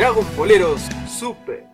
[0.00, 1.66] Dragon Boleros Super.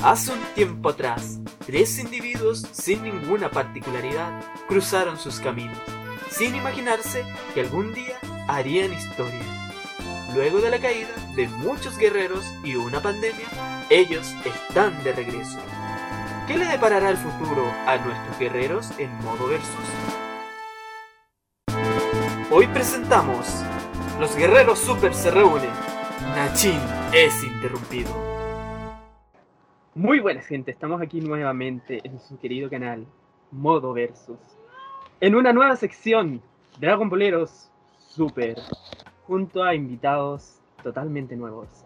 [0.00, 5.76] Hace un tiempo atrás, tres individuos sin ninguna particularidad cruzaron sus caminos,
[6.30, 9.42] sin imaginarse que algún día harían historia.
[10.36, 13.48] Luego de la caída de muchos guerreros y una pandemia,
[13.90, 15.58] ellos están de regreso.
[16.46, 19.88] ¿Qué le deparará el futuro a nuestros guerreros en modo versus?
[22.52, 23.64] Hoy presentamos
[24.22, 25.68] Los guerreros super se reúnen.
[26.36, 26.78] Nachin
[27.12, 28.08] es interrumpido.
[29.96, 33.04] Muy buenas gente, estamos aquí nuevamente en su querido canal
[33.50, 34.38] Modo Versus.
[35.20, 36.40] En una nueva sección
[36.78, 38.58] Dragon Boleros Super,
[39.26, 41.84] junto a invitados totalmente nuevos.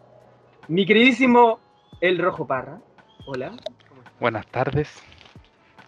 [0.68, 1.58] Mi queridísimo
[2.02, 2.82] El Rojo Parra.
[3.24, 3.48] Hola.
[3.88, 4.20] ¿cómo estás?
[4.20, 5.02] Buenas tardes,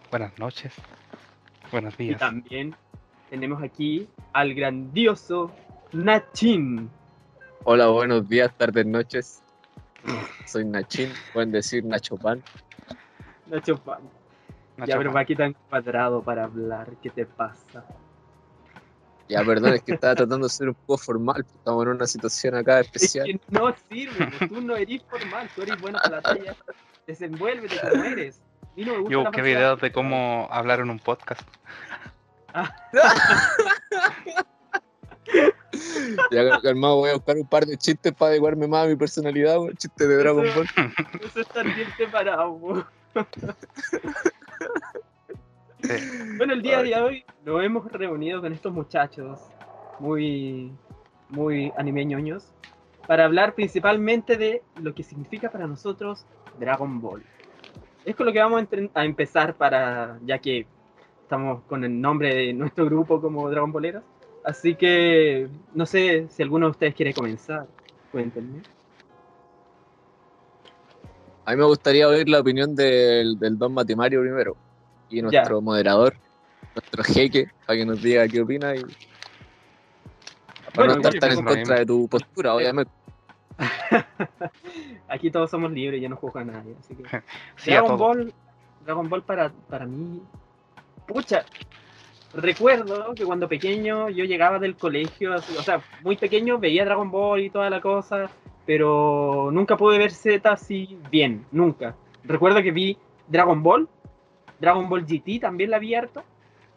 [0.09, 0.73] buenas noches,
[1.71, 2.19] buenos Y días.
[2.19, 2.75] también
[3.29, 5.51] tenemos aquí al grandioso
[5.91, 6.89] Nachin.
[7.63, 9.41] Hola, buenos días, tardes, noches.
[10.45, 12.43] Soy Nachín, pueden decir Nacho Pan.
[13.47, 14.01] Nacho Pan.
[14.77, 17.83] Nacho Ya, pero qué tan cuadrado para hablar, ¿qué te pasa?
[19.27, 22.55] Ya, perdón, es que estaba tratando de ser un poco formal, estamos en una situación
[22.55, 23.25] acá Es especial.
[23.25, 26.55] que no sirve, pues, tú no eres formal, tú eres bueno para la talla.
[27.07, 28.41] Desenvuélvete como eres.
[28.61, 31.41] A mí no me gusta Yo busqué videos de cómo hablar en un podcast.
[36.31, 39.59] Ya, calmado, voy a buscar un par de chistes para adecuarme más a mi personalidad,
[39.59, 39.75] weón.
[39.75, 40.67] Chistes de Dragon Ball.
[41.23, 42.85] Eso está bien separado.
[45.81, 45.93] Sí.
[46.37, 49.39] Bueno, el día de hoy nos hemos reunido con estos muchachos
[49.99, 50.71] muy,
[51.29, 52.51] muy animeñoños
[53.07, 56.25] para hablar principalmente de lo que significa para nosotros
[56.59, 57.23] Dragon Ball.
[58.05, 60.67] Es con lo que vamos a, a empezar para, ya que
[61.23, 64.03] estamos con el nombre de nuestro grupo como Dragon Boleros.
[64.49, 67.67] Así que no sé si alguno de ustedes quiere comenzar.
[68.11, 68.63] Cuéntenme.
[71.45, 74.57] A mí me gustaría oír la opinión del, del Don Matimario primero.
[75.07, 76.15] Y nuestro moderador,
[76.73, 78.81] nuestro jeque, para que nos diga qué opina y.
[78.81, 78.93] Para
[80.73, 82.91] Bueno, no estar tan en contra de tu postura, obviamente.
[85.09, 86.75] Aquí todos somos libres, ya no juzga a nadie.
[86.79, 87.03] Así que...
[87.57, 87.99] Sí, Dragon.
[87.99, 88.33] Ball,
[88.83, 90.23] Dragon Ball para, para mí,
[91.07, 91.45] pucha,
[92.33, 97.41] recuerdo que cuando pequeño yo llegaba del colegio, o sea, muy pequeño veía Dragon Ball
[97.41, 98.29] y toda la cosa,
[98.65, 101.95] pero nunca pude ver Z así bien, nunca.
[102.23, 102.97] Recuerdo que vi
[103.27, 103.87] Dragon Ball,
[104.59, 106.23] Dragon Ball GT también la vi harto,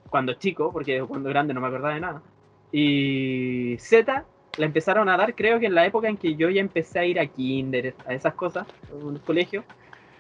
[0.09, 2.23] cuando chico, porque cuando grande no me acordaba de nada.
[2.71, 4.25] Y Z
[4.59, 7.05] la empezaron a dar creo que en la época en que yo ya empecé a
[7.05, 9.65] ir a kinder, a esas cosas, a un colegio,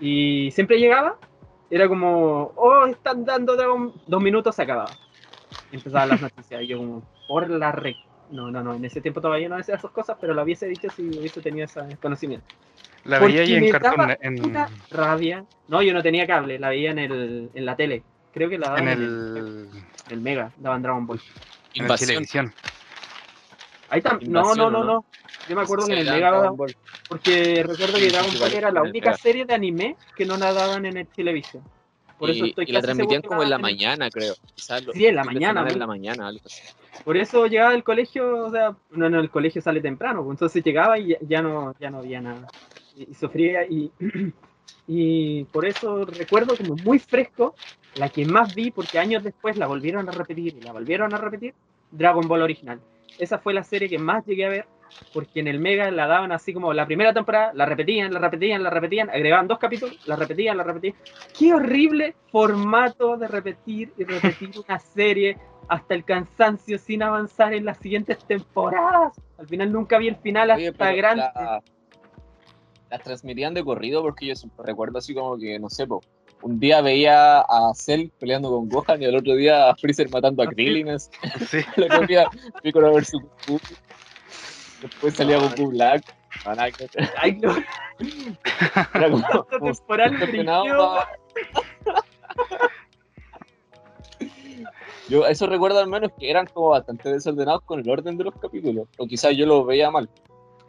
[0.00, 1.16] y siempre llegaba,
[1.71, 3.92] era como, oh, están dando Dragon...
[4.06, 4.91] dos minutos, se acababa.
[5.72, 7.97] Y Empezaban las noticias, y yo como, por la re...
[8.31, 10.88] No, no, no, en ese tiempo todavía no decía esas cosas, pero lo hubiese dicho
[10.91, 12.47] si hubiese tenido ese conocimiento.
[13.05, 15.44] La porque veía ahí en daba en, Una rabia.
[15.69, 18.05] No, yo no tenía cable, la veía en, el, en la tele.
[18.33, 21.21] Creo que la daban en en el, Mega, daban Dragon Ball.
[21.75, 22.09] en Invasión.
[22.09, 22.54] televisión.
[23.91, 24.84] Ahí tam- no, no, Invasión, no, ¿o no.
[24.84, 25.04] no?
[25.49, 26.77] Yo me acuerdo que en el Mega, Dragon Ball.
[27.09, 30.53] porque recuerdo que Dragon Ball era la en única serie de anime que no la
[30.53, 31.62] daban en el televisión.
[32.22, 34.34] Por eso y, estoy y la transmitían como en la mañana, creo.
[34.55, 36.62] Quizás Sí, en la mañana, En la mañana, algo así.
[37.05, 41.00] Por eso llegaba del colegio, o sea, uno en el colegio sale temprano, entonces llegaba
[41.00, 42.47] y ya- ya no, ya no había nada.
[42.97, 43.91] Y, y sufría y,
[44.87, 47.56] y por eso recuerdo como muy fresco
[47.97, 51.19] la que más vi, porque años después la volvieron a repetir y la volvieron a
[51.19, 51.54] repetir,
[51.91, 52.81] Dragon Ball original.
[53.19, 54.66] Esa fue la serie que más llegué a ver,
[55.12, 58.62] porque en el Mega la daban así como la primera temporada, la repetían, la repetían,
[58.62, 60.94] la repetían, agregaban dos capítulos, la repetían, la repetían.
[61.38, 65.36] Qué horrible formato de repetir y repetir una serie
[65.68, 69.12] hasta el cansancio sin avanzar en las siguientes temporadas.
[69.39, 71.22] Al final nunca vi el final hasta Oye, grande.
[71.34, 71.62] la-
[72.91, 76.00] las transmitían de corrido porque yo recuerdo así como que, no sé, po,
[76.42, 80.42] un día veía a Cell peleando con Gohan y el otro día a Freezer matando
[80.42, 80.54] a Ah, sí.
[80.56, 80.98] Krillin.
[80.98, 81.59] Sí.
[81.77, 82.27] El otro día
[82.62, 83.60] Piccolo Goku.
[84.83, 85.39] Después salía.
[85.39, 86.05] Goku Black.
[86.45, 87.11] Nada que ver.
[87.19, 87.55] Ay, no,
[88.95, 91.09] Era como, pa-
[95.09, 98.34] Yo eso recuerdo al menos que eran como bastante desordenados con el orden de los
[98.41, 98.89] capítulos.
[98.99, 100.09] O quizás yo lo veía mal.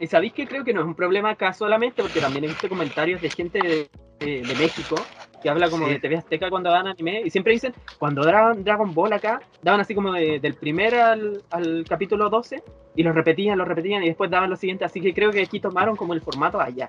[0.00, 2.68] Y sabéis que creo que no es un problema acá solamente, porque también he visto
[2.68, 3.88] comentarios de gente de,
[4.18, 4.96] de- de México
[5.44, 5.92] que habla como Sí.
[5.92, 9.78] de TV Azteca cuando dan anime, y siempre dicen, cuando daban Dragon Ball acá, daban
[9.78, 12.62] así como de- del primer al, al capítulo 12,
[12.96, 15.60] y lo repetían, lo repetían, y después daban lo siguiente, así que creo que aquí
[15.60, 16.88] tomaron como el formato allá.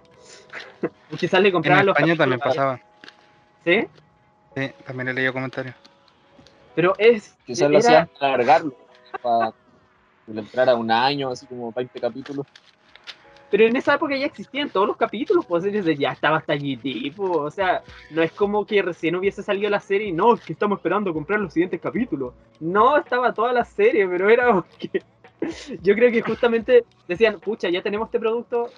[1.19, 2.79] Quizás le En compraban los España también pasaba.
[3.65, 3.85] ¿Sí?
[4.55, 5.75] Sí, también he leído comentarios.
[6.75, 7.35] Pero es...
[7.45, 8.73] Quizás lo era- hacían para alargarlo.
[9.21, 9.51] Para
[10.25, 12.45] que le entrara un año, así como 20 capítulos.
[13.51, 17.13] Pero en esa época ya existían todos los capítulos, pues desde ya estaba hasta GT,
[17.15, 20.42] pues, o sea, no es como que recién hubiese salido la serie y no, es
[20.42, 22.33] que estamos esperando comprar los siguientes capítulos.
[22.59, 25.03] No, estaba toda la serie, pero era porque
[25.81, 28.69] yo creo que justamente decían, pucha, ya tenemos este producto,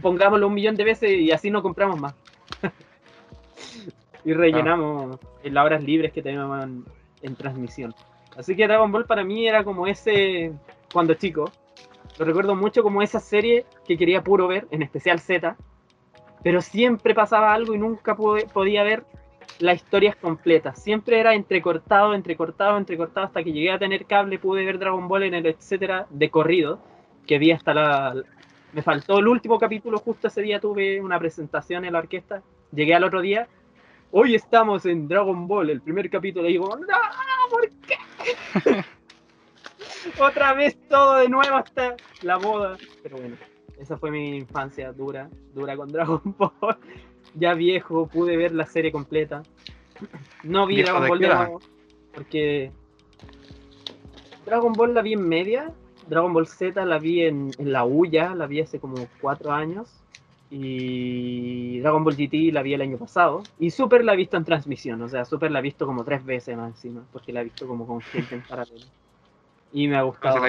[0.00, 2.14] pongámoslo un millón de veces y así no compramos más.
[4.24, 6.84] y rellenamos en las horas libres que teníamos en,
[7.22, 7.94] en transmisión.
[8.36, 10.52] Así que Dragon Ball para mí era como ese,
[10.92, 11.50] cuando chico,
[12.22, 15.56] lo recuerdo mucho como esa serie que quería puro ver, en especial Z,
[16.44, 19.04] pero siempre pasaba algo y nunca pude, podía ver
[19.58, 20.80] las historias completas.
[20.80, 25.24] Siempre era entrecortado, entrecortado, entrecortado, hasta que llegué a tener cable, pude ver Dragon Ball
[25.24, 26.78] en el etcétera de corrido,
[27.26, 28.14] que vi hasta la...
[28.72, 32.40] Me faltó el último capítulo, justo ese día tuve una presentación en la orquesta,
[32.70, 33.48] llegué al otro día,
[34.12, 36.86] hoy estamos en Dragon Ball, el primer capítulo, y digo, no,
[37.50, 38.84] ¿por qué?
[40.20, 42.76] Otra vez todo de nuevo hasta la boda.
[43.02, 43.36] Pero bueno,
[43.78, 46.78] esa fue mi infancia dura, dura con Dragon Ball.
[47.34, 49.42] Ya viejo, pude ver la serie completa.
[50.42, 51.60] No vi Dragon Ball de nuevo,
[52.14, 52.72] porque
[54.44, 55.72] Dragon Ball la vi en media.
[56.08, 59.52] Dragon Ball Z la vi en, en la U ya, la vi hace como cuatro
[59.52, 60.02] años.
[60.54, 63.42] Y Dragon Ball GT la vi el año pasado.
[63.58, 65.00] Y Super la he visto en transmisión.
[65.00, 67.02] O sea, Super la he visto como tres veces más encima.
[67.10, 68.84] Porque la he visto como con gente en paralelo.
[69.72, 70.42] Y me ha gustado.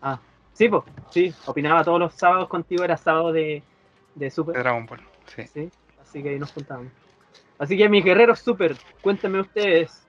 [0.00, 0.18] Ah,
[0.52, 3.62] sí, pues, sí, opinaba todos los sábados contigo, era sábado de,
[4.14, 4.54] de Super.
[4.54, 5.42] De Dragon Ball, sí.
[5.52, 5.70] sí.
[6.00, 6.86] Así que ahí nos juntamos.
[7.58, 10.06] Así que mis guerreros Super, cuéntenme ustedes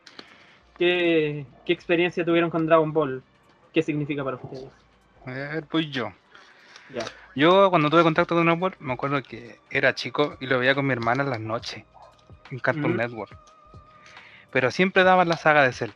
[0.77, 3.23] qué, qué experiencia tuvieron con Dragon Ball,
[3.73, 4.71] qué significa para ustedes.
[5.25, 6.11] A ver, pues yo.
[6.93, 7.03] Ya.
[7.35, 10.75] Yo cuando tuve contacto con Dragon Ball, me acuerdo que era chico y lo veía
[10.75, 11.83] con mi hermana en las noches,
[12.51, 13.35] en Cartoon Network.
[14.51, 15.91] Pero siempre daban la saga de Cell.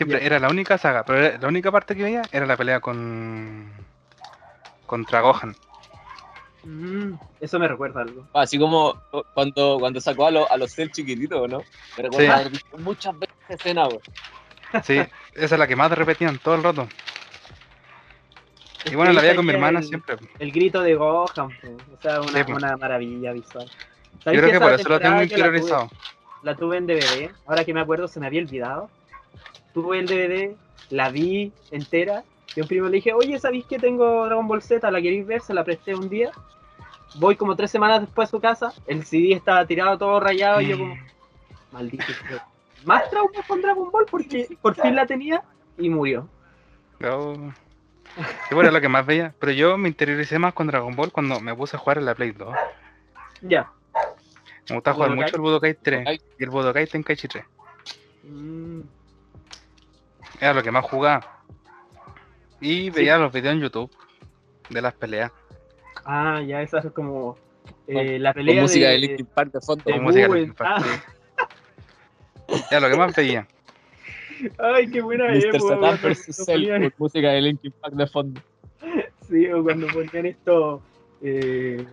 [0.00, 3.70] Siempre era la única saga, pero la única parte que veía era la pelea con.
[4.86, 5.54] contra Gohan.
[6.64, 8.26] Mm, eso me recuerda algo.
[8.32, 8.98] Así como
[9.34, 11.58] cuando, cuando sacó a, a los Cell chiquititos, ¿no?
[11.98, 13.88] Me recuerda haber visto muchas veces escena,
[14.82, 14.96] Sí,
[15.34, 16.88] esa es la que más repetían todo el rato.
[18.90, 20.16] Y bueno, la veía con mi hermana siempre.
[20.38, 21.50] El grito de Gohan,
[21.92, 23.70] o sea, una, una maravilla visual.
[24.24, 25.90] Yo creo que, por eso lo tengo interiorizado.
[26.42, 28.88] La tuve en DVD, ahora que me acuerdo se me había olvidado
[29.72, 30.56] tuve el DVD,
[30.90, 32.24] la vi entera,
[32.54, 34.90] y un primo le dije, oye, ¿sabéis que tengo Dragon Ball Z?
[34.90, 35.40] ¿La queréis ver?
[35.40, 36.30] Se la presté un día.
[37.16, 40.68] Voy como tres semanas después a su casa, el CD estaba tirado todo rayado, y
[40.68, 40.94] yo como,
[41.72, 42.04] maldito.
[42.84, 45.42] Más trauma con Dragon Ball porque por fin la tenía
[45.76, 46.28] y murió.
[46.98, 47.52] No.
[48.48, 49.34] Sí, bueno, lo que más veía.
[49.38, 52.14] Pero yo me interioricé más con Dragon Ball cuando me puse a jugar en la
[52.14, 52.54] Play 2.
[53.42, 53.70] Ya.
[54.68, 57.44] Me gusta jugar mucho el Budokai 3 y el Budokai Tenkaichi 3.
[58.24, 58.80] Mm.
[60.40, 61.42] Era lo que más jugaba.
[62.60, 63.90] Y veía los videos en YouTube
[64.68, 65.32] de las peleas.
[66.04, 67.36] Ah, ya, esa es como
[67.86, 68.56] eh, la pelea.
[68.56, 69.84] Con música de, Linkin Park de fondo.
[69.84, 70.84] Con música de Linkin Park.
[72.48, 72.58] Ah.
[72.70, 73.46] Era lo que más veía.
[74.58, 75.60] Ay, qué buena Mr.
[75.60, 76.44] Satan vs.
[76.44, 78.40] Cell con música de Linkin Park de fondo.
[79.28, 80.82] Sí, o cuando ponían esto
[81.22, 81.86] eh,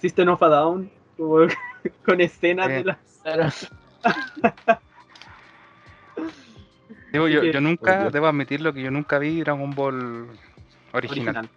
[0.00, 1.46] System of a Down, como
[2.04, 3.70] con escenas de las.
[7.14, 10.28] yo, yo, nunca, debo admitirlo que yo nunca vi Dragon Ball
[10.92, 11.48] original.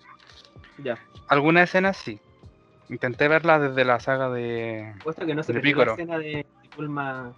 [0.77, 0.97] Ya.
[1.27, 2.19] Algunas escenas sí.
[2.89, 4.93] Intenté verla desde la saga de.
[5.03, 6.45] Puesto que no se ve la escena de
[6.75, 7.33] Pulma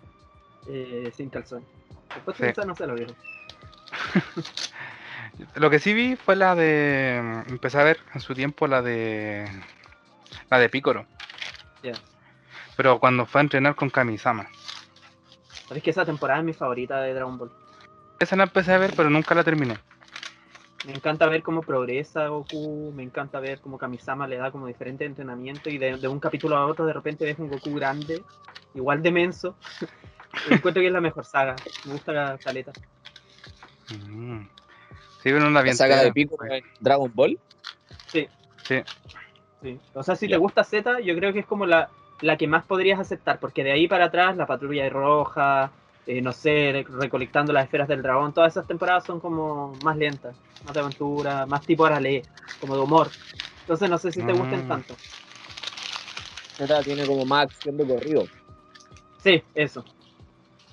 [0.68, 1.64] eh, sin calzón.
[2.14, 3.16] Después de esa no se lo vieron.
[5.56, 7.44] lo que sí vi fue la de.
[7.48, 9.48] Empecé a ver en su tiempo la de.
[10.50, 11.08] La de Picoro.
[11.82, 11.94] Ya.
[12.78, 14.48] Pero cuando fue a entrenar con Kamisama.
[15.68, 17.52] Sabes que esa temporada es mi favorita de Dragon Ball.
[18.20, 19.78] Esa la empecé a ver, pero nunca la terminé.
[20.86, 25.06] Me encanta ver cómo progresa Goku, me encanta ver cómo Kamisama le da como diferente
[25.06, 28.24] entrenamiento y de, un capítulo a otro de repente ves un Goku grande,
[28.74, 29.56] igual de menso.
[30.50, 32.72] encuentro que es la mejor saga, me gusta la caleta.
[34.08, 34.44] Mm.
[35.22, 35.74] Sí, pero una bien.
[35.74, 36.38] ¿La saga de Pico
[36.80, 37.38] Dragon Ball?
[38.08, 38.28] Sí.
[38.64, 38.82] Sí.
[39.62, 39.80] sí.
[39.94, 41.90] O sea, si te gusta Z, yo creo que es como la,
[42.22, 45.72] la que más podrías aceptar, porque de ahí para atrás la patrulla de roja,
[46.10, 50.36] eh, no sé, recolectando las esferas del dragón, todas esas temporadas son como más lentas,
[50.66, 52.24] más de aventura, más tipo Arale,
[52.60, 53.10] como de humor.
[53.62, 54.68] Entonces no sé si te gusten mm.
[54.68, 54.96] tanto.
[56.58, 58.26] Esta tiene como más acción de corrido.
[59.24, 59.86] Sí, eso.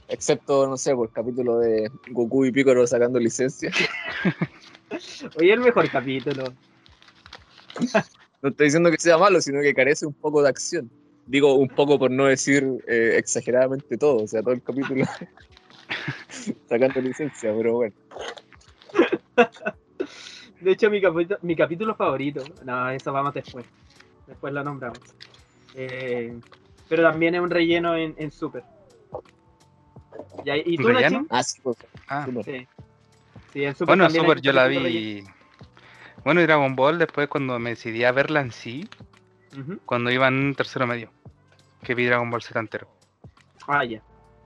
[0.09, 3.71] Excepto, no sé, por el capítulo de Goku y Piccolo sacando licencia.
[5.38, 6.45] Oye, el mejor capítulo.
[8.40, 10.90] no estoy diciendo que sea malo, sino que carece un poco de acción.
[11.26, 15.04] Digo un poco por no decir eh, exageradamente todo, o sea, todo el capítulo
[16.68, 17.95] sacando licencia, pero bueno.
[20.61, 22.42] De hecho, mi, capítulo, mi capítulo favorito.
[22.64, 23.66] No, eso vamos después.
[24.26, 24.99] Después lo nombramos.
[25.75, 26.38] Eh,
[26.88, 28.64] pero también es un relleno en, en Super.
[30.45, 31.26] ¿Y tú, ¿Relleno?
[31.30, 31.76] Ah, sí, pues.
[32.09, 32.26] Ah.
[32.45, 32.66] Sí.
[33.52, 35.25] sí en Super bueno, Super yo la vi.
[36.25, 38.88] Bueno, y Dragon Ball después cuando me decidí a verla en sí,
[39.85, 41.11] cuando iba en tercero medio,
[41.83, 42.89] que vi Dragon Ball Z entero.
[43.67, 44.03] Ah, ya.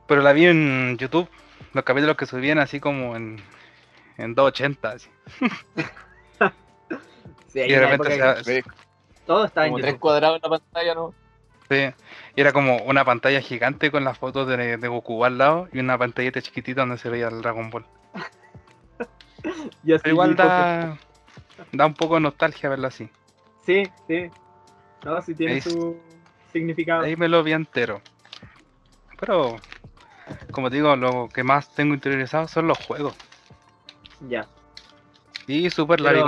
[0.07, 1.29] Pero la vi en YouTube,
[1.73, 3.41] los capítulos que subían así como en,
[4.17, 4.91] en 280.
[4.91, 5.11] Así.
[7.49, 8.65] sí, y de repente se,
[9.27, 11.15] todo está en tres cuadrados en la pantalla, ¿no?
[11.69, 11.89] Sí,
[12.35, 15.97] y era como una pantalla gigante con las fotos de, Goku al lado y una
[15.97, 17.87] pantallita chiquitita donde se veía el Dragon Ball.
[19.85, 20.99] Pero igual da,
[21.71, 23.09] da un poco de nostalgia verlo así.
[23.65, 24.29] Sí, sí.
[25.05, 25.97] No, sí tiene su
[26.53, 27.03] significado.
[27.03, 28.01] Ahí me lo vi entero.
[29.19, 29.57] Pero,
[30.51, 33.15] como digo, lo que más tengo interiorizado son los juegos.
[34.29, 34.47] Ya.
[35.47, 36.23] Y Super Larry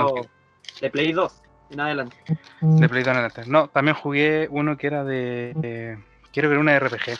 [0.80, 2.16] De Play 2 en adelante.
[2.60, 3.42] De Play 2 en adelante.
[3.46, 5.98] No, también jugué uno que era de.
[6.32, 7.18] quiero ver una RPG.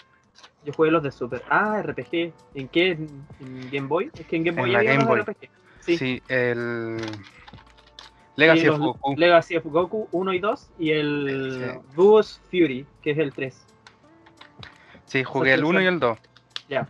[0.65, 1.43] Yo jugué los de Super.
[1.49, 2.33] Ah, RPG.
[2.55, 2.93] ¿En qué?
[2.93, 4.11] ¿En Game Boy?
[4.15, 5.21] Es que en Game Boy en Game Boy.
[5.21, 5.49] RPG.
[5.81, 5.99] Sí.
[5.99, 6.99] sí, el.
[8.47, 9.15] Legacy of Goku.
[9.17, 12.41] Legacy of Goku 1 y 2 y el sí.
[12.51, 13.67] Fury, que es el 3.
[15.07, 16.19] Sí, jugué el 1 y el 2.
[16.69, 16.89] Ya.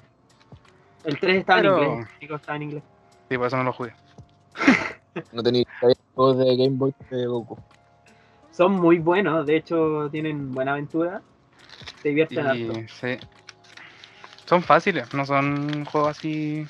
[1.05, 2.09] El 3 estaba en inglés.
[2.21, 2.83] Chicos, estaba en inglés.
[3.29, 3.93] Sí, por eso no lo jugué.
[5.33, 5.65] no tenía
[6.15, 7.59] juegos de Game Boy de Goku.
[8.51, 11.23] Son muy buenos, de hecho tienen buena aventura.
[12.03, 12.75] Se divierten harto.
[13.01, 13.19] Sí.
[14.45, 16.67] Son fáciles, no son juegos así.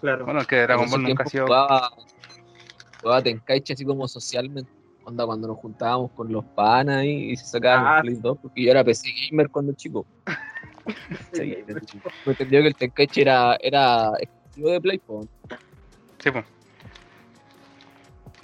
[0.00, 0.26] Claro.
[0.26, 1.46] Bueno, es que Dragon Ball nunca ha sido.
[1.46, 1.90] Jugaba,
[3.00, 4.70] jugaba Tenkaichi así como socialmente.
[5.04, 8.70] Onda cuando nos juntábamos con los panas y, se sacaban ah, Play 2, porque yo
[8.72, 10.04] era PC gamer cuando chico.
[11.32, 11.58] sí,
[12.24, 15.00] me entendió que el Tenkaichi era, era exclusivo de Play,
[16.18, 16.44] Sí, pues.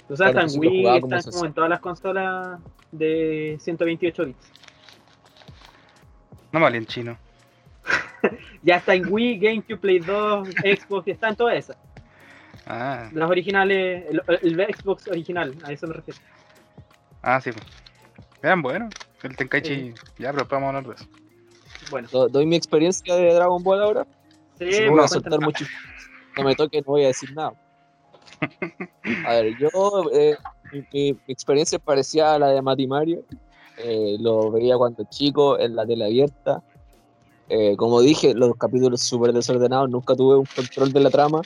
[0.09, 2.59] O sea, están Wii, están como en todas las consolas
[2.91, 4.51] de 128 bits.
[6.51, 7.17] No vale en chino.
[8.63, 10.47] ya está en Wii, GameCube, Play 2,
[10.79, 11.77] Xbox, está en todas esas.
[12.65, 13.09] Ah.
[13.13, 14.05] Las originales,
[14.41, 16.19] el, Xbox original, a eso me refiero.
[17.21, 17.51] Ah, sí.
[17.51, 17.65] Pues.
[18.41, 18.89] Vean, bueno,
[19.23, 21.05] el Tenkaichi, ya, pero podemos hablar de eso.
[21.89, 22.07] Bueno.
[22.29, 24.07] ¿Doy mi experiencia de Dragon Ball ahora?
[24.59, 25.65] Sí, me voy a soltar mucho.
[26.37, 27.53] No me toque, no voy a decir nada.
[29.25, 29.69] A ver, yo,
[30.13, 30.35] eh,
[30.91, 33.23] mi, experiencia parecía a la de Mati Mario.
[33.77, 36.63] Eh, lo veía cuando chico en la tele abierta.
[37.49, 41.41] Eh, como dije, los capítulos súper desordenados, nunca tuve un control de la trama,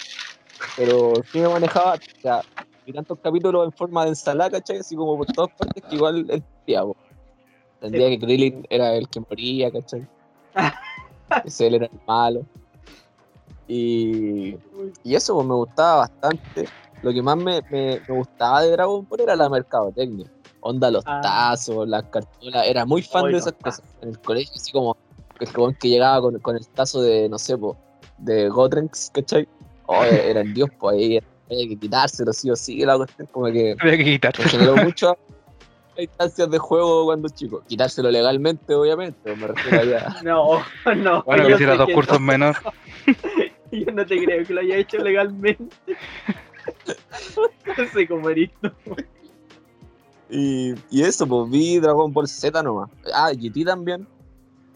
[0.77, 2.41] pero sí me manejaba, o sea,
[2.86, 4.77] y tantos capítulos en forma de ensalada, ¿cachai?
[4.77, 6.96] Así como por todas partes, que igual el piabo.
[7.81, 10.07] Tendría que Krillin era el que moría, ¿cachai?
[11.46, 12.46] Ese él era el malo.
[13.67, 14.55] Y,
[15.03, 16.69] y eso pues, me gustaba bastante.
[17.01, 20.31] Lo que más me, me, gustaba de Dragon Ball era la mercadotecnia.
[20.62, 21.19] Onda, los ah.
[21.22, 22.65] tazos, las cartolas.
[22.65, 23.84] Era muy fan de esas cosas.
[24.01, 24.96] En el colegio, así como
[25.39, 27.57] el que llegaba con, con, el tazo de, no sé,
[28.19, 29.48] de Gotrenks, ¿cachai?
[29.88, 33.48] Oh, era el dios, pues ahí había que quitárselo, sí o sí, la cuestión como
[33.48, 33.75] que...
[33.79, 34.46] Había que quitárselo.
[34.46, 35.17] Me generó mucho
[35.98, 37.63] instancias de juego cuando chico.
[37.67, 40.15] Quitárselo legalmente, obviamente, me refiero allá.
[40.24, 40.62] No,
[40.96, 41.24] no.
[41.24, 42.56] Bueno, que hiciera dos cursos menos.
[43.72, 45.75] Yo no te creo que lo haya hecho legalmente.
[47.77, 48.50] no sé cómo eres
[50.29, 52.89] y, y eso, pues vi Dragon Ball Z nomás.
[53.13, 54.06] Ah, GT también.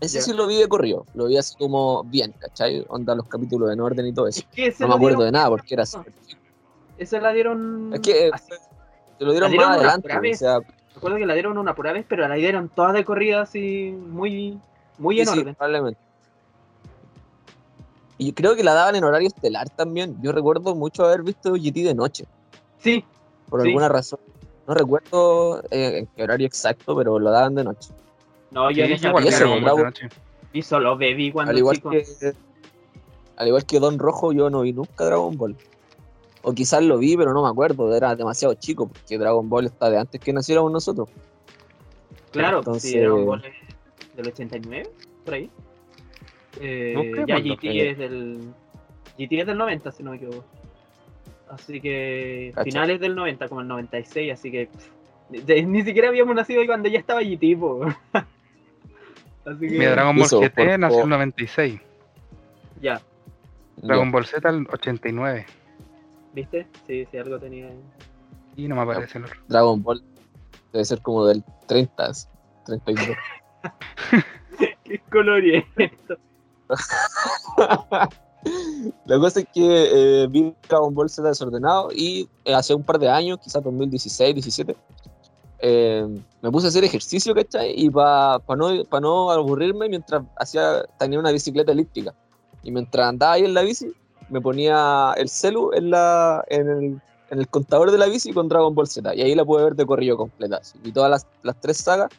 [0.01, 1.05] Ese sí lo vi de corrido.
[1.13, 2.83] Lo vi así como bien, ¿cachai?
[2.89, 4.41] Onda los capítulos en orden y todo eso.
[4.79, 5.97] no me acuerdo de nada porque era así.
[6.97, 7.91] Esa la dieron.
[7.93, 8.31] Es que eh,
[9.17, 10.31] se lo dieron, más adelante.
[10.33, 10.59] O sea,
[10.95, 14.59] Recuerdo que la dieron una pura vez, pero la dieron todas de corrida así muy,
[14.97, 15.55] muy en orden.
[15.55, 15.99] probablemente.
[18.17, 20.17] Y creo que la daban en horario estelar también.
[20.21, 22.25] Yo recuerdo mucho haber visto GT de noche.
[22.79, 23.03] Sí.
[23.49, 24.19] Por alguna razón.
[24.67, 27.89] No recuerdo eh, en qué horario exacto, pero lo daban de noche.
[28.51, 29.93] No, yo sí, en esa
[30.53, 32.05] Y solo bebí cuando al igual Que,
[33.37, 35.55] al igual que Don Rojo, yo no vi nunca Dragon Ball.
[36.43, 39.89] O quizás lo vi, pero no me acuerdo, era demasiado chico, porque Dragon Ball está
[39.89, 41.09] de antes que naciéramos nosotros.
[42.31, 42.91] Claro, Entonces...
[42.91, 44.89] sí, Dragon Ball es del 89,
[45.23, 45.49] por ahí.
[46.59, 48.53] Eh, ya GT es del.
[49.17, 50.43] GT es del 90, si no me equivoco.
[51.49, 52.53] Así que.
[52.63, 54.69] Finales del 90, como el 96, así que.
[55.65, 57.85] ni siquiera habíamos nacido ahí cuando ya estaba GT, po.
[59.45, 59.77] así que.
[59.77, 61.79] Mi Dragon Ball GT nació en el 96.
[62.81, 63.01] Ya.
[63.77, 65.45] Dragon Ball Z el 89.
[66.33, 66.67] ¿Viste?
[66.87, 67.81] Sí, sí, algo tenía ahí.
[68.55, 69.39] Y no me aparece el otro.
[69.47, 70.03] Dragon Ball
[70.71, 72.11] debe ser como del 30,
[72.65, 73.17] 32.
[74.83, 76.17] ¿Qué color es esto?
[79.05, 82.97] La cosa es que eh, vi Dragon Ball Z desordenado y eh, hace un par
[82.97, 84.75] de años, quizás 2016, 17,
[85.61, 86.07] eh,
[86.41, 87.73] me puse a hacer ejercicio, ¿cachai?
[87.75, 92.13] Y para no, no aburrirme, mientras hacía, tenía una bicicleta elíptica.
[92.63, 93.93] Y mientras andaba ahí en la bici,
[94.29, 98.47] me ponía el celu en, la, en, el, en el contador de la bici con
[98.47, 99.13] Dragon Ball Z.
[99.15, 100.61] Y ahí la pude ver de corrido completa.
[100.83, 102.09] Y todas las, las tres sagas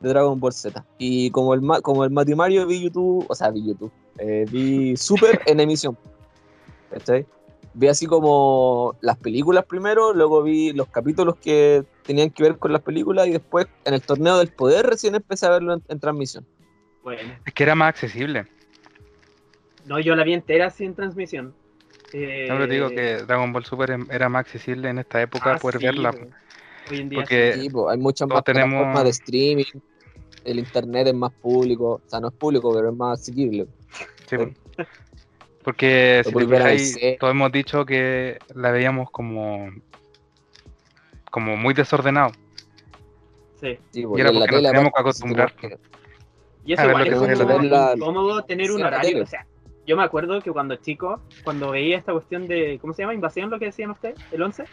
[0.00, 0.84] de Dragon Ball Z.
[0.98, 4.96] Y como el, como el Mati Mario vi YouTube, o sea, vi YouTube, eh, vi
[4.96, 5.96] Super en emisión.
[6.90, 7.26] ¿Cachai?
[7.74, 12.72] Vi así como las películas primero, luego vi los capítulos que tenían que ver con
[12.72, 16.46] las películas y después en el torneo del poder recién empecé a verlo en, transmisión.
[17.02, 17.32] Bueno.
[17.44, 18.46] Es que era más accesible.
[19.86, 21.54] No, yo la vi entera sin transmisión.
[22.12, 22.46] Eh...
[22.48, 25.80] No, digo que Dragon Ball Super em, era más accesible en esta época ah, poder
[25.80, 26.14] verla.
[26.90, 28.70] Hoy en día porque sí, hay muchas más tenemos...
[28.70, 29.80] plataformas de streaming
[30.44, 33.66] el internet es más público, o sea, no es público, pero es más asequible.
[34.28, 34.36] Sí,
[35.62, 39.70] porque si todos hemos dicho que la veíamos como
[41.30, 42.32] como muy desordenado.
[43.60, 43.78] Sí.
[43.92, 45.52] y era porque nos teníamos que acostumbrar.
[46.64, 49.46] Y eso igual es cómodo tener un horario, o sea,
[49.86, 53.14] yo me acuerdo que cuando chico, cuando veía esta cuestión de, ¿cómo se llama?
[53.14, 54.64] Invasión, lo que decían ustedes, el 11,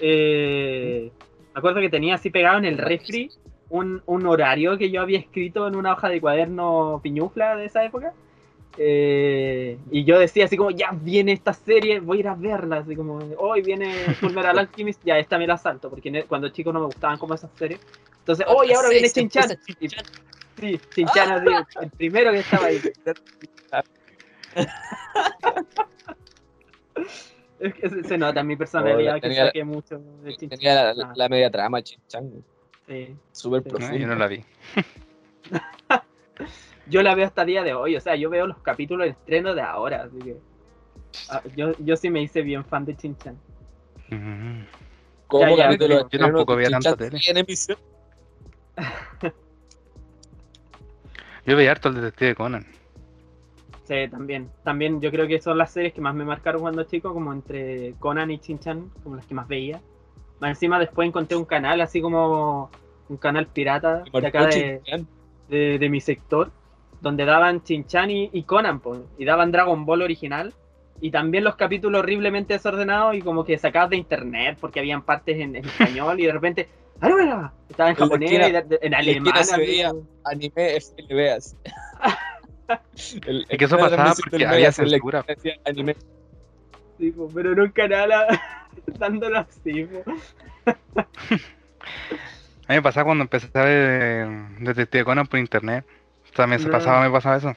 [0.00, 1.10] eh,
[1.54, 3.30] me acuerdo que tenía así pegado en el refri
[3.70, 7.84] un, un, horario que yo había escrito en una hoja de cuaderno piñufla de esa
[7.84, 8.12] época.
[8.78, 12.78] Eh, y yo decía así como, ya viene esta serie, voy a ir a verla,
[12.78, 16.80] así como, hoy viene Fullmetal Alchemist, ya esta me la salto, porque cuando chico no
[16.80, 17.80] me gustaban como esas series.
[18.20, 19.58] Entonces, hoy oh, ahora viene Chinchan.
[20.58, 21.48] Sí, Chinchan así,
[21.82, 22.80] el primero que estaba ahí.
[27.58, 30.58] es que se, nota en mi personalidad que saqué mucho de Chinchan.
[30.58, 32.30] Tenía la, la, media trama Chinchan.
[32.86, 33.14] Sí.
[33.32, 33.96] Súper profundo.
[33.96, 34.42] yo no la vi.
[36.86, 39.10] Yo la veo hasta el día de hoy, o sea, yo veo los capítulos de
[39.10, 40.36] estreno de ahora, así que.
[41.30, 43.36] Ah, yo, yo sí me hice bien fan de Chinchan.
[44.08, 44.62] Mm.
[45.26, 47.18] ¿Cómo ya, yo, yo tampoco veía tanta tele.
[47.26, 47.78] En emisión?
[51.46, 52.66] yo veía harto el detective Conan.
[53.84, 54.50] Sí, también.
[54.62, 57.94] También yo creo que son las series que más me marcaron cuando chico, como entre
[57.98, 59.80] Conan y Chinchan, como las que más veía.
[60.40, 62.70] Más encima después encontré un canal así como
[63.08, 64.46] un canal pirata de acá
[65.48, 66.50] de, mi sector,
[67.02, 68.80] donde daban Chinchan y, Conan,
[69.18, 70.54] y daban Dragon Ball original,
[71.00, 75.36] y también los capítulos horriblemente desordenados y como que sacados de internet, porque habían partes
[75.38, 76.68] en, español y de repente...
[77.68, 78.30] Estaba en japonés,
[78.80, 79.34] en alemán.
[80.24, 81.56] Anime veas.
[82.94, 85.24] es que eso pasaba porque había censura.
[85.64, 85.96] Anime.
[86.98, 88.10] Sí, pero en un canal
[88.98, 89.88] dándolo así.
[90.66, 91.02] a
[92.68, 94.28] mí me pasaba cuando empecé a ver
[94.60, 95.84] Detective Conan por internet.
[96.34, 97.54] También se pasaba, me pasaba eso.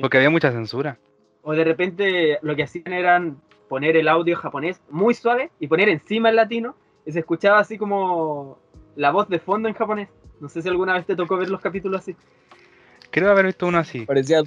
[0.00, 0.98] Porque había mucha censura.
[1.42, 5.88] O de repente lo que hacían eran poner el audio japonés muy suave y poner
[5.88, 8.58] encima el latino y se escuchaba así como
[8.96, 10.08] la voz de fondo en japonés.
[10.40, 12.16] No sé si alguna vez te tocó ver los capítulos así.
[13.10, 14.06] Creo haber visto uno así.
[14.06, 14.42] Parecía,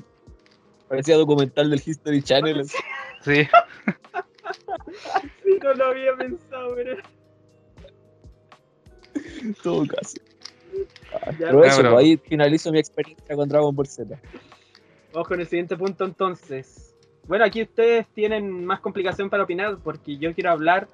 [0.88, 2.66] parecía documental del History Channel.
[2.66, 3.48] Sí.
[5.44, 6.98] sí, no lo había pensado, pero...
[9.64, 10.18] Todo caso.
[11.38, 14.20] Pero eso, pues, ahí finalizo mi experiencia con Dragon Ball Z.
[15.14, 16.96] Vamos con el siguiente punto entonces.
[17.28, 20.88] Bueno, aquí ustedes tienen más complicación para opinar porque yo quiero hablar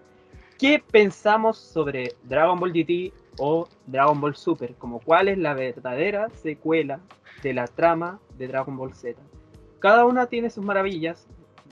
[0.59, 6.29] qué pensamos sobre Dragon Ball GT o Dragon Ball Super, como cuál es la verdadera
[6.29, 6.99] secuela
[7.41, 9.19] de la trama de Dragon Ball Z.
[9.79, 11.25] Cada una tiene sus maravillas,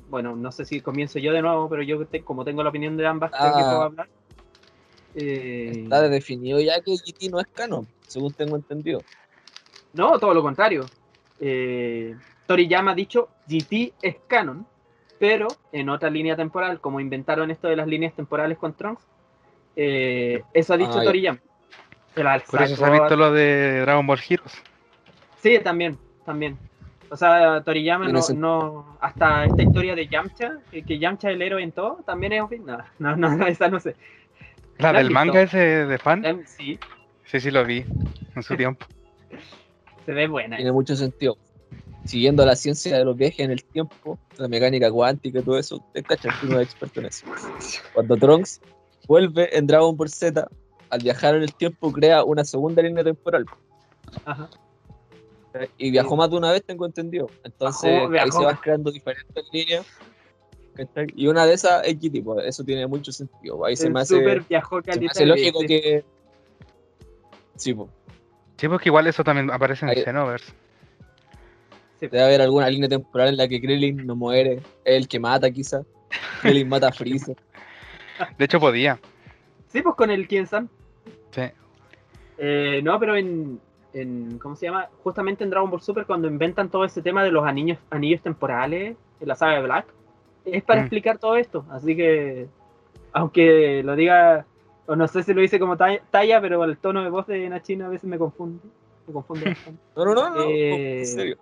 [0.10, 3.06] bueno, no sé si comienzo yo de nuevo, pero yo como tengo la opinión de
[3.06, 3.86] ambas, creo que puedo ah.
[3.86, 4.10] hablar.
[5.16, 5.82] Eh...
[5.84, 9.02] Está definido ya que GT no es canon, según tengo entendido.
[9.94, 10.86] No, todo lo contrario.
[11.40, 12.16] Eh,
[12.46, 14.66] Toriyama ha dicho GT es canon,
[15.20, 19.04] pero en otra línea temporal, como inventaron esto de las líneas temporales con Trunks,
[19.76, 21.40] eh, eso ha dicho ah, Toriyama.
[22.50, 24.54] Por eso se ha visto lo de Dragon Ball Heroes.
[25.40, 26.58] Sí, también, también.
[27.10, 31.64] O sea, Toriyama no, no, hasta esta historia de Yamcha, que, Yamcha es el héroe
[31.64, 32.66] en todo, también es fin.
[32.66, 33.96] No, no, no, esa no sé.
[34.78, 36.26] ¿La, del manga ese de fan?
[36.26, 36.80] Em, sí.
[37.28, 37.86] Sí, sí lo vi
[38.36, 38.86] en su tiempo.
[40.06, 40.56] Se ve buena.
[40.56, 41.38] Tiene mucho sentido.
[42.06, 45.84] Siguiendo la ciencia de los viajes en el tiempo, la mecánica cuántica y todo eso,
[45.94, 47.26] te cachas que uno es experto en eso.
[47.94, 48.62] Cuando Trunks
[49.08, 50.48] vuelve en Dragon Ball Z,
[50.90, 53.46] al viajar en el tiempo crea una segunda línea temporal.
[54.24, 54.50] Ajá.
[55.78, 57.30] Y viajó más de una vez, tengo entendido.
[57.44, 59.86] Entonces ahí se van creando diferentes líneas.
[61.16, 63.66] Y una de esas es GT, pues, eso tiene mucho sentido.
[63.66, 66.06] Ahí se me hace, viajó se me hace lógico que.
[67.58, 67.90] Sí, pues.
[68.58, 70.54] Sí, porque igual eso también aparece en Xenoverse.
[72.00, 75.50] Debe haber alguna línea temporal en la que Krillin no muere, es el que mata
[75.52, 75.86] quizás.
[76.42, 77.36] Krillin mata a Freezer.
[78.38, 79.00] De hecho podía.
[79.68, 80.70] Sí, pues con el Kien-san.
[81.32, 81.42] Sí.
[82.38, 83.60] Eh, no, pero en,
[84.40, 84.90] ¿Cómo se llama?
[85.04, 88.96] Justamente en Dragon Ball Super, cuando inventan todo ese tema de los anillos, anillos temporales
[89.20, 89.86] en la saga de Black,
[90.46, 90.84] es para mm.
[90.84, 91.66] explicar todo esto.
[91.72, 92.48] Así que,
[93.12, 94.46] aunque lo diga,
[94.88, 97.88] o no sé si lo dice como talla, pero el tono de voz de Nachina
[97.88, 98.62] a veces me confunde.
[99.06, 99.82] Me confunde bastante.
[99.96, 100.42] No, no, no, no.
[100.44, 101.38] Eh, en serio.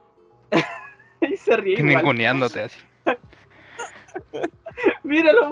[1.21, 1.81] y se ríe.
[1.81, 2.79] Ninguneándote así.
[5.03, 5.51] Míralo,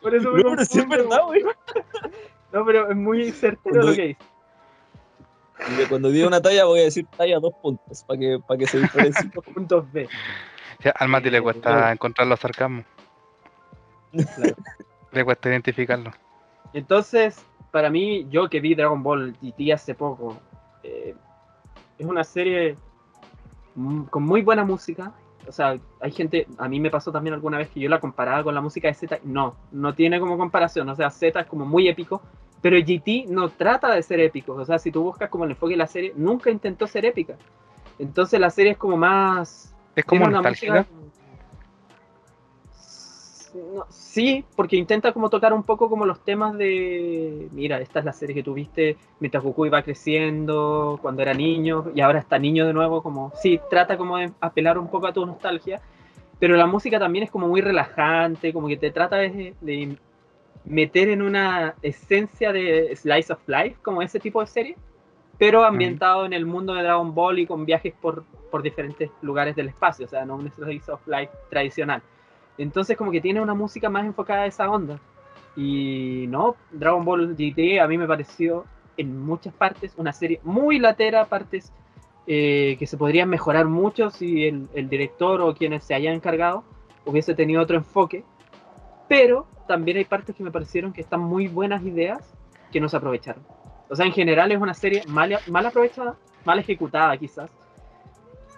[0.00, 1.42] Por eso me no, pero sí es verdad, güey.
[2.52, 5.88] No, pero es muy certero lo que dice.
[5.88, 8.78] Cuando diga una talla voy a decir talla dos puntos para que, para que se
[8.78, 9.28] diferencie.
[9.34, 10.08] dos puntos B.
[10.94, 12.84] al Mati le cuesta encontrar los sarcasmos.
[15.10, 16.12] le cuesta identificarlo.
[16.72, 20.36] Entonces, para mí, yo que vi Dragon Ball GT hace poco,
[20.82, 21.14] eh,
[21.98, 22.76] es una serie
[24.10, 25.12] con muy buena música.
[25.46, 28.42] O sea, hay gente, a mí me pasó también alguna vez que yo la comparaba
[28.42, 29.20] con la música de Z.
[29.24, 30.88] No, no tiene como comparación.
[30.88, 32.20] O sea, Z es como muy épico,
[32.60, 34.54] pero GT no trata de ser épico.
[34.54, 37.36] O sea, si tú buscas como el enfoque de la serie, nunca intentó ser épica.
[37.98, 39.74] Entonces la serie es como más.
[39.96, 40.86] Es como una música.
[43.88, 47.48] Sí, porque intenta como tocar un poco como los temas de.
[47.52, 52.00] Mira, esta es la serie que tuviste mientras Goku iba creciendo, cuando era niño, y
[52.00, 53.02] ahora está niño de nuevo.
[53.02, 53.32] Como.
[53.36, 55.80] Sí, trata como de apelar un poco a tu nostalgia.
[56.38, 59.54] Pero la música también es como muy relajante, como que te trata de
[60.68, 64.76] meter en una esencia de Slice of Life, como ese tipo de serie,
[65.38, 69.56] pero ambientado en el mundo de Dragon Ball y con viajes por, por diferentes lugares
[69.56, 72.02] del espacio, o sea, no un Slice of Life tradicional.
[72.58, 75.00] Entonces como que tiene una música más enfocada a esa onda.
[75.56, 78.64] Y no, Dragon Ball GT a mí me pareció
[78.96, 81.72] en muchas partes una serie muy latera, partes
[82.26, 86.64] eh, que se podrían mejorar mucho si el, el director o quienes se hayan encargado
[87.06, 88.24] hubiese tenido otro enfoque.
[89.08, 92.34] Pero también hay partes que me parecieron que están muy buenas ideas
[92.70, 93.42] que no se aprovecharon.
[93.88, 97.50] O sea, en general es una serie mal, mal aprovechada, mal ejecutada quizás,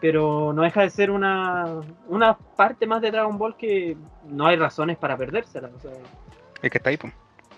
[0.01, 3.97] pero no deja de ser una, una parte más de Dragon Ball que
[4.29, 5.71] no hay razones para perdérsela.
[5.77, 5.93] O sea,
[6.63, 7.13] es que está ahí, pues.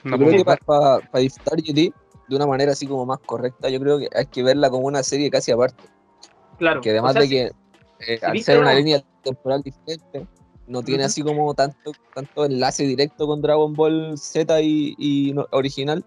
[0.05, 1.94] yo creo que para disfrutar GT
[2.28, 5.02] de una manera así como más correcta, yo creo que hay que verla como una
[5.02, 5.85] serie casi aparte.
[6.59, 6.81] Claro.
[6.81, 7.50] Que además de que
[8.07, 10.26] eh, al ser una línea temporal diferente,
[10.66, 16.05] no tiene así como tanto, tanto enlace directo con Dragon Ball Z y, original.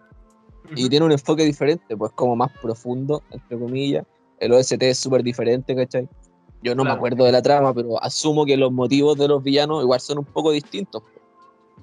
[0.76, 4.04] Y tiene un enfoque diferente, pues como más profundo, entre comillas.
[4.40, 6.10] El OST es súper diferente, ¿cachai?
[6.66, 9.84] Yo no me acuerdo de la trama, pero asumo que los motivos de los villanos
[9.84, 11.04] igual son un poco distintos.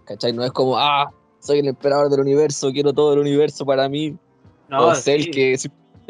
[0.05, 0.33] ¿Cachai?
[0.33, 4.17] No es como, ah, soy el emperador del universo, quiero todo el universo para mí.
[4.69, 5.57] No, o Cell que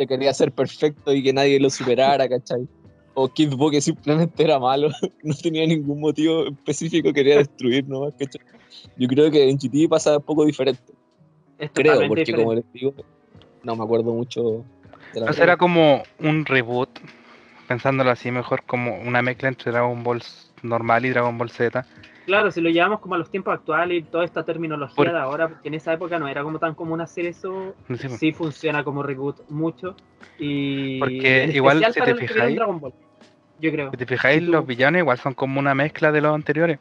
[0.08, 2.66] quería ser perfecto y que nadie lo superara, ¿cachai?
[3.14, 4.88] o Kid Buu que simplemente era malo,
[5.22, 8.14] no tenía ningún motivo específico, quería destruir nomás,
[8.96, 10.92] Yo creo que en GT pasa un poco diferente.
[11.74, 12.94] creo, porque como les digo,
[13.62, 14.64] no me acuerdo mucho
[15.12, 16.88] de la era como un reboot,
[17.72, 20.22] pensándolo así mejor, como una mezcla entre Dragon Ball
[20.62, 21.86] normal y Dragon Ball Z.
[22.26, 25.48] Claro, si lo llevamos como a los tiempos actuales y toda esta terminología de ahora,
[25.48, 27.74] porque en esa época no era como tan común hacer eso,
[28.18, 29.96] sí, funciona como reboot mucho.
[30.38, 32.58] Y porque igual si te fijáis,
[33.58, 33.90] yo creo.
[33.90, 36.78] Si te fijáis, los villanos igual son como una mezcla de los anteriores.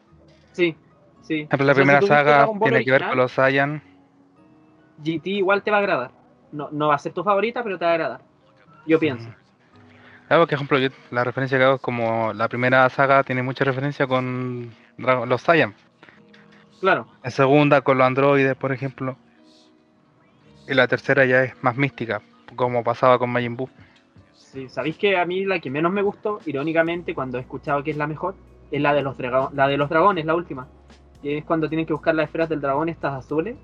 [0.52, 0.76] Sí,
[1.22, 1.48] sí.
[1.58, 3.82] la primera saga tiene que ver con los Saiyan.
[4.98, 6.12] GT igual te va a agradar.
[6.52, 8.22] No, no va a ser tu favorita, pero te va a agradar.
[8.86, 9.30] Yo pienso.
[10.32, 10.78] Claro, por ejemplo,
[11.12, 15.76] la referencia que hago es como la primera saga tiene mucha referencia con los Saiyan.
[16.80, 17.06] Claro.
[17.22, 19.18] La segunda con los androides, por ejemplo.
[20.70, 22.22] Y la tercera ya es más mística,
[22.56, 23.68] como pasaba con Majin Buu.
[24.34, 27.92] Sí, sabéis que a mí la que menos me gustó, irónicamente, cuando he escuchado que
[27.92, 28.36] es la mejor,
[28.72, 30.66] es la de los, la de los dragones, la última.
[31.22, 33.58] Que es cuando tienen que buscar las esferas del dragón, estas azules.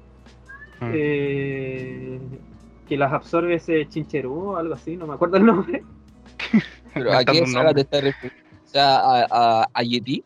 [0.81, 0.91] Mm.
[0.93, 2.19] Eh,
[2.89, 5.81] que las absorbe ese chincherú o algo así, no me acuerdo el nombre.
[6.93, 10.23] Pero aquí saga te está O sea, a, a, a Yeti.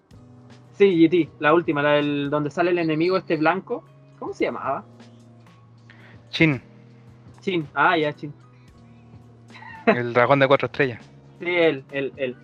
[0.78, 3.84] Sí, GT, la última, la del donde sale el enemigo este blanco.
[4.17, 4.84] ¿Cómo se llamaba?
[6.30, 6.62] Chin.
[7.41, 8.34] Chin, ah, ya, Chin.
[9.86, 11.00] El dragón de cuatro estrellas.
[11.39, 12.36] Sí, él, él, él.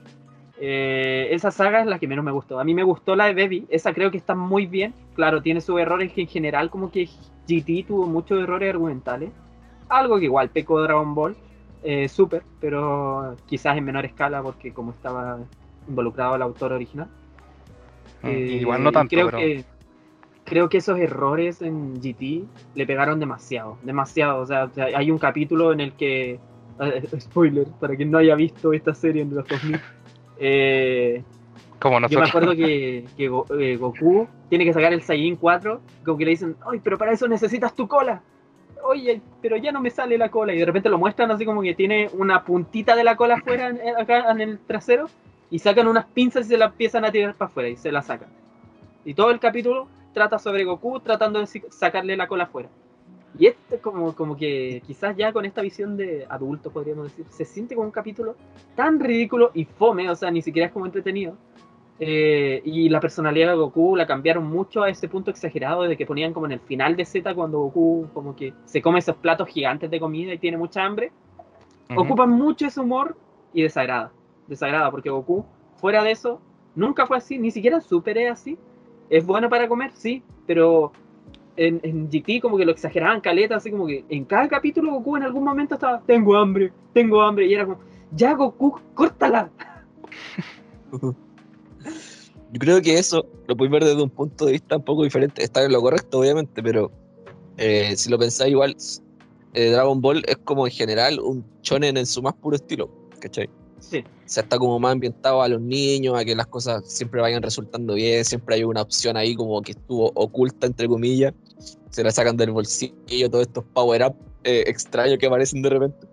[0.59, 2.59] Eh, esa saga es la que menos me gustó.
[2.59, 4.93] A mí me gustó la de Baby, esa creo que está muy bien.
[5.15, 7.07] Claro, tiene sus errores que en general como que
[7.47, 9.31] GT tuvo muchos errores argumentales.
[9.87, 11.37] Algo que igual pecó Dragon Ball,
[11.89, 15.39] eh, super, pero quizás en menor escala porque como estaba
[15.87, 17.07] involucrado el autor original.
[18.23, 19.63] Mm, eh, igual no tanto, creo que
[20.43, 22.43] creo que esos errores en GT
[22.75, 24.41] le pegaron demasiado, demasiado.
[24.41, 26.39] O sea, hay un capítulo en el que,
[26.81, 29.79] eh, spoiler, para quien no haya visto esta serie en los 2000,
[30.39, 31.23] Eh,
[31.79, 36.25] como Yo me acuerdo que, eh, Goku tiene que sacar el Saiyajin 4, como que
[36.25, 38.21] le dicen, ay, pero para eso necesitas tu cola.
[38.83, 40.53] Oye, pero ya no me sale la cola.
[40.53, 43.73] Y de repente lo muestran así como que tiene una puntita de la cola afuera,
[43.97, 45.09] acá en el trasero,
[45.49, 48.01] y sacan unas pinzas y se la empiezan a tirar para afuera y se la
[48.01, 48.29] sacan.
[49.05, 52.69] Y todo el capítulo trata sobre Goku tratando de sacarle la cola afuera.
[53.39, 57.45] Y este como, como que quizás ya con esta visión de adulto, podríamos decir, se
[57.45, 58.35] siente como un capítulo
[58.75, 61.37] tan ridículo y fome, o sea, ni siquiera es como entretenido.
[61.99, 66.05] Eh, y la personalidad de Goku la cambiaron mucho a ese punto exagerado de que
[66.05, 69.47] ponían como en el final de Z cuando Goku como que se come esos platos
[69.47, 71.11] gigantes de comida y tiene mucha hambre.
[71.95, 73.15] Ocupan mucho ese humor
[73.53, 74.11] y desagrada.
[74.47, 75.45] Desagrada porque Goku,
[75.77, 76.39] fuera de eso,
[76.75, 78.57] nunca fue así, ni siquiera Super es así.
[79.09, 80.91] Es bueno para comer, sí, pero
[81.55, 85.17] en, en, GT como que lo exageraban caleta, así como que en cada capítulo Goku
[85.17, 87.79] en algún momento estaba, tengo hambre, tengo hambre, y era como,
[88.11, 89.49] ya Goku, córtala.
[92.53, 95.43] Yo creo que eso lo puedes ver desde un punto de vista un poco diferente.
[95.43, 96.91] Está en lo correcto, obviamente, pero
[97.57, 98.75] eh, si lo pensáis igual,
[99.53, 103.49] eh, Dragon Ball es como en general un shonen en su más puro estilo, ¿cachai?
[103.79, 103.99] Sí.
[103.99, 107.41] O sea, está como más ambientado a los niños, a que las cosas siempre vayan
[107.41, 111.33] resultando bien, siempre hay una opción ahí como que estuvo oculta, entre comillas,
[111.89, 116.07] se la sacan del bolsillo, todos estos power-up eh, extraños que aparecen de repente.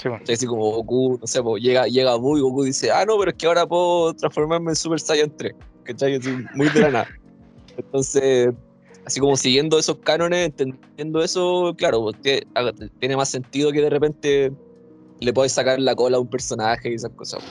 [0.00, 3.18] Sí, Así como Goku, no sé, pues, llega, llega Buu y Goku dice, ah, no,
[3.18, 6.16] pero es que ahora puedo transformarme en Super Saiyan 3, ¿cachai?
[6.16, 7.08] Así, muy de la nada.
[7.76, 8.48] Entonces,
[9.04, 12.16] así como siguiendo esos cánones, entendiendo eso, claro, pues,
[12.98, 14.52] tiene más sentido que de repente
[15.20, 17.42] le puedes sacar la cola a un personaje y esas cosas.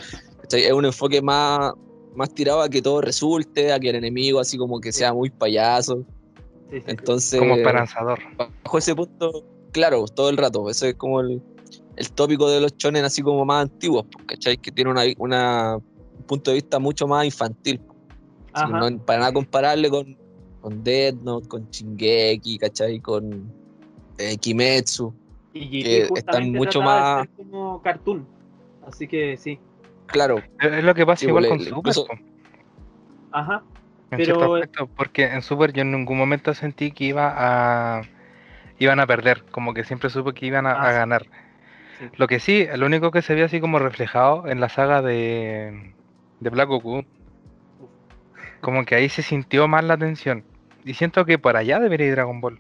[0.52, 1.74] Es un enfoque más,
[2.16, 5.30] más tirado a que todo resulte, a que el enemigo así como que sea muy
[5.30, 6.04] payaso.
[6.72, 8.20] Entonces, como esperanzador.
[8.38, 10.68] Bajo ese punto, claro, todo el rato.
[10.68, 11.42] Eso es como el,
[12.14, 14.58] tópico de los chones así como más antiguos, ¿cachai?
[14.58, 17.82] Que tiene una, una, un punto de vista mucho más infantil.
[19.06, 20.18] para nada compararle con,
[20.62, 23.00] con Death Note, con Shingeki, ¿cachai?
[23.00, 23.52] Con
[24.18, 25.14] eh, Kimetsu.
[25.54, 28.26] Y que están mucho más como cartoon.
[28.86, 29.60] Así que sí.
[30.08, 30.42] Claro.
[30.60, 32.20] Es lo que pasa igual pues, con Super.
[33.32, 33.64] Ajá.
[34.10, 34.62] pero
[34.96, 38.02] porque en Super yo en ningún momento sentí que iba a
[38.80, 41.28] iban a perder, como que siempre supe que iban a, ah, ganar.
[42.16, 45.94] Lo que sí, lo único que se ve así como reflejado en la saga de,
[46.40, 47.04] de Black Goku,
[48.62, 50.44] como que ahí se sintió más la tensión.
[50.86, 52.60] Y siento que por allá debería ir Dragon Ball.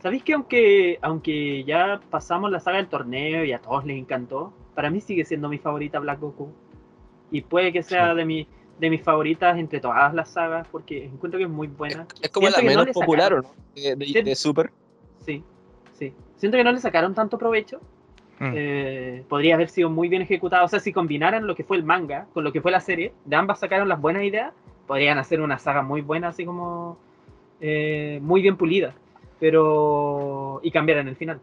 [0.00, 4.54] ¿Sabéis que aunque, aunque ya pasamos la saga del torneo y a todos les encantó,
[4.74, 6.52] para mí sigue siendo mi favorita Black Goku?
[7.30, 8.48] Y puede que sea de, mi,
[8.78, 12.06] de mis favoritas entre todas las sagas, porque encuentro que es muy buena.
[12.22, 13.50] Es, como la menos popular, ¿no?
[13.74, 14.70] De, Super.
[15.26, 15.42] Sí,
[15.92, 16.14] sí.
[16.36, 17.80] Siento que no le sacaron tanto provecho.
[18.40, 18.52] Mm.
[18.54, 20.64] Eh, podría haber sido muy bien ejecutado.
[20.64, 23.12] O sea, si combinaran lo que fue el manga con lo que fue la serie,
[23.24, 24.52] de ambas sacaron las buenas ideas,
[24.86, 26.98] podrían hacer una saga muy buena, así como
[27.60, 28.94] eh, muy bien pulida
[29.40, 31.40] pero y cambiar en el final.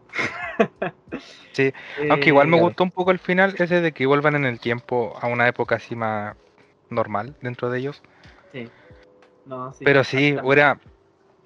[1.52, 1.72] sí,
[2.10, 4.60] aunque igual me eh, gustó un poco el final ese de que vuelvan en el
[4.60, 6.36] tiempo a una época así más
[6.90, 8.02] normal dentro de ellos.
[8.52, 8.68] Sí.
[9.46, 10.78] No, sí pero sí, era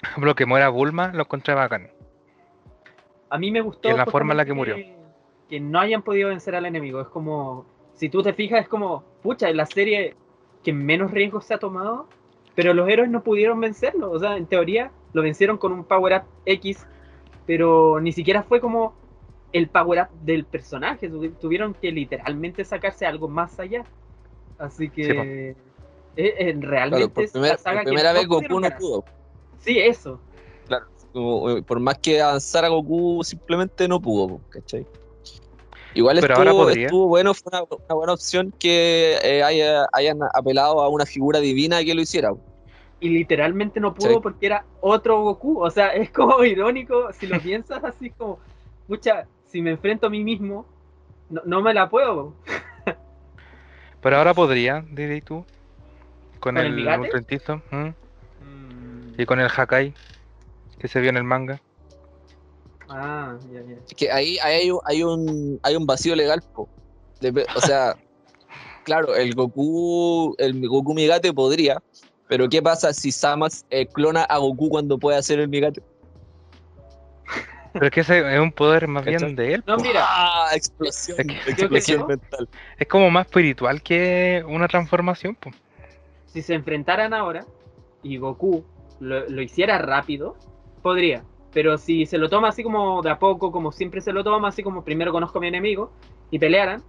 [0.21, 1.91] lo que muera Bulma lo encontré bacán.
[3.29, 3.89] A mí me gustó.
[3.89, 4.77] Y la forma en la que murió.
[5.51, 7.01] Que no hayan podido vencer al enemigo.
[7.03, 10.17] Es como, si tú te fijas, es como, pucha, en la serie
[10.65, 12.07] que menos riesgo se ha tomado,
[12.55, 14.11] pero los héroes no pudieron vencerlo.
[14.11, 16.87] O sea, en teoría, lo vencieron con un power up X,
[17.47, 18.95] pero ni siquiera fue como
[19.53, 21.09] el power up del personaje,
[21.41, 23.85] tuvieron que literalmente sacarse algo más allá.
[24.59, 25.57] Así que
[26.17, 29.05] es, realmente por, primera vez Goku no pudo.
[29.59, 30.21] Sí, eso.
[30.67, 30.87] Claro,
[31.57, 34.87] eh, por más que avanzara Goku, simplemente no pudo, ¿cachai?
[35.95, 41.83] Igual estuvo, bueno, fue una, buena opción que eh, hayan apelado a una figura divina
[41.83, 42.31] que lo hiciera
[43.01, 45.61] y literalmente no pudo porque era otro Goku.
[45.61, 48.39] O sea, es como irónico si lo piensas así como,
[48.87, 50.67] mucha, si me enfrento a mí mismo,
[51.31, 52.35] no, me la puedo.
[54.03, 55.45] Pero ahora podría, diréis tú,
[56.39, 57.01] con, el, el
[57.71, 57.95] mm.
[59.19, 59.95] y con el Hakai
[60.79, 61.61] que se vio en el manga.
[62.91, 63.77] Ah, ya, ya.
[63.87, 66.69] Es que ahí, hay, hay, un, hay un vacío legal, po.
[67.57, 67.97] o sea,
[68.85, 71.81] claro, el Goku, el Goku Migate podría,
[72.29, 75.83] pero ¿qué pasa si Samas eh, clona a Goku cuando puede hacer el Migate?
[77.73, 79.65] Pero es que ese es un poder más bien de él.
[79.67, 80.05] No, mira.
[80.05, 82.49] Ah, explosión, explosión mental.
[82.79, 85.37] Es como más espiritual que una transformación.
[85.37, 85.55] pues.
[86.27, 87.47] Si se enfrentaran ahora
[88.03, 88.65] y Goku
[89.01, 90.37] lo, hiciera rápido,
[90.83, 91.25] podría.
[91.53, 94.49] Pero si se lo toma así como de a poco, como siempre se lo toma,
[94.49, 95.91] así como primero conozco a mi enemigo,
[96.31, 96.83] y pelearan,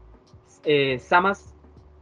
[0.64, 1.56] eh, Samas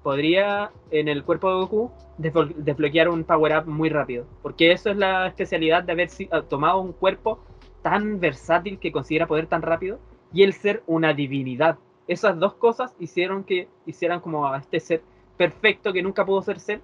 [0.03, 4.25] podría en el cuerpo de Goku desbloquear un power up muy rápido.
[4.41, 7.39] Porque eso es la especialidad de haber ah, tomado un cuerpo
[7.81, 9.99] tan versátil que considera poder tan rápido
[10.33, 11.77] y el ser una divinidad.
[12.07, 15.01] Esas dos cosas hicieron que hicieran como a este ser
[15.37, 16.81] perfecto que nunca pudo ser ser.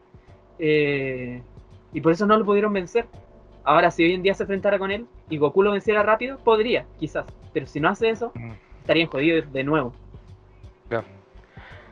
[0.60, 1.42] Eh,
[1.92, 3.06] y por eso no lo pudieron vencer.
[3.64, 6.86] Ahora, si hoy en día se enfrentara con él y Goku lo venciera rápido, podría,
[7.00, 7.26] quizás.
[7.54, 8.32] Pero si no hace eso,
[8.82, 9.94] estarían jodidos de nuevo.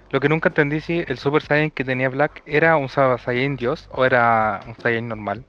[0.10, 3.56] Lo que nunca entendí si el Super Saiyan que tenía Black era un Super Saiyan
[3.56, 5.44] Dios o era un Saiyan normal.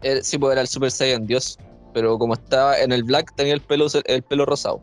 [0.00, 1.58] Eh, sí, pues era el Super Saiyan Dios,
[1.92, 4.80] pero como estaba en el Black tenía el pelo el pelo rosado.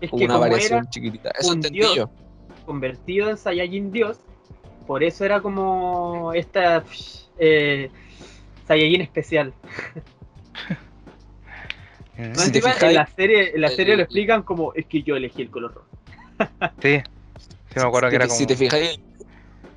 [0.00, 1.30] Es que una variación chiquitita.
[1.38, 2.08] Eso entendí yo.
[2.64, 4.18] Convertido en Saiyajin Dios,
[4.86, 6.82] por eso era como esta
[7.38, 7.90] eh,
[8.66, 9.52] Saiyajin especial.
[12.16, 15.50] no, en la serie, en la serie lo explican como es que yo elegí el
[15.50, 15.86] color rojo.
[16.82, 17.00] sí,
[18.28, 19.00] si te fijáis,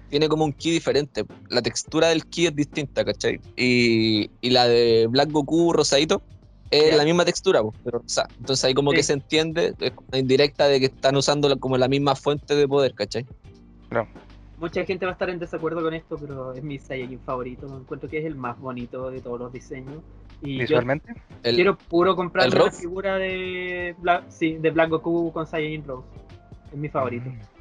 [0.09, 1.25] tiene como un ki diferente.
[1.49, 3.39] La textura del ki es distinta, ¿cachai?
[3.55, 6.21] Y, la de Black Goku rosadito
[6.69, 8.03] es la misma textura, pero
[8.39, 11.87] Entonces ahí como que se entiende, es una indirecta de que están usando como la
[11.87, 13.25] misma fuente de poder, ¿cachai?
[13.89, 14.07] No.
[14.57, 17.67] Mucha gente va a estar en desacuerdo con esto, pero es mi Saiyajin favorito.
[17.69, 20.01] Me encuentro que es el más bonito de todos los diseños.
[20.41, 21.13] Y ¿Visualmente?
[21.43, 26.07] quiero puro comprar la figura de Black, sí, de Black Goku con Saiyajin Rose.
[26.71, 27.29] Es mi favorito.
[27.29, 27.57] Mm.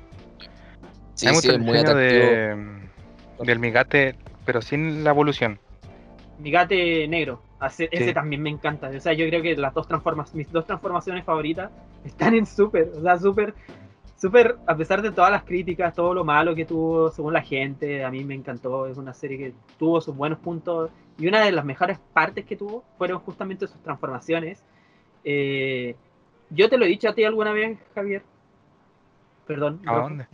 [1.27, 2.57] Hay mucho de,
[3.41, 5.59] del Migate, pero sin la evolución.
[6.39, 7.41] Migate negro,
[7.91, 8.89] ese también me encanta.
[8.89, 11.71] O sea, yo creo que las dos transformaciones, mis dos transformaciones favoritas
[12.05, 12.91] están en Super.
[12.97, 13.55] O sea, Super,
[14.17, 18.03] Super, a pesar de todas las críticas, todo lo malo que tuvo según la gente,
[18.03, 18.87] a mí me encantó.
[18.87, 20.91] Es una serie que tuvo sus buenos puntos.
[21.19, 24.63] Y una de las mejores partes que tuvo fueron justamente sus transformaciones.
[25.25, 25.97] Eh,
[26.51, 28.23] yo te lo he dicho a ti alguna vez, Javier.
[29.47, 29.81] Perdón.
[29.87, 30.27] ¿A dónde?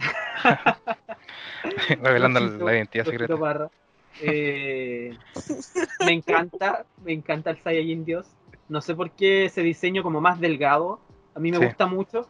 [2.03, 3.71] Revelando la identidad secreta.
[4.21, 5.17] Eh,
[6.05, 8.27] me encanta, me encanta el Saiyajin Dios.
[8.69, 11.01] No sé por qué ese diseño como más delgado,
[11.35, 12.27] a mí me gusta mucho,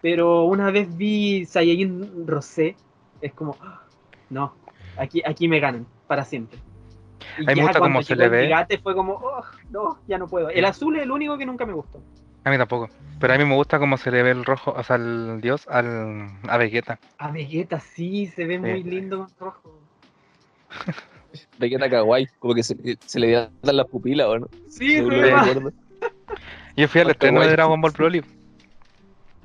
[0.00, 2.76] pero una vez vi Saiyajin Rosé,
[3.20, 3.82] es como, ¡ah!
[4.30, 4.54] no,
[4.96, 6.58] aquí, aquí me ganan, para siempre.
[7.38, 8.50] Y Hay mucho como se le ve.
[8.82, 10.50] fue como, oh, no, ya no puedo.
[10.50, 12.02] El azul es el único que nunca me gustó.
[12.44, 12.88] A mí tampoco.
[13.18, 15.66] Pero a mí me gusta cómo se le ve el rojo, o sea, el dios
[15.68, 16.98] al, a Vegeta.
[17.18, 19.78] A Vegeta, sí, se ve muy lindo con rojo.
[21.58, 24.48] Vegeta kawaii, como que se, se le dan las pupilas, ¿o no?
[24.68, 25.04] Sí, sí.
[26.76, 28.22] Yo fui al estreno de Dragon Ball Broly.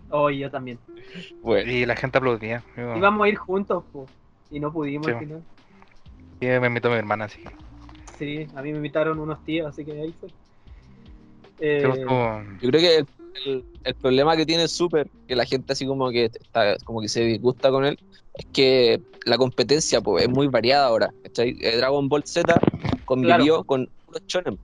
[0.09, 0.79] Oh, yo también.
[1.65, 2.63] Y la gente aplaudía.
[2.77, 3.83] Íbamos a ir juntos,
[4.49, 5.43] y no pudimos al final.
[6.39, 7.43] Y me invitó mi hermana, sí.
[8.17, 10.29] Sí, a mí me invitaron unos tíos, así que ahí fue.
[11.59, 13.05] Eh, yo creo que
[13.45, 17.21] el, problema que tiene Super, que la gente así como que está, como que se
[17.21, 17.97] disgusta con él,
[18.33, 21.13] es que la competencia pues, es muy variada ahora.
[21.37, 22.59] Eh, Dragon Ball Z
[23.05, 24.57] convivió con los shonen,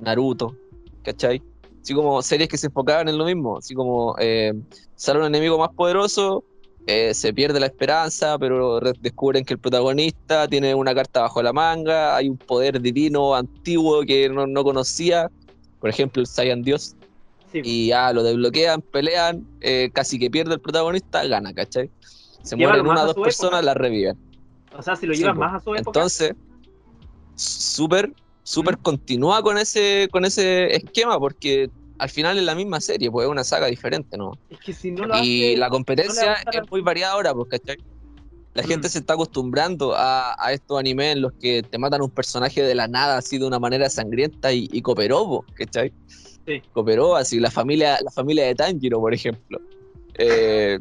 [0.00, 0.56] Naruto,
[1.02, 1.42] ¿cachai?
[1.86, 4.52] Así como series que se enfocaban en lo mismo, así como eh,
[4.96, 6.42] sale un enemigo más poderoso,
[6.84, 11.52] eh, se pierde la esperanza, pero descubren que el protagonista tiene una carta bajo la
[11.52, 15.30] manga, hay un poder divino antiguo que no, no conocía,
[15.78, 16.96] por ejemplo, el Saiyan Dios.
[17.52, 21.88] Y ya lo desbloquean, pelean, eh, casi que pierde el protagonista, gana, ¿cachai?
[22.42, 24.18] Se mueren una o dos personas, la reviven.
[24.76, 26.00] O sea, si lo llevan más a su época.
[26.00, 26.34] Entonces,
[27.36, 28.12] Super,
[28.46, 33.26] Super continúa con ese, con ese esquema porque al final es la misma serie, pues
[33.26, 34.38] es una saga diferente, ¿no?
[34.48, 37.78] Es que si no lo y la competencia es muy variada ahora, pues, ¿cachai?
[38.54, 38.66] La mm.
[38.66, 42.76] gente se está acostumbrando a, estos animes en los que te matan un personaje de
[42.76, 45.92] la nada así de una manera sangrienta y, y cooperó, ¿cachai?
[46.46, 46.62] Sí.
[46.72, 49.60] Cooperó, así la familia, la familia de Tanjiro, por ejemplo.
[50.14, 50.78] Eh,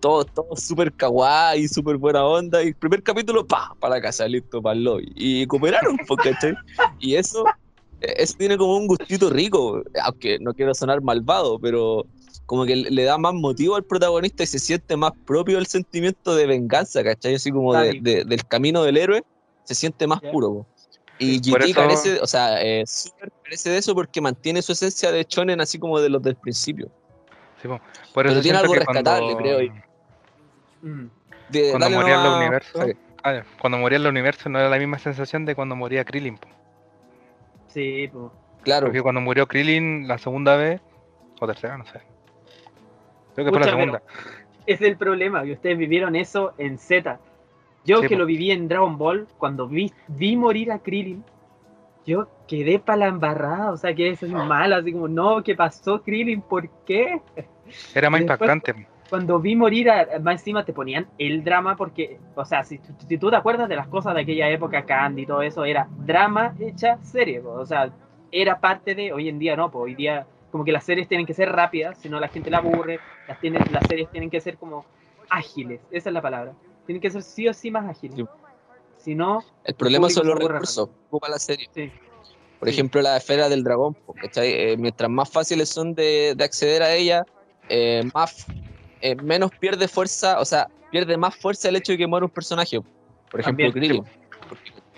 [0.00, 2.62] todo, todo súper kawaii, súper buena onda.
[2.62, 5.12] Y el primer capítulo, pa, para la casa, listo, para el lobby.
[5.14, 6.54] Y cooperaron, ¿cachai?
[6.98, 7.44] Y eso,
[8.00, 12.06] eso tiene como un gustito rico, aunque no quiero sonar malvado, pero
[12.46, 16.34] como que le da más motivo al protagonista y se siente más propio el sentimiento
[16.34, 17.34] de venganza, ¿cachai?
[17.34, 19.24] Así como del camino del héroe,
[19.64, 20.66] se siente más puro.
[21.18, 25.24] Y GT carece, o sea, eh, Super carece de eso porque mantiene su esencia de
[25.24, 26.90] chonen así como de los del principio.
[27.60, 29.58] Sí, por eso Pero tiene algo rescatable, creo.
[30.82, 31.06] Mm.
[31.70, 32.86] cuando moría en el universo,
[33.22, 36.38] ah, cuando moría el universo no era la misma sensación de cuando moría Krillin.
[37.68, 38.10] Sí.
[38.62, 38.86] Claro.
[38.86, 40.80] Porque cuando murió Krillin la segunda vez,
[41.40, 42.00] o tercera, no sé
[43.34, 44.02] Creo que fue la segunda.
[44.66, 47.20] Es el problema, que ustedes vivieron eso en Z.
[47.84, 51.22] Yo que lo viví en Dragon Ball, cuando vi, vi morir a Krillin,
[52.06, 55.56] yo quedé para la embarrada, o sea, que eso es mal, así como, no, ¿qué
[55.56, 56.40] pasó Krillin?
[56.40, 57.20] ¿Por qué?
[57.94, 58.86] Era más impactante.
[59.10, 63.28] cuando vi morir, a, más encima te ponían el drama porque, o sea, si, tú
[63.28, 66.98] te acuerdas de las cosas de aquella época, Candy y todo eso, era drama hecha
[67.02, 67.90] serie, o sea,
[68.30, 71.26] era parte de, hoy en día no, pues hoy día como que las series tienen
[71.26, 74.40] que ser rápidas, si no la gente la aburre, las, tiene, las series tienen que
[74.40, 74.86] ser como
[75.28, 76.52] ágiles, esa es la palabra,
[76.86, 78.26] tienen que ser sí o sí más ágiles.
[79.06, 79.44] Si no...
[79.62, 81.68] El problema son los recursos, ocupa la serie.
[82.58, 83.96] Por ejemplo, la esfera del dragón,
[84.34, 87.24] eh, mientras más fáciles son de, de acceder a ella,
[87.68, 88.46] eh, más
[89.02, 92.32] eh, menos pierde fuerza, o sea, pierde más fuerza el hecho de que muera un
[92.32, 92.80] personaje.
[93.30, 94.04] Por ejemplo, Krillin.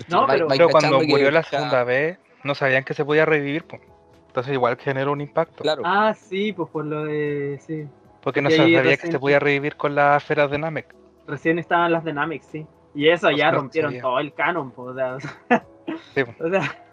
[0.09, 3.82] No, pero, cuando murió la segunda vez, no sabían que se podía revivir, pues.
[4.28, 5.64] Entonces igual generó un impacto.
[5.64, 5.82] Claro.
[5.84, 7.61] Ah, sí, pues por lo de...
[7.66, 7.86] Sí.
[8.22, 10.94] Porque no sabía que se podía revivir con las esferas de Namek.
[11.26, 12.66] Recién estaban las de Namek, sí.
[12.99, 15.18] Y eso ya rompieron todo el canon, pues, o sea...
[16.14, 16.84] sí, o sea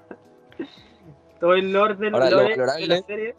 [1.39, 3.36] todo el lore, del, lore de la serie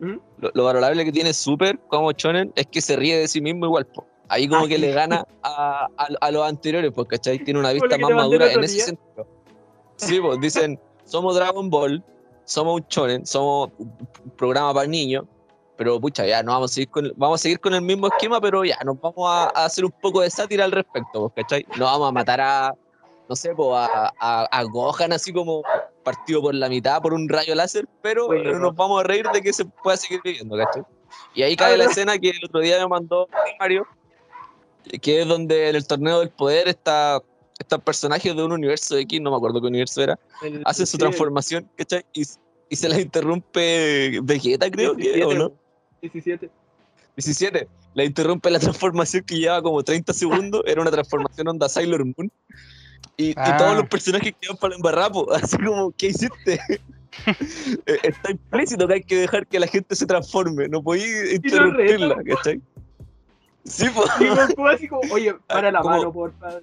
[0.00, 0.16] ¿Mm?
[0.54, 3.86] Lo, valorable que tiene Super como Chonen es que se ríe de sí mismo igual.
[4.28, 5.88] Ahí como ah, que le gana a,
[6.20, 7.38] a, los anteriores, porque ¿cachai?
[7.40, 9.26] Tiene una vista más madura en ese sentido.
[9.96, 12.04] Sí, pues dicen, somos Dragon Ball,
[12.44, 15.24] somos un Chonen, somos un programa para niños,
[15.78, 18.40] pero pucha, ya no vamos a seguir con, vamos a seguir con el mismo esquema,
[18.40, 21.64] pero ya nos vamos a, hacer un poco de sátira al respecto, ¿cachai?
[21.78, 22.74] No vamos a matar a,
[23.28, 24.12] no sé, pues a,
[24.50, 25.62] a Gohan así como
[26.02, 29.52] partido por la mitad por un rayo láser, pero nos vamos a reír de que
[29.52, 30.82] se pueda seguir viviendo, ¿cachai?
[31.34, 33.28] Y ahí cae la escena que el otro día me mandó
[33.60, 33.86] Mario,
[35.00, 37.22] que es donde en el torneo del poder está
[37.58, 40.18] estos personajes de un universo X, no me acuerdo qué universo era,
[40.64, 42.04] hacen su transformación, ¿cachai?
[42.12, 42.22] Y,
[42.68, 45.52] y, se la interrumpe Vegeta, creo que, ¿o no?
[46.02, 46.50] 17.
[47.16, 47.68] 17.
[47.94, 52.30] La interrumpe la transformación que lleva como 30 segundos, era una transformación onda Sailor Moon.
[53.16, 53.74] Y, todos ah.
[53.74, 56.60] los personajes quedan para el embarrapo, así como, ¿qué hiciste?
[57.86, 62.16] Eh, está implícito que hay que dejar que la gente se transforme, no podéis interrumpirla,
[62.22, 62.60] ¿cachai?
[63.64, 64.08] Sí, pues.
[64.72, 66.62] así como, oye, para la mano, por favor.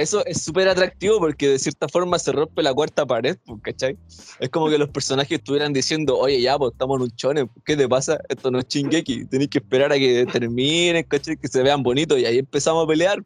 [0.00, 3.98] Eso es súper atractivo porque de cierta forma se rompe la cuarta pared, pues, ¿cachai?
[4.38, 7.76] Es como que los personajes estuvieran diciendo, oye, ya, pues estamos en un chone, ¿qué
[7.76, 8.18] te pasa?
[8.28, 11.36] Esto no es chingeki, tenéis que esperar a que terminen, ¿cachai?
[11.36, 13.22] Que se vean bonitos y ahí empezamos a pelear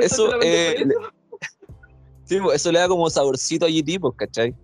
[0.00, 0.86] eso, eh,
[2.24, 4.54] sí, pues, eso le da como saborcito a GT, pues, ¿cachai?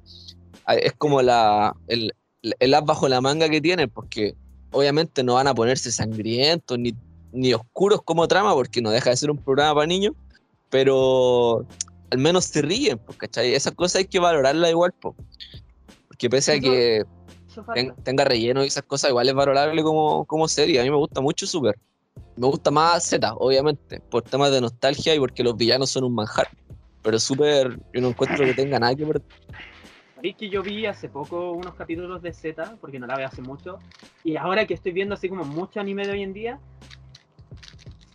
[0.66, 4.34] Ah, es como la, el, el as bajo la manga que tiene, porque
[4.72, 6.94] obviamente no van a ponerse sangrientos ni,
[7.32, 10.14] ni oscuros como trama, porque no deja de ser un programa para niños,
[10.70, 11.66] pero
[12.10, 13.54] al menos se ríen, pues, ¿cachai?
[13.54, 15.14] Esas cosas hay que valorarlas igual, pues.
[16.08, 17.04] Porque pese a que
[18.04, 20.80] tenga relleno y esas cosas, igual es valorable como, como serie.
[20.80, 21.76] A mí me gusta mucho Super.
[22.36, 26.14] Me gusta más Z, obviamente, por temas de nostalgia y porque los villanos son un
[26.14, 26.48] manjar.
[27.02, 29.22] Pero súper, yo no encuentro que tenga nada que ver.
[30.14, 33.40] Sabéis que yo vi hace poco unos capítulos de Z, porque no la veo hace
[33.40, 33.78] mucho,
[34.22, 36.60] y ahora que estoy viendo así como mucho anime de hoy en día,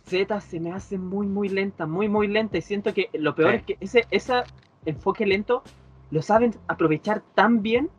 [0.06, 3.54] Z se me hace muy, muy lenta, muy, muy lenta, y siento que lo peor
[3.54, 4.42] es que ese, ese
[4.84, 5.62] enfoque lento
[6.10, 7.90] lo saben aprovechar tan bien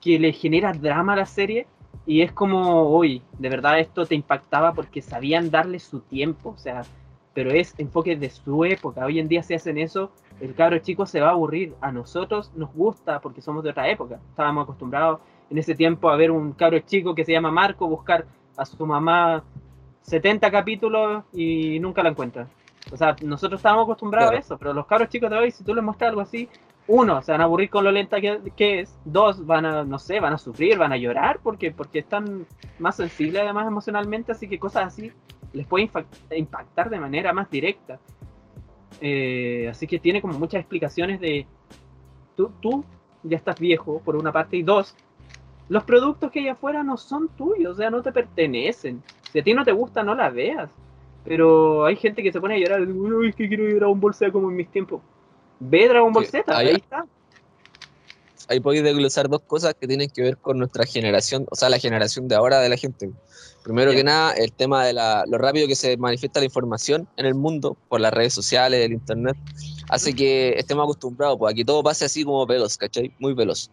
[0.00, 1.66] que le genera drama a la serie
[2.04, 6.58] y es como, uy, de verdad esto te impactaba porque sabían darle su tiempo, o
[6.58, 6.82] sea,
[7.34, 9.04] pero es enfoque de su época.
[9.04, 11.74] Hoy en día se hacen eso, el cabro chico se va a aburrir.
[11.80, 14.20] A nosotros nos gusta porque somos de otra época.
[14.30, 15.20] Estábamos acostumbrados
[15.50, 18.24] en ese tiempo a ver un cabro chico que se llama Marco buscar
[18.56, 19.44] a su mamá
[20.06, 22.48] 70 capítulos y nunca la encuentra.
[22.92, 25.74] O sea, nosotros estábamos acostumbrados a eso, pero los cabros chicos de hoy, si tú
[25.74, 26.48] les muestras algo así,
[26.86, 28.96] uno, se van a aburrir con lo lenta que, es.
[29.04, 32.46] Dos, van a, no sé, van a sufrir, van a llorar porque, porque están
[32.78, 35.10] más sensibles además emocionalmente, así que cosas así
[35.52, 35.90] les puede
[36.36, 37.98] impactar de manera más directa.
[39.00, 41.46] Eh, así que tiene como muchas explicaciones de
[42.36, 42.84] tú, tú
[43.24, 44.94] ya estás viejo, por una parte, y dos,
[45.68, 49.02] los productos que hay afuera no son tuyos, o sea, no te pertenecen.
[49.36, 50.70] Si a ti no te gusta, no la veas.
[51.22, 54.00] Pero hay gente que se pone a llorar, uy, es que quiero ir a un
[54.00, 55.02] bolsa como en mis tiempos
[55.60, 57.04] Ve Dragon Ball Z, ahí, está.
[58.48, 61.78] Ahí podéis desglosar dos cosas que tienen que ver con nuestra generación, o sea, la
[61.78, 63.10] generación de ahora de la gente.
[63.62, 67.26] Primero que nada, el tema de la, lo rápido que se manifiesta la información en
[67.26, 69.36] el mundo por las redes sociales, el internet,
[69.90, 73.14] hace que estemos acostumbrados, pues aquí todo pase así como veloz, ¿cachai?
[73.18, 73.70] Muy veloz.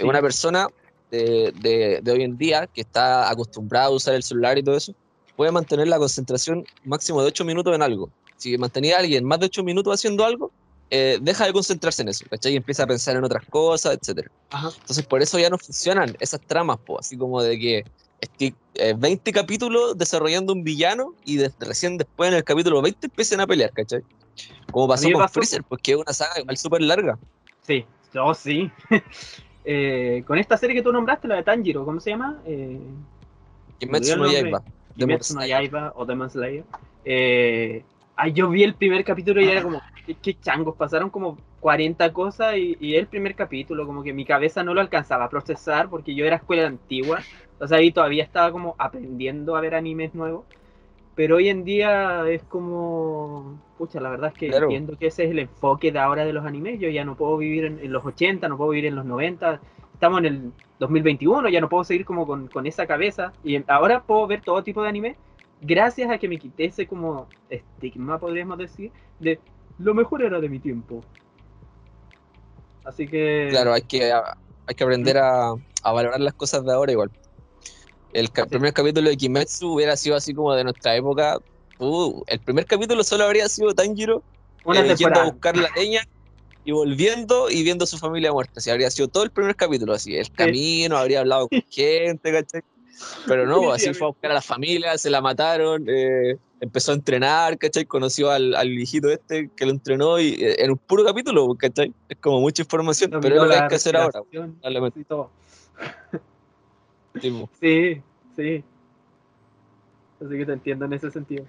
[0.00, 0.66] Una persona
[1.10, 4.76] de, de, de, hoy en día que está acostumbrada a usar el celular y todo
[4.76, 4.94] eso,
[5.36, 8.10] puede mantener la concentración máximo de 8 minutos en algo.
[8.36, 10.50] Si mantenía a alguien más de 8 minutos haciendo algo,
[10.90, 12.52] eh, deja de concentrarse en eso, ¿cachai?
[12.52, 14.28] Y empieza a pensar en otras cosas, etc.
[14.52, 17.84] Entonces, por eso ya no funcionan esas tramas, po, así como de que
[18.20, 18.54] estoy
[18.96, 23.46] 20 eh, capítulos desarrollando un villano y recién después en el capítulo 20 empiecen a
[23.46, 24.02] pelear, ¿cachai?
[24.70, 27.18] Como pasó con Freezer, porque es una saga igual súper larga.
[27.62, 27.84] Sí,
[28.14, 28.70] yo sí.
[29.68, 32.38] Eh, con esta serie que tú nombraste, la de Tanjiro, ¿cómo se llama?
[33.78, 34.62] Kimetsu no Yaiba.
[34.96, 36.62] Kimetsu no Yaiba o Demon Slayer.
[37.04, 37.82] Eh,
[38.32, 39.82] yo vi el primer capítulo y era como,
[40.22, 44.62] qué, changos, pasaron como 40 cosas y, y, el primer capítulo, como que mi cabeza
[44.62, 47.18] no lo alcanzaba a procesar porque yo era escuela antigua,
[47.58, 50.44] o sea, ahí todavía estaba como aprendiendo a ver animes nuevos.
[51.16, 55.30] Pero hoy en día es como, pucha, la verdad es que entiendo que ese es
[55.30, 56.78] el enfoque de ahora de los animes.
[56.78, 59.58] Yo ya no puedo vivir en, los 80, no puedo vivir en los 90.
[59.94, 63.32] Estamos en el 2021, ya no puedo seguir como con, con esa cabeza.
[63.42, 65.16] Y ahora puedo ver todo tipo de anime
[65.62, 69.40] gracias a que me quité ese como estigma, podríamos decir, de
[69.78, 71.00] lo mejor era de mi tiempo.
[72.84, 73.48] Así que...
[73.48, 77.10] Claro, hay que, hay que aprender a, a valorar las cosas de ahora igual
[78.16, 81.38] el primer capítulo de Kimetsu hubiera sido así como de nuestra época.
[81.78, 84.22] Uh, el primer capítulo solo habría sido Tanjiro
[84.74, 86.02] eh, yendo a buscar la leña
[86.64, 88.60] y volviendo y viendo a su familia muerta.
[88.60, 92.62] Si habría sido todo el primer capítulo, así, el camino, habría hablado con gente, ¿cachai?
[93.26, 96.94] Pero no, así fue a buscar a la familia, se la mataron, eh, empezó a
[96.94, 97.84] entrenar, ¿cachai?
[97.84, 101.92] Conoció al, al, viejito este que lo entrenó y eh, en un puro capítulo, ¿cachai?
[102.08, 104.22] Es como mucha información, pero es lo que hay que hacer ahora.
[107.60, 108.02] Sí,
[108.36, 108.64] sí.
[110.24, 111.44] Así que te entiendo en ese sentido.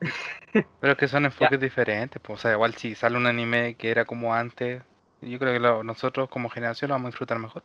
[0.80, 4.04] Pero que son enfoques diferentes, pues, o sea, igual si sale un anime que era
[4.04, 4.82] como antes,
[5.20, 7.62] yo creo que nosotros como generación lo vamos a disfrutar mejor.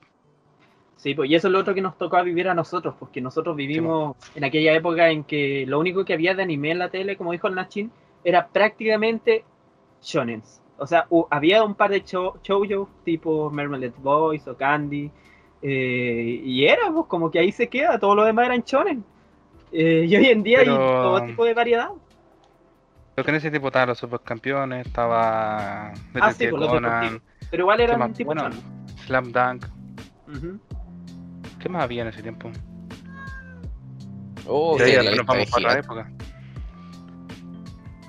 [0.96, 3.56] Sí, pues y eso es lo otro que nos tocó vivir a nosotros, porque nosotros
[3.56, 7.16] vivimos en aquella época en que lo único que había de anime en la tele,
[7.16, 7.90] como dijo el Nachin,
[8.24, 9.46] era prácticamente
[10.02, 10.44] shonen.
[10.78, 15.10] O sea, había un par de shoujo tipo Mermaid Boys o Candy,
[15.62, 18.98] eh, y era, pues, como que ahí se queda, todo lo demás eran chones.
[19.72, 21.90] Eh, y hoy en día hay todo tipo de variedad.
[23.14, 27.82] Creo que en ese tipo estaban los supercampeones, estaba ah, sí, pues, Conan, Pero igual
[27.82, 28.50] eran un tipo bueno,
[29.06, 29.66] Slam Dunk.
[31.60, 32.50] ¿Qué más había en ese tiempo?
[34.48, 36.12] Oh, sí, nos vamos para otra época.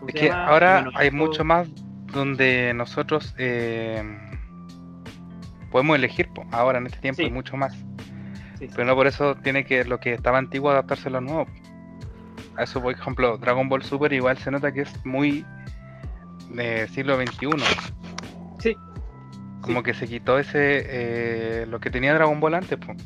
[0.06, 1.68] Es que ahora hay mucho más
[2.12, 4.02] donde nosotros eh,
[5.70, 7.74] podemos elegir, ahora en este tiempo hay mucho más.
[8.58, 11.46] Pero no por eso tiene que lo que estaba antiguo adaptarse a lo nuevo.
[12.56, 15.46] A eso, por ejemplo, Dragon Ball Super igual se nota que es muy
[16.50, 17.48] de siglo XXI.
[18.58, 18.76] Sí.
[19.62, 22.98] Como que se quitó ese eh, lo que tenía Dragon Ball antes, pues.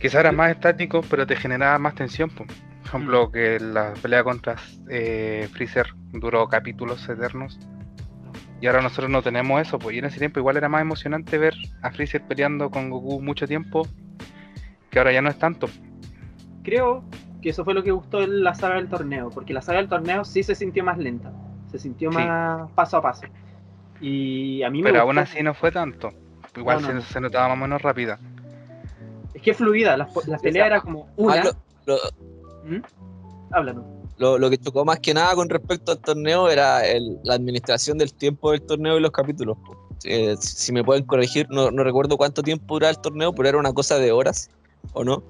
[0.00, 2.46] Quizá era más estático, pero te generaba más tensión, Por
[2.84, 3.32] ejemplo, mm.
[3.32, 4.56] que la pelea contra
[4.88, 7.58] eh, Freezer duró capítulos eternos.
[8.60, 11.38] Y ahora nosotros no tenemos eso, pues y en ese tiempo igual era más emocionante
[11.38, 13.86] ver a Freezer peleando con Goku mucho tiempo,
[14.90, 15.68] que ahora ya no es tanto.
[16.64, 17.04] Creo
[17.40, 19.88] que eso fue lo que gustó en la saga del torneo, porque la saga del
[19.88, 21.30] torneo sí se sintió más lenta,
[21.70, 23.26] se sintió más paso a paso.
[24.00, 26.12] Y a mí me Pero aún así no fue tanto,
[26.56, 28.18] igual se, notaba más o menos rápida.
[29.34, 30.08] Es que fluida, la,
[30.42, 31.44] pelea era como una.
[32.64, 32.82] ¿Mm?
[33.52, 36.82] Háblanos lo, que chocó más que nada con respecto al torneo era
[37.24, 39.56] la administración del tiempo del torneo y los capítulos.
[40.04, 43.58] Eh, si me pueden corregir, no, no, recuerdo cuánto tiempo duraba el torneo, pero era
[43.58, 44.50] una cosa de horas,
[44.92, 45.22] ¿o no?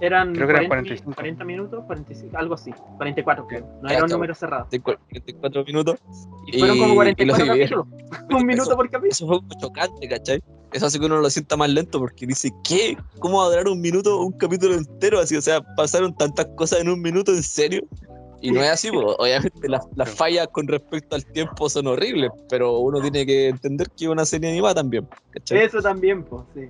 [0.00, 4.68] Eran, 40, minutos, 45, algo así, 44 creo, no era un número cerrado.
[4.68, 5.98] 44 minutos.
[6.46, 7.86] Y, fueron como 44 capítulos,
[8.30, 9.10] un minuto por capítulo.
[9.10, 10.42] Eso fue chocante, ¿cachai?
[10.72, 12.96] Eso hace que uno lo sienta más lento porque dice, ¿qué?
[13.20, 15.36] ¿Cómo va a durar un minuto, un capítulo entero así?
[15.36, 17.82] O sea, pasaron tantas cosas en un minuto, ¿en serio?
[18.42, 22.78] Y no es así, obviamente las, las, fallas con respecto al tiempo son horribles, pero
[22.80, 25.08] uno tiene que entender que es una serie animada también.
[25.50, 26.68] Eso también, pues, sí.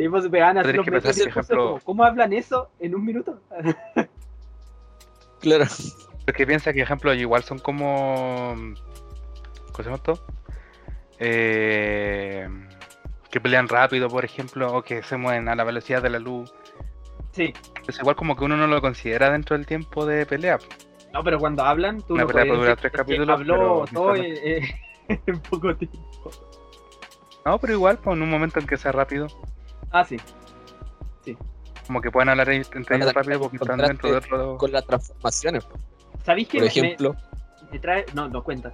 [0.00, 1.78] Sí, pues pegan así los ejemplo...
[1.84, 3.38] ¿Cómo hablan eso en un minuto?
[5.40, 5.66] claro.
[6.24, 8.54] Porque piensa que, ejemplo, igual son como.
[8.54, 10.24] ¿Cómo se llama esto?
[11.18, 12.48] Eh,
[13.30, 16.50] que pelean rápido, por ejemplo, o que se mueven a la velocidad de la luz.
[17.32, 17.52] Sí.
[17.86, 20.58] Es igual como que uno no lo considera dentro del tiempo de pelea.
[21.12, 23.38] No, pero cuando hablan, tú Una pelea puede durar tres capítulos.
[23.38, 26.30] Habló todo en, poco tiempo.
[27.44, 29.26] No, pero igual, pues, en un momento en que sea rápido.
[29.90, 30.16] Ah, sí.
[31.24, 31.36] Sí.
[31.86, 34.56] Como que pueden hablar entre ellos rápido porque están dentro de otro.
[34.56, 35.66] Con las transformaciones.
[36.24, 37.16] ¿Sabéis que Por ejemplo,
[37.72, 38.06] me, trae.
[38.14, 38.72] No, no cuenta.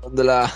[0.00, 0.50] cuando la,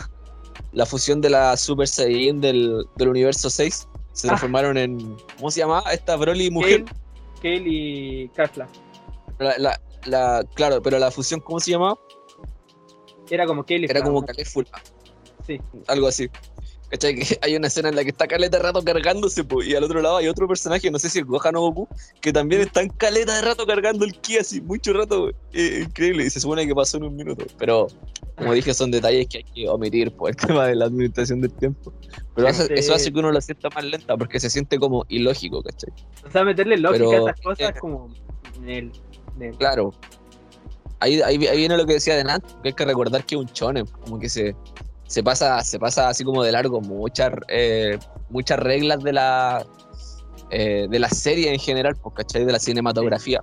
[0.73, 5.17] la fusión de la Super Saiyan del, del universo 6 se transformaron en.
[5.37, 5.93] ¿Cómo se llamaba?
[5.93, 6.85] Esta Broly mujer.
[7.43, 8.69] Kale, y Kafla.
[9.39, 11.99] La, la, claro, pero la fusión, ¿cómo se llamaba?
[13.31, 15.61] Era como Kale Era como Kale Sí.
[15.89, 16.29] Algo así.
[16.93, 17.15] ¿Cachai?
[17.15, 20.03] Que hay una escena en la que está caleta de rato cargándose, y al otro
[20.03, 21.89] lado hay otro personaje, no sé si es Gohan o Goku,
[22.21, 26.31] que también está en caleta de rato cargando el ki así, mucho rato, increíble, y
[26.31, 27.47] se supone que pasó en un minuto.
[27.57, 27.87] Pero,
[28.37, 31.55] como dije, son detalles que hay que omitir por el tema de la administración del
[31.55, 31.95] tiempo.
[32.35, 35.95] Pero eso hace que uno lo sienta más lenta, porque se siente como ilógico, ¿cachai?
[36.29, 38.13] O sea, meterle lógica a estas cosas como
[38.67, 38.93] el,
[39.57, 39.95] Claro.
[41.01, 43.49] Ahí, ahí, viene lo que decía de Nat, que hay que recordar que es un
[43.49, 44.55] chonen, como que se
[45.13, 47.99] se pasa, se pasa así como de largo muchas, eh,
[48.31, 49.63] muchas reglas de la,
[50.49, 52.47] eh, de la serie en general, pues, ¿cachai?
[52.47, 53.43] De la cinematografía.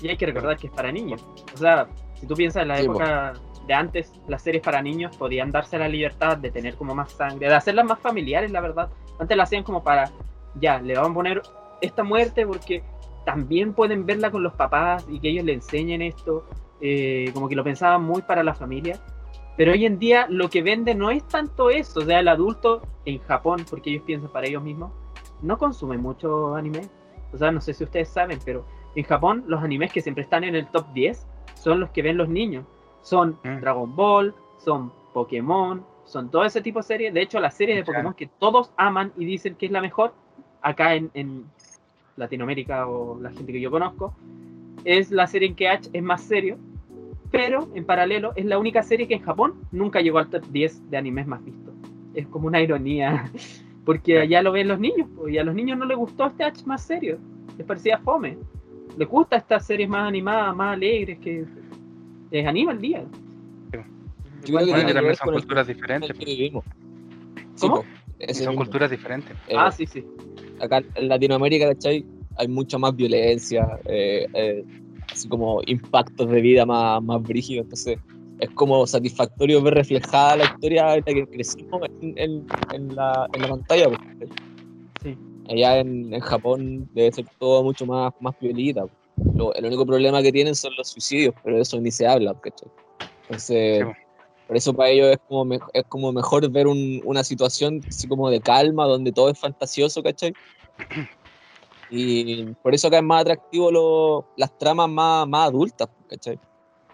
[0.00, 1.26] Y hay que recordar que es para niños.
[1.52, 3.32] O sea, si tú piensas en la época
[3.66, 7.48] de antes, las series para niños podían darse la libertad de tener como más sangre,
[7.48, 8.88] de hacerlas más familiares, la verdad.
[9.18, 10.12] Antes las hacían como para,
[10.60, 11.42] ya, le vamos a poner
[11.80, 12.84] esta muerte porque
[13.26, 16.44] también pueden verla con los papás y que ellos le enseñen esto.
[16.80, 19.00] Eh, como que lo pensaban muy para la familia
[19.58, 21.98] pero hoy en día lo que vende no es tanto eso.
[21.98, 24.92] O sea, el adulto en Japón, porque ellos piensan para ellos mismos,
[25.42, 26.82] no consume mucho anime.
[27.32, 30.44] O sea, no sé si ustedes saben, pero en Japón los animes que siempre están
[30.44, 32.64] en el top 10 son los que ven los niños.
[33.02, 33.60] Son mm.
[33.60, 37.12] Dragon Ball, son Pokémon, son todo ese tipo de series.
[37.12, 40.14] De hecho, la serie de Pokémon que todos aman y dicen que es la mejor,
[40.62, 41.44] acá en, en
[42.16, 44.14] Latinoamérica o la gente que yo conozco,
[44.84, 46.58] es la serie en que H es más serio
[47.30, 50.90] pero en paralelo es la única serie que en Japón nunca llegó al top 10
[50.90, 51.74] de animes más vistos.
[52.14, 53.30] Es como una ironía,
[53.84, 56.64] porque allá lo ven los niños, y a los niños no les gustó este H
[56.66, 57.18] más serio,
[57.56, 58.38] les parecía fome.
[58.96, 61.44] Les gusta estas series más animadas, más alegres, que
[62.30, 63.04] les anima el día.
[64.44, 66.16] Yo creo que también son culturas diferentes.
[67.60, 67.84] ¿Cómo?
[68.32, 69.36] son culturas diferentes.
[69.48, 70.04] Eh, ah, sí, sí.
[70.60, 72.04] Acá en Latinoamérica, ¿cachai?
[72.36, 74.64] Hay mucha más violencia, eh, eh,
[75.12, 77.64] así como impactos de vida más, más brígidos.
[77.64, 77.98] Entonces,
[78.40, 83.42] es como satisfactorio ver reflejada la historia en la que crecimos en, en, la, en
[83.42, 83.88] la, pantalla.
[83.88, 84.30] Pues,
[85.02, 85.16] sí.
[85.48, 88.84] Allá en, en, Japón debe ser todo mucho más, más violita.
[89.54, 92.36] el único problema que tienen son los suicidios, pero de eso ni se habla.
[93.22, 93.84] Entonces,
[94.46, 98.30] por eso para ellos es como, es como mejor ver un, una situación así como
[98.30, 100.32] de calma, donde todo es fantasioso, ¿cachai?
[101.90, 106.38] Y por eso acá es más atractivo las tramas más, más adultas, ¿cachai?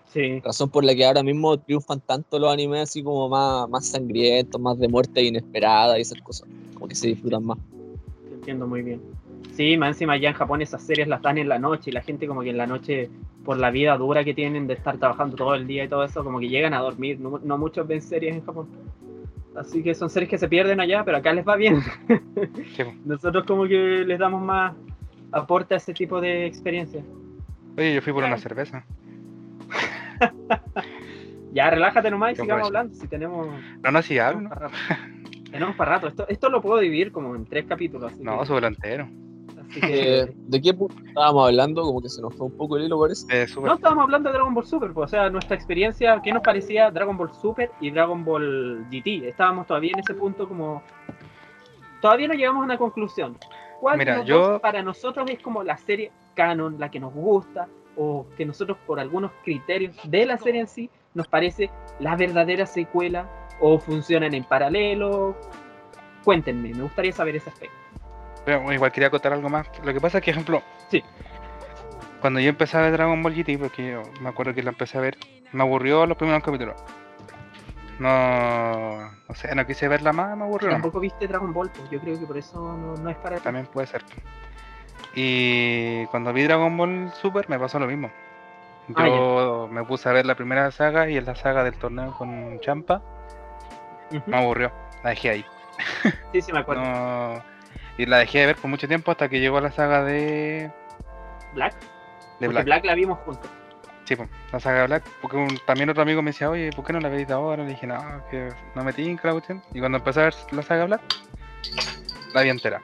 [0.07, 0.40] Sí.
[0.40, 4.61] Razón por la que ahora mismo triunfan tanto los animes así como más, más sangrientos,
[4.61, 6.49] más de muerte inesperada y esas cosas.
[6.74, 7.59] Como que se disfrutan más.
[8.28, 9.03] Te entiendo muy bien.
[9.57, 12.03] Sí, más encima allá en Japón esas series las dan en la noche y la
[12.03, 13.09] gente como que en la noche,
[13.45, 16.24] por la vida dura que tienen de estar trabajando todo el día y todo eso,
[16.24, 17.18] como que llegan a dormir.
[17.20, 18.68] No, no muchos ven series en Japón.
[19.57, 21.81] Así que son series que se pierden allá, pero acá les va bien.
[23.05, 24.75] Nosotros como que les damos más
[25.31, 27.03] aporte a ese tipo de experiencia.
[27.77, 28.85] Oye, yo fui por una cerveza.
[31.53, 32.95] ya, relájate nomás y sigamos hablando.
[32.95, 33.49] Si tenemos.
[33.83, 34.51] No, no, si hablo.
[35.51, 36.09] Tenemos para rato.
[36.09, 38.17] Esto, esto lo puedo dividir como en tres capítulos.
[38.19, 39.09] no, sobre entero.
[39.83, 41.83] Eh, ¿De qué punto estábamos hablando?
[41.83, 43.27] Como que se nos fue un poco el hilo, parece.
[43.31, 46.43] Eh, no, estábamos hablando de Dragon Ball Super, pues, o sea, nuestra experiencia, ¿qué nos
[46.43, 49.29] parecía Dragon Ball Super y Dragon Ball GT?
[49.29, 50.83] Estábamos todavía en ese punto como...
[52.01, 53.39] Todavía no llegamos a una conclusión.
[53.81, 54.59] ¿Cuál Mira, yo...
[54.61, 59.01] para nosotros es como la serie canon, la que nos gusta, o que nosotros por
[59.01, 61.70] algunos criterios de la serie en sí nos parece
[62.01, 63.29] la verdadera secuela
[63.61, 65.37] o funcionan en paralelo?
[66.25, 67.84] Cuéntenme, me gustaría saber ese aspecto
[68.47, 69.66] igual quería contar algo más.
[69.82, 71.03] Lo que pasa es que, ejemplo, sí.
[72.20, 74.99] cuando yo empecé a ver Dragon Ball GT, porque yo me acuerdo que la empecé
[74.99, 75.16] a ver,
[75.53, 76.74] me aburrió los primeros capítulos.
[77.99, 80.70] No, no sé, no quise verla más, me aburrió.
[80.70, 83.86] Tampoco viste Dragon Ball, pues yo creo que por eso no, es para También puede
[83.86, 84.05] ser.
[85.14, 88.11] Y cuando vi Dragon Ball Super me pasó lo mismo.
[88.97, 92.12] Ah, yo me puse a ver la primera saga y es la saga del torneo
[92.12, 93.01] con Champa.
[94.26, 94.72] Me aburrió,
[95.03, 95.47] la dejé ahí.
[96.32, 96.82] Sí, sí, me acuerdo.
[96.82, 97.42] no,
[97.97, 100.70] y la dejé de ver por mucho tiempo hasta que llegó la saga de.
[101.55, 101.74] Black.
[102.40, 102.64] De Black.
[102.64, 103.49] Black la vimos juntos.
[104.05, 105.05] Sí, pues, la saga de Black.
[105.22, 107.62] Porque también otro amigo me decía, oye, ¿por qué no la veis ahora?
[107.62, 107.99] Le dije, no,
[108.30, 109.62] que no me tinca la cuestión.
[109.72, 111.03] Y cuando empecé a ver la saga Black,
[112.34, 112.82] la vi entera.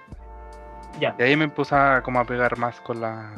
[0.98, 1.14] Ya.
[1.18, 3.32] Y ahí me puse a, como a pegar más con la.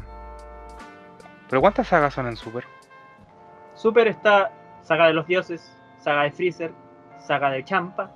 [1.49, 2.65] ¿Pero cuántas sagas son en Super?
[3.75, 4.53] Super está
[4.83, 6.73] saga de los dioses, saga de Freezer,
[7.19, 8.11] saga de Champa,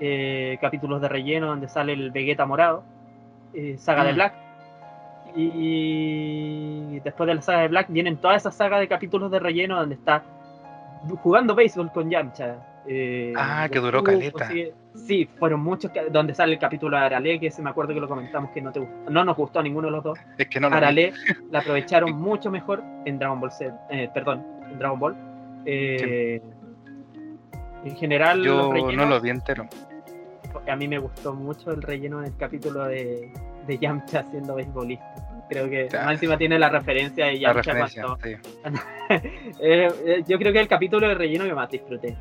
[0.00, 2.84] eh, capítulos de relleno donde sale el Vegeta morado,
[3.54, 4.14] eh, saga de mm.
[4.14, 4.34] Black.
[5.36, 9.76] Y después de la saga de Black vienen toda esa saga de capítulos de relleno
[9.76, 10.22] donde está
[11.22, 12.56] jugando béisbol con Yamcha.
[12.86, 14.48] Eh, ah, que duró caleta.
[14.94, 18.08] Sí, fueron muchos donde sale el capítulo de Arale, que se me acuerdo que lo
[18.08, 20.18] comentamos que no te no nos gustó a ninguno de los dos.
[20.38, 21.12] Es que no Arale
[21.50, 25.16] la aprovecharon mucho mejor en Dragon Ball Z, eh, perdón, en Dragon Ball.
[27.84, 29.66] En general, yo no lo vi entero.
[30.66, 33.32] A mí me gustó mucho el relleno en el capítulo de,
[33.66, 35.14] de Yamcha siendo beisbolista.
[35.48, 38.18] Creo que encima tiene la referencia de Yamcha cuando...
[39.60, 42.16] Eh, eh, yo creo que el capítulo de relleno que más disfruté.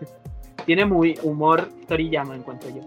[0.66, 2.80] tiene muy humor Toriyama en cuanto yo.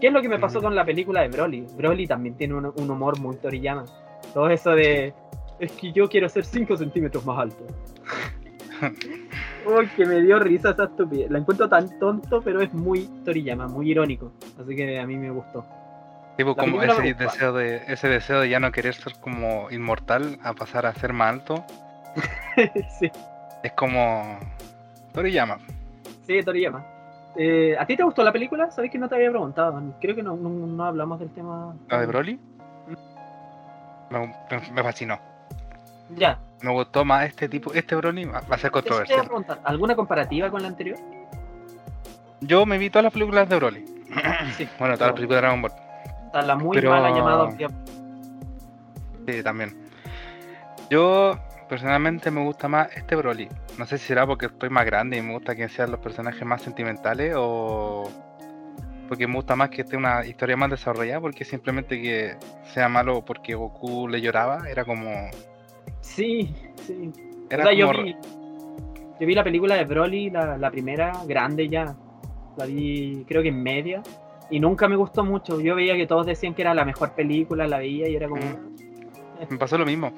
[0.00, 1.66] ¿Qué es lo que me pasó con la película de Broly?
[1.76, 3.84] Broly también tiene un, un humor muy Toriyama.
[4.32, 5.12] Todo eso de
[5.58, 7.66] es que yo quiero ser 5 centímetros más alto.
[9.66, 11.30] Uy, que me dio risa esa estupidez.
[11.30, 14.32] La encuentro tan tonto, pero es muy Toriyama, muy irónico.
[14.60, 15.64] Así que a mí me gustó.
[16.36, 20.52] Tipo, como ese deseo, de, ese deseo de ya no querer ser como inmortal a
[20.52, 21.64] pasar a ser más alto.
[22.98, 23.10] sí.
[23.62, 24.38] Es como
[25.12, 25.58] Toriyama.
[26.26, 26.84] Sí, Toriyama.
[27.36, 28.70] Eh, ¿A ti te gustó la película?
[28.70, 29.80] Sabes que no te había preguntado.
[30.00, 31.74] Creo que no, no, hablamos del tema.
[31.88, 32.38] ¿La de Broly?
[34.10, 34.74] Mm.
[34.74, 35.33] me fascinó.
[36.10, 36.38] Ya.
[36.62, 39.28] Me gustó más este tipo, este Broly va a ser controversial.
[39.64, 40.98] ¿Alguna comparativa con la anterior?
[42.40, 43.84] Yo me vi todas las películas de Broly.
[44.56, 45.72] Sí, bueno, todas las películas de Dragon Ball.
[46.46, 47.50] La muy mala llamada.
[49.26, 49.76] Sí, también.
[50.90, 51.38] Yo
[51.68, 53.48] personalmente me gusta más este Broly.
[53.78, 56.44] No sé si será porque estoy más grande y me gusta que sean los personajes
[56.44, 58.10] más sentimentales o
[59.08, 62.36] porque me gusta más que esté una historia más desarrollada porque simplemente que
[62.72, 65.30] sea malo porque Goku le lloraba era como
[66.04, 66.54] Sí,
[66.86, 67.10] sí.
[67.46, 68.14] o sea, yo, vi,
[69.18, 71.96] yo vi la película de Broly, la, primera, grande ya.
[72.56, 74.02] La vi, creo que en media.
[74.50, 75.60] Y nunca me gustó mucho.
[75.60, 78.42] Yo veía que todos decían que era la mejor película, la veía y era como.
[78.42, 79.46] Eh.
[79.50, 80.12] Me pasó lo mismo.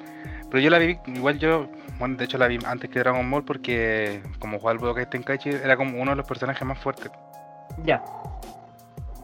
[0.51, 1.67] Pero yo la vi, igual yo,
[1.99, 5.49] bueno, de hecho la vi antes que Dragon Ball porque como jugaba el Budokai Tenkaichi
[5.49, 7.11] era como uno de los personajes más fuertes.
[7.83, 8.03] Ya.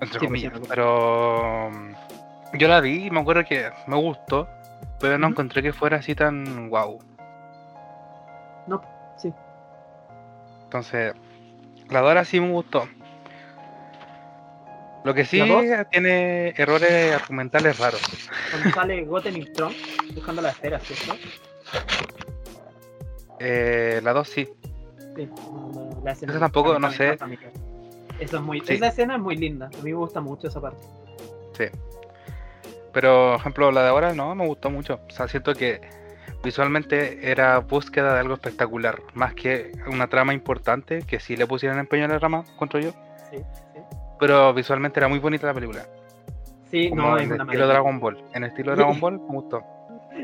[0.02, 0.54] Entre pues comillas.
[0.68, 4.50] pero mm, yo la vi y me acuerdo que me gustó,
[5.04, 6.98] pero no encontré que fuera así tan guau.
[8.68, 8.82] No,
[9.18, 9.34] sí.
[10.64, 11.14] Entonces,
[11.90, 12.88] la Dora sí me gustó.
[15.04, 15.44] Lo que sí
[15.92, 18.02] tiene errores argumentales raros.
[18.50, 19.74] Cuando sale Goten y Tron
[20.16, 21.22] buscando la esfera, ¿cierto?
[23.42, 24.48] Eh, la 2 sí.
[25.18, 25.30] Sí,
[26.02, 26.32] la escena.
[26.32, 27.18] Eso tampoco, no sé.
[28.20, 29.66] Eso es muy, Esa escena es muy linda.
[29.66, 30.88] A mí me gusta mucho esa parte.
[31.58, 31.66] Sí.
[32.94, 35.00] Pero, por ejemplo, la de ahora no, me gustó mucho.
[35.08, 35.82] O sea, siento que
[36.44, 41.80] visualmente era búsqueda de algo espectacular, más que una trama importante, que sí le pusieron
[41.80, 42.92] empeño en la rama, contra yo.
[43.32, 43.80] Sí, sí.
[44.20, 45.86] Pero visualmente era muy bonita la película.
[46.70, 48.24] Sí, no, en estilo Dragon Ball.
[48.34, 49.64] En estilo Dragon Ball me gustó.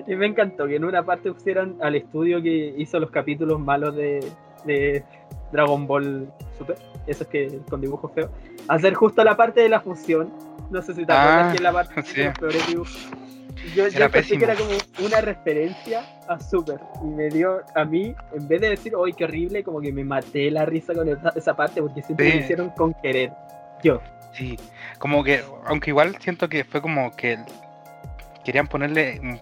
[0.08, 3.96] Y me encantó que en una parte pusieran al estudio que hizo los capítulos malos
[3.96, 4.20] de,
[4.66, 5.04] de
[5.52, 6.78] Dragon Ball Super,
[7.08, 8.30] esos que con dibujos feos,
[8.68, 10.32] hacer justo la parte de la fusión
[10.70, 12.16] no sé si te acuerdas ah, que la parte sí.
[12.16, 13.10] de los peores dibujos.
[13.76, 14.70] Yo, yo pensé que era como
[15.06, 16.80] una referencia a Super.
[17.04, 19.64] Y me dio, a mí, en vez de decir, ¡ay, qué horrible!
[19.64, 23.32] Como que me maté la risa con esa, parte porque siempre me hicieron con querer.
[23.84, 24.02] Yo.
[24.34, 24.58] Sí,
[24.98, 27.38] como que, aunque igual siento que fue como que
[28.46, 29.42] querían ponerle,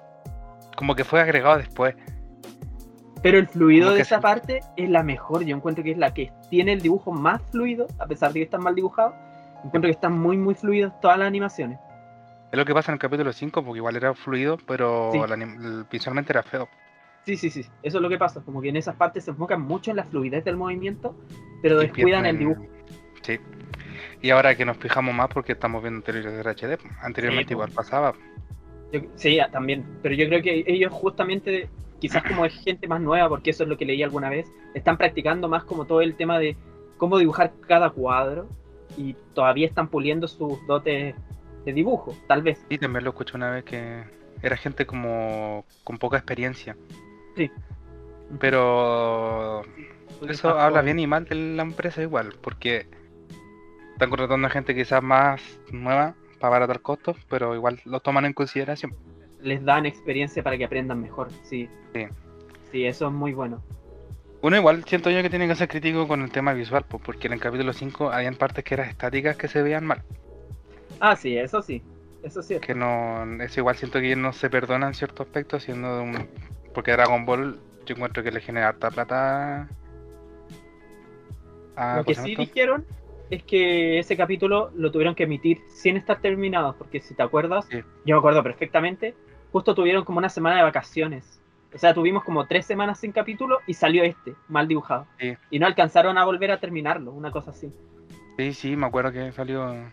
[0.75, 1.95] como que fue agregado después.
[3.21, 5.43] Pero el fluido de esa parte es la mejor.
[5.43, 8.43] Yo encuentro que es la que tiene el dibujo más fluido, a pesar de que
[8.43, 9.13] está mal dibujado
[9.63, 11.79] Encuentro que están muy, muy fluidos todas las animaciones.
[12.51, 15.11] Es lo que pasa en el capítulo 5, porque igual era fluido, pero
[15.91, 16.69] visualmente era feo.
[17.25, 17.61] Sí, sí, sí.
[17.83, 18.41] Eso es lo que pasa.
[18.41, 21.15] Como que en esas partes se enfocan mucho en la fluidez del movimiento,
[21.61, 22.65] pero descuidan el dibujo.
[23.21, 23.39] Sí.
[24.21, 28.13] Y ahora que nos fijamos más porque estamos viendo televisores HD, anteriormente igual pasaba.
[29.15, 29.85] sí, también.
[30.01, 31.69] Pero yo creo que ellos justamente,
[31.99, 34.97] quizás como es gente más nueva, porque eso es lo que leí alguna vez, están
[34.97, 36.55] practicando más como todo el tema de
[36.97, 38.47] cómo dibujar cada cuadro
[38.97, 41.15] y todavía están puliendo sus dotes
[41.65, 42.63] de dibujo, tal vez.
[42.69, 44.03] Sí, también lo escuché una vez que
[44.41, 46.77] era gente como con poca experiencia.
[47.35, 47.51] Sí.
[48.39, 49.63] Pero
[50.27, 52.87] eso habla bien y mal de la empresa igual, porque
[53.93, 55.41] están contratando a gente quizás más
[55.71, 58.95] nueva para abaratar costos, pero igual lo toman en consideración.
[59.47, 61.69] Les dan experiencia para que aprendan mejor, sí.
[61.93, 62.05] Sí,
[62.69, 63.63] sí eso es muy bueno.
[64.41, 67.27] Bueno, igual siento yo que tienen que ser crítico con el tema visual, pues, porque
[67.27, 70.03] en el capítulo 5 habían partes que eran estáticas que se veían mal.
[70.99, 71.81] Ah, sí, eso sí.
[72.23, 72.59] Eso sí.
[72.59, 76.27] Que no, eso igual siento que no se perdonan ciertos aspectos, siendo un.
[76.73, 79.69] Porque Dragon Ball yo encuentro que le genera harta plata.
[81.95, 82.85] Lo que sí dijeron
[83.29, 87.67] es que ese capítulo lo tuvieron que emitir sin estar terminado, porque si te acuerdas,
[87.69, 89.15] yo me acuerdo perfectamente,
[89.51, 91.37] justo tuvieron como una semana de vacaciones
[91.73, 95.05] o sea, tuvimos como tres semanas sin capítulo y salió este, mal dibujado.
[95.51, 97.73] Y no alcanzaron a volver a terminarlo, una cosa así.
[98.37, 99.91] Sí, sí, me acuerdo que salió.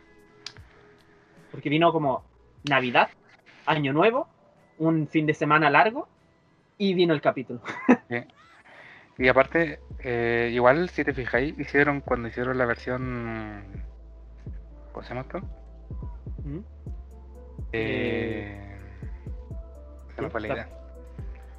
[1.51, 2.25] Porque vino como
[2.69, 3.11] Navidad,
[3.67, 4.29] Año Nuevo,
[4.79, 6.09] un fin de semana largo
[6.79, 7.61] y vino el capítulo.
[9.17, 13.63] Y aparte, eh, igual si te fijáis, hicieron cuando hicieron la versión
[14.91, 15.39] ¿Cómo se llama esto?
[16.43, 16.59] ¿Mm?
[17.71, 18.74] Eh,
[20.15, 20.69] se me fue la idea.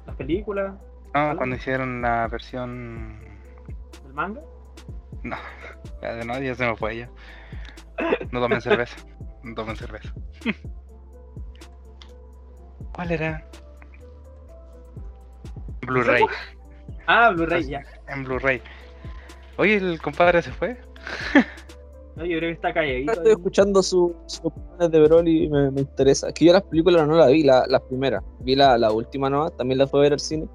[0.06, 0.74] ¿Las películas?
[1.14, 3.20] No, cuando hicieron la versión.
[4.04, 4.40] ¿El manga?
[5.22, 5.36] No,
[6.00, 7.10] de nadie se me fue ya.
[8.30, 8.96] No tomen cerveza.
[9.42, 10.12] No tomen cerveza.
[12.92, 13.48] ¿Cuál era?
[15.82, 16.24] Blu-ray.
[17.06, 17.82] Ah, Blu-ray, ya.
[18.08, 18.62] En Blu-ray.
[19.56, 20.80] Oye, el compadre se fue.
[22.16, 23.12] No, yo creo que está calladito.
[23.12, 26.28] Estoy escuchando sus su opiniones de Broly y me, me, interesa.
[26.28, 28.24] Es que yo las películas no las vi, las la primeras.
[28.40, 30.48] Vi la, la última nueva, también la fue a ver al cine.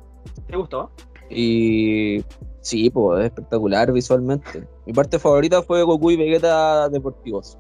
[0.47, 0.91] ¿Te gustó?
[1.30, 2.26] Y
[2.62, 4.68] sí, pues es espectacular visualmente.
[4.88, 7.59] Mi parte favorita fue Goku y Vegeta deportivos.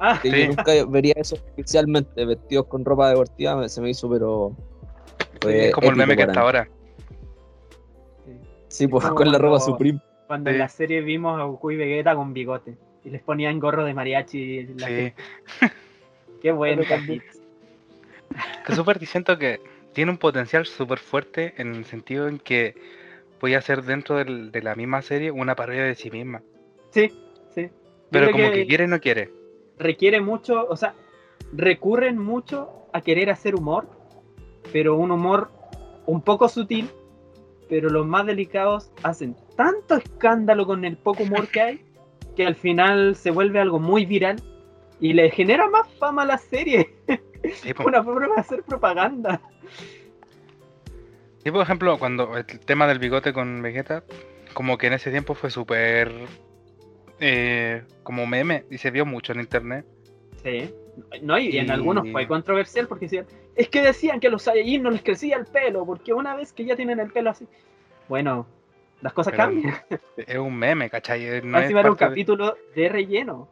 [0.00, 4.56] Ah, Yo nunca vería eso oficialmente, vestidos con ropa deportiva, se me hizo, pero.
[5.48, 6.68] es como el meme que está ahora.
[8.66, 10.00] Sí, pues con la ropa Supreme.
[10.26, 12.76] Cuando en la serie vimos a Goku y Vegeta con bigote
[13.08, 14.66] y les ponían gorro de mariachi.
[14.76, 15.12] La sí.
[16.42, 16.82] Qué bueno.
[18.66, 19.60] Que súper siento que
[19.94, 22.74] tiene un potencial súper fuerte en el sentido en que
[23.40, 26.42] voy a hacer dentro del, de la misma serie una parodia de sí misma.
[26.90, 27.10] Sí,
[27.54, 27.70] sí.
[28.10, 29.30] Pero como que, quiere no quiere.
[29.78, 30.94] Requiere mucho, o sea,
[31.52, 33.88] recurren mucho a querer hacer humor,
[34.72, 35.50] pero un humor
[36.06, 36.90] un poco sutil,
[37.68, 41.84] pero los más delicados hacen tanto escándalo con el poco humor que hay,
[42.38, 44.40] que al final se vuelve algo muy viral
[45.00, 46.94] y le genera más fama a la serie.
[47.84, 49.40] Una forma de hacer propaganda.
[51.44, 54.04] Y por ejemplo, cuando el tema del bigote con Vegeta,
[54.54, 56.12] como que en ese tiempo fue súper
[57.18, 59.84] eh, como meme y se vio mucho en internet.
[60.40, 60.72] Sí.
[61.20, 63.26] No, y, en algunos fue controversial porque decían,
[63.56, 66.64] es que decían que los Saiyajin no les crecía el pelo, porque una vez que
[66.64, 67.48] ya tienen el pelo así.
[68.08, 68.46] Bueno,
[69.00, 69.74] las cosas cambian.
[70.16, 71.42] Es un meme, ¿cachai?
[71.42, 73.48] No es un capítulo de relleno.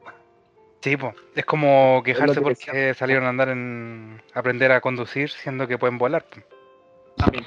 [0.81, 5.79] Sí, pues, es como quejarse porque salieron a andar en aprender a conducir siendo que
[5.79, 6.25] pueden volar.
[7.17, 7.45] También.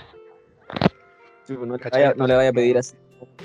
[2.18, 2.96] no, le vaya a pedir así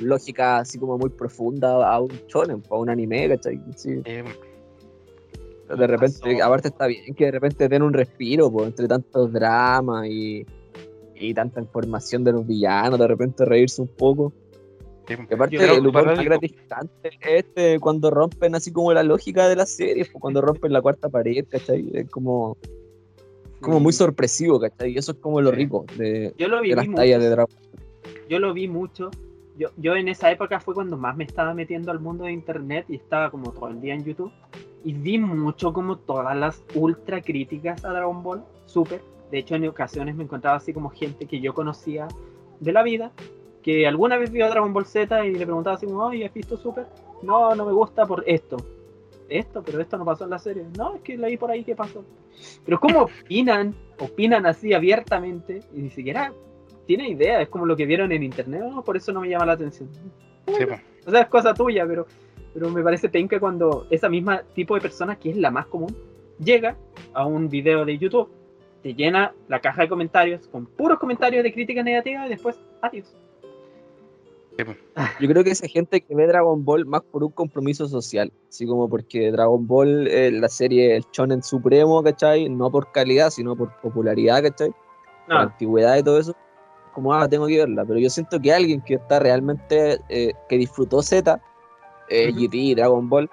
[0.00, 3.60] lógica así como muy profunda a un shonen, a un anime, ¿cachai?
[3.76, 3.94] Sí.
[3.94, 10.06] de repente, aparte está bien que de repente den un respiro, pues, entre tantos dramas
[10.06, 10.46] y,
[11.14, 14.32] y tanta información de los villanos, de repente reírse un poco.
[15.06, 19.66] Sí, aparte, el humor más gratificante este cuando rompen así como la lógica de la
[19.66, 21.90] serie, cuando rompen la cuarta pared, ¿cachai?
[21.92, 22.56] Es como,
[23.60, 24.92] como muy sorpresivo, ¿cachai?
[24.92, 27.54] Y eso es como lo rico de, Yo lo vi de las tallas de Dragon
[28.30, 29.10] Yo lo vi mucho.
[29.58, 32.86] Yo, yo en esa época fue cuando más me estaba metiendo al mundo de internet
[32.88, 34.32] y estaba como todo el día en YouTube.
[34.84, 39.02] Y vi mucho como todas las ultra críticas a Dragon Ball, súper.
[39.30, 42.08] De hecho, en ocasiones me encontraba así como gente que yo conocía
[42.60, 43.12] de la vida
[43.64, 46.86] que alguna vez vio Dragon Ball Z y le preguntaba así oye, ¿has visto Super?
[47.22, 48.58] No, no me gusta por esto.
[49.26, 50.66] Esto, pero esto no pasó en la serie.
[50.76, 52.04] No, es que leí por ahí qué pasó.
[52.62, 53.74] Pero ¿cómo opinan?
[53.98, 56.30] Opinan así abiertamente y ni siquiera
[56.86, 57.40] tiene idea.
[57.40, 58.62] Es como lo que vieron en internet.
[58.62, 59.88] No, por eso no me llama la atención.
[60.46, 62.06] o sea, es cosa tuya, pero,
[62.52, 65.96] pero me parece penca cuando esa misma tipo de persona, que es la más común,
[66.38, 66.76] llega
[67.14, 68.28] a un video de YouTube,
[68.82, 73.16] te llena la caja de comentarios con puros comentarios de crítica negativa y después, adiós.
[75.20, 78.66] Yo creo que esa gente que ve Dragon Ball más por un compromiso social, así
[78.66, 82.48] como porque Dragon Ball es la serie el shonen supremo, ¿cachai?
[82.48, 84.70] No por calidad, sino por popularidad, ¿cachai?
[85.26, 86.36] Por antigüedad y todo eso.
[86.92, 87.84] Como, ah, tengo que verla.
[87.84, 91.40] Pero yo siento que alguien que está realmente, eh, que disfrutó Z,
[92.08, 93.28] eh, GT, Dragon Ball,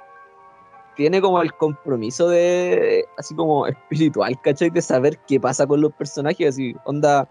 [0.95, 4.71] tiene como el compromiso de, así como espiritual, ¿cachai?
[4.71, 7.29] De saber qué pasa con los personajes, así, onda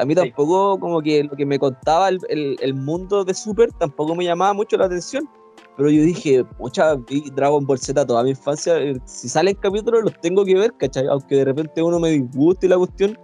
[0.00, 4.14] a mí tampoco, como que lo que me contaba el, el, mundo de Super tampoco
[4.14, 5.28] me llamaba mucho la atención.
[5.76, 8.78] Pero yo dije, pucha, vi Dragon Ball Z toda mi infancia.
[8.78, 11.06] Eh, si salen capítulos, los tengo que ver, ¿cachai?
[11.06, 13.18] Aunque de repente uno me disguste la cuestión,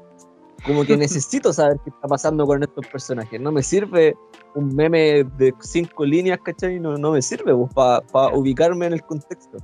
[0.67, 3.41] como que necesito saber qué está pasando con estos personajes.
[3.41, 4.15] No me sirve
[4.55, 6.79] un meme de cinco líneas, ¿cachai?
[6.79, 9.57] No, no me sirve pues, para ubicarme en el contexto.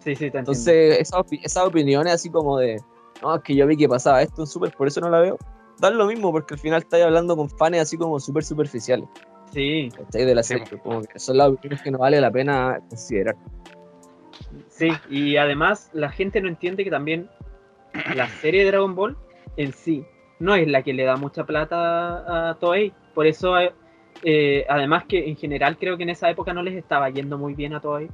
[0.00, 2.80] Sí, sí, Entonces, esas esa opiniones así como de,
[3.22, 5.38] no, es que yo vi que pasaba esto en Super, por eso no la veo
[5.80, 9.08] da lo mismo, porque al final estáis hablando con fans así como súper superficiales.
[9.52, 9.88] Sí.
[10.12, 13.36] De la serie, como que son las opiniones que no vale la pena considerar.
[14.68, 17.28] Sí, y además la gente no entiende que también
[18.14, 19.16] la serie de Dragon Ball
[19.56, 20.04] en sí
[20.38, 22.92] no es la que le da mucha plata a Toei.
[23.14, 23.54] Por eso,
[24.22, 27.54] eh, además que en general creo que en esa época no les estaba yendo muy
[27.54, 28.08] bien a Toei.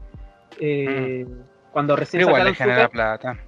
[0.61, 1.73] Eh, mm.
[1.73, 3.39] Cuando recién Pero igual genera plata.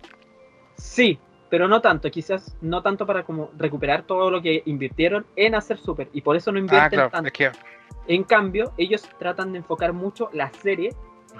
[0.76, 1.18] Sí,
[1.48, 5.78] pero no tanto, quizás no tanto para como recuperar todo lo que invirtieron en hacer
[5.78, 7.30] Super y por eso no invierten ah, tanto.
[8.08, 10.94] En cambio, ellos tratan de enfocar mucho la serie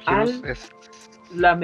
[0.05, 0.43] al,
[1.35, 1.59] la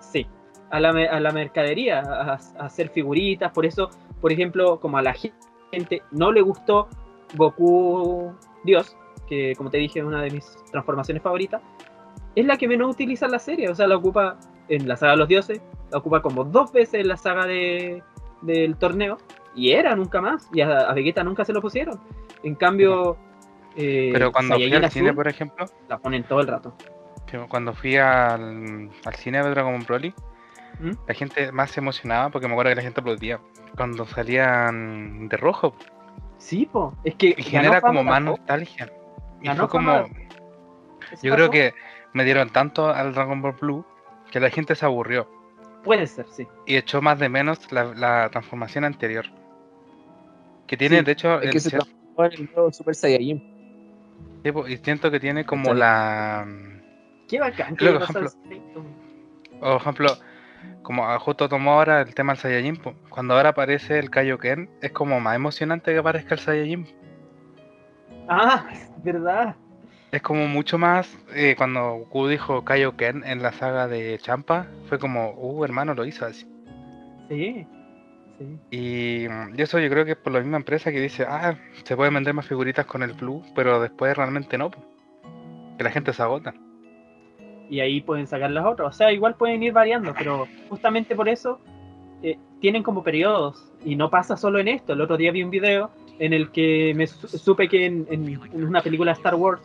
[0.00, 0.26] Sí,
[0.70, 3.52] a la, a la mercadería, a, hacer figuritas.
[3.52, 6.88] Por eso, por ejemplo, como a la gente no le gustó
[7.34, 8.32] Goku
[8.64, 8.96] Dios,
[9.28, 11.62] que como te dije es una de mis transformaciones favoritas,
[12.34, 13.68] es la que menos utiliza la serie.
[13.68, 15.60] O sea, la ocupa en la saga de los dioses,
[15.92, 18.02] ocupa como dos veces la saga de,
[18.42, 19.18] del torneo,
[19.54, 20.48] y era nunca más.
[20.52, 22.00] Y a, Vegeta nunca se lo pusieron.
[22.42, 23.16] En cambio.
[23.76, 25.66] Eh, Pero cuando fui al cine, por ejemplo.
[25.88, 26.74] La ponen todo el rato.
[27.48, 30.14] Cuando fui al, al cine de Dragon Ball
[30.80, 30.90] ¿Mm?
[31.06, 33.40] la gente más se emocionaba porque me acuerdo que la gente aplaudía
[33.76, 35.74] cuando salían de rojo.
[36.38, 36.94] Sí, po.
[37.04, 37.34] Es que.
[37.38, 38.92] genera como más nostalgia.
[39.40, 40.04] Y fue como.
[41.22, 41.74] Yo creo que
[42.12, 43.84] me dieron tanto al Dragon Ball Blue
[44.30, 45.28] que la gente se aburrió.
[45.84, 46.46] Puede ser, sí.
[46.66, 49.26] Y echó más de menos la, transformación anterior.
[50.66, 51.40] Que tiene, de hecho.
[51.40, 53.52] Es que se transformó en el Super Saiyajin.
[54.44, 56.46] Sí, y siento que tiene como la.
[57.28, 57.76] Qué bacán.
[57.76, 58.30] Por ejemplo,
[59.60, 60.08] por ejemplo,
[60.82, 65.20] como justo tomó ahora el tema del Saiyajin, cuando ahora aparece el Kaioken, es como
[65.20, 66.86] más emocionante que aparezca el Saiyajin.
[68.28, 68.66] Ah,
[69.02, 69.56] verdad.
[70.12, 74.98] Es como mucho más, eh, cuando Goku dijo Kaioken en la saga de Champa, fue
[74.98, 76.46] como, uh, hermano, lo hizo así.
[77.30, 77.66] Sí,
[78.38, 78.58] sí.
[78.70, 79.24] Y,
[79.56, 82.34] eso yo creo que es por la misma empresa que dice, ah, se pueden vender
[82.34, 86.52] más figuritas con el Blue, pero después realmente no, que la gente se agota.
[87.70, 91.30] Y ahí pueden sacar las otras, o sea, igual pueden ir variando, pero justamente por
[91.30, 91.58] eso
[92.22, 94.92] eh, tienen como periodos, y no pasa solo en esto.
[94.92, 98.82] El otro día vi un video en el que me supe que en, en una
[98.82, 99.62] película de Star Wars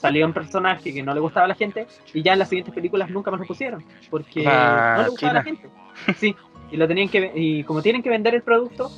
[0.00, 2.74] salió un personaje que no le gustaba a la gente y ya en las siguientes
[2.74, 5.68] películas nunca más lo pusieron porque ah, no le gustaba a la gente.
[6.16, 6.34] Sí,
[6.70, 8.90] y lo tenían que y como tienen que vender el producto,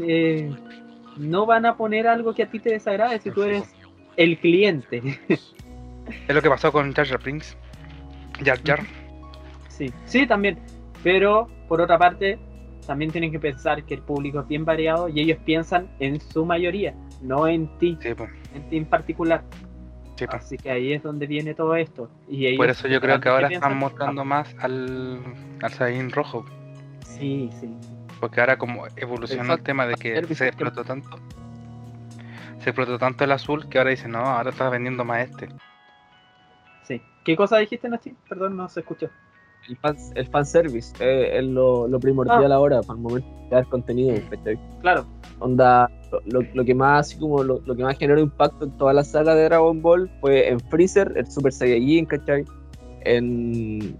[0.00, 0.50] eh,
[1.18, 3.64] no van a poner algo que a ti te desagrade si tú eres
[4.16, 5.20] el cliente.
[5.28, 7.54] Es lo que pasó con Jar Jar Prince.
[8.42, 8.80] Jar Jar.
[9.68, 10.58] Sí, sí, también.
[11.02, 12.38] Pero por otra parte,
[12.86, 16.46] también tienen que pensar que el público es bien variado y ellos piensan en su
[16.46, 19.44] mayoría, no en ti, en ti en particular.
[20.26, 22.10] Así que ahí es donde viene todo esto.
[22.28, 25.20] Y Por eso yo creo que ahora están mostrando más al,
[25.62, 26.44] al rojo.
[27.04, 27.68] Sí, sí.
[28.20, 31.18] Porque ahora como evolucionó el tema de que se explotó tanto,
[32.58, 35.48] se explotó tanto el azul que ahora dicen, no, ahora está vendiendo más este.
[36.82, 37.00] Sí.
[37.24, 38.14] ¿Qué cosa dijiste, Nachi?
[38.28, 39.08] Perdón, no se escuchó.
[39.68, 42.54] El, fan, el fanservice eh, es lo, lo primordial ah.
[42.54, 44.14] ahora para el momento de crear contenido.
[44.80, 45.06] Claro.
[45.40, 45.90] Onda,
[46.26, 49.44] lo, que más así como lo, que más generó impacto en toda la saga de
[49.44, 52.44] Dragon Ball fue en Freezer, el Super Saiyajin, ¿cachai?
[53.02, 53.96] En,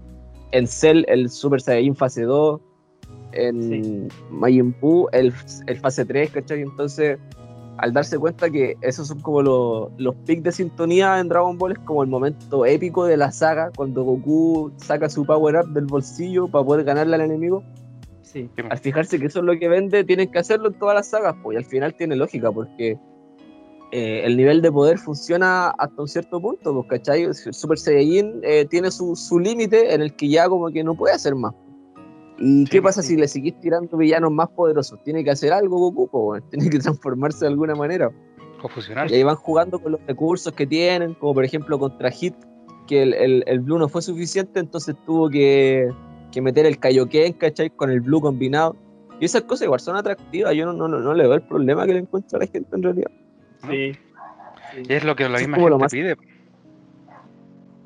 [0.51, 2.59] en Cell, el Super Saiyajin fase 2,
[3.33, 5.33] en Majin Buu, el,
[5.67, 6.61] el fase 3, ¿cachai?
[6.61, 7.19] Entonces,
[7.79, 11.73] al darse cuenta que esos son como los, los pics de sintonía en Dragon Ball,
[11.73, 15.85] es como el momento épico de la saga, cuando Goku saca su power up del
[15.85, 17.63] bolsillo para poder ganarle al enemigo
[18.69, 21.35] al fijarse que eso es lo que vende, tienen que hacerlo en todas las sagas,
[21.41, 22.97] pues, y al final tiene lógica, porque
[23.91, 27.33] eh, el nivel de poder funciona hasta un cierto punto, pues, ¿cachai?
[27.33, 31.35] Super Saiyajin eh, tiene su, límite en el que ya como que no puede hacer
[31.35, 31.53] más.
[32.39, 35.03] ¿Y qué pasa si le seguís tirando villanos más poderosos?
[35.03, 38.09] Tiene que hacer algo Goku, pues, tiene que transformarse de alguna manera.
[38.61, 39.09] O fusionar.
[39.11, 42.35] Y ahí van jugando con los recursos que tienen, como por ejemplo contra Hit,
[42.87, 45.89] que el, el Blue no fue suficiente, entonces tuvo que
[46.31, 47.69] que meter el Kaioken, ¿cachai?
[47.69, 48.75] Con el blue combinado.
[49.19, 50.53] Y esas cosas igual son atractivas.
[50.55, 52.83] Yo no, no, no, le veo el problema que le encuentra a la gente en
[52.83, 53.11] realidad.
[53.69, 53.91] Sí.
[54.87, 56.17] es lo que la misma gente pide.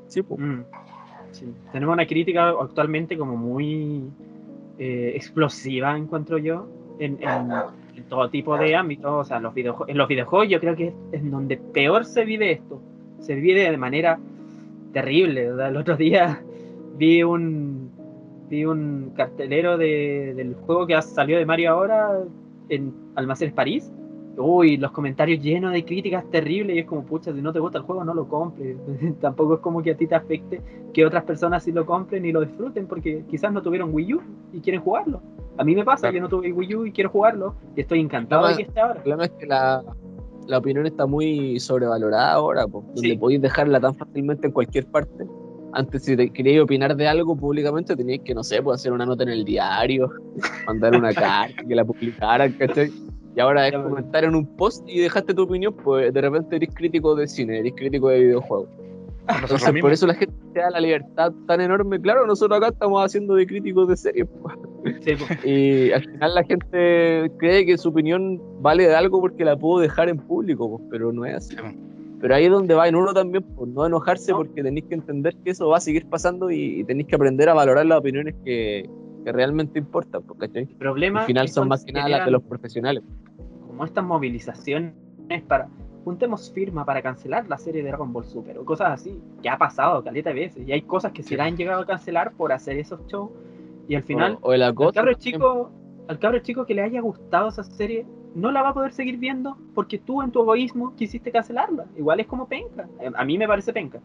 [0.08, 0.40] Sí, pues.
[1.32, 4.04] sí, Tenemos una crítica actualmente como muy
[4.80, 6.68] eh, explosiva, encuentro yo,
[7.00, 7.18] en,
[8.10, 9.12] todo tipo de ámbitos.
[9.12, 12.52] O sea, los en los videojuegos yo creo que es en donde peor se vive
[12.52, 12.82] esto.
[13.20, 14.20] Se vive de manera
[14.92, 15.46] terrible.
[15.46, 16.42] El otro día
[16.98, 17.92] vi un,
[18.50, 22.20] vi un cartelero de, del juego que ha salido de Mario ahora
[22.70, 23.92] en Almacenes París.
[24.36, 27.78] Uy, los comentarios llenos de críticas terribles y es como, pucha, si no te gusta
[27.78, 28.78] el juego no lo compres.
[29.22, 30.62] Tampoco es como que a ti te afecte
[30.94, 34.22] que otras personas sí lo compren y lo disfruten porque quizás no tuvieron Wii U
[34.52, 35.22] y quieren jugarlo.
[35.58, 38.00] A mí me pasa, que yo no tuve Wii U y quiero jugarlo y estoy
[38.00, 38.96] encantado de que esté ahora.
[38.96, 39.84] El problema es que la,
[40.48, 45.28] la opinión está muy sobrevalorada ahora, donde podéis dejarla tan fácilmente en cualquier parte
[45.74, 49.24] antes si querías opinar de algo públicamente tenías que, no sé, pues hacer una nota
[49.24, 50.12] en el diario,
[50.68, 52.92] mandar una carta, que la publicaran, ¿cachai?
[53.36, 56.70] Y ahora es comentar en un post y dejaste tu opinión, pues de repente eres
[56.74, 58.70] crítico de cine, eres crítico de videojuegos.
[59.28, 62.00] Entonces, por eso la gente te da la libertad tan enorme.
[62.00, 64.28] Claro, nosotros acá estamos haciendo de críticos de series.
[64.42, 64.56] Pues.
[65.06, 65.46] pues.
[65.46, 69.80] Y al final la gente cree que su opinión vale de algo porque la puedo
[69.80, 71.56] dejar en público, pues, pero no es así.
[72.20, 75.36] Pero ahí es donde va en uno también, por no enojarse, porque tenéis que entender
[75.44, 78.90] que eso va a seguir pasando y, tenéis que aprender a valorar las opiniones que,
[79.26, 83.04] realmente importan, porque al final son más que nada las de los profesionales.
[83.74, 84.94] Como estas movilizaciones
[85.48, 85.68] para
[86.04, 89.58] juntemos firma para cancelar la serie de Dragon Ball Super o cosas así, que ha
[89.58, 92.52] pasado caleta de veces y hay cosas que se la han llegado a cancelar por
[92.52, 93.32] hacer esos shows
[93.88, 95.72] y al final o, al cabro chico
[96.08, 98.06] al cabro chico que le haya gustado esa serie
[98.36, 101.86] no la va a poder seguir viendo porque tú en tu egoísmo quisiste cancelarla.
[101.96, 102.88] Igual es como penca.
[103.00, 104.00] Eh, a mí me parece penca.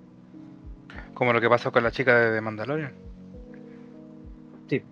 [1.14, 2.92] Como lo que pasó con la chica de Mandalorian.
[4.68, 4.82] Sí.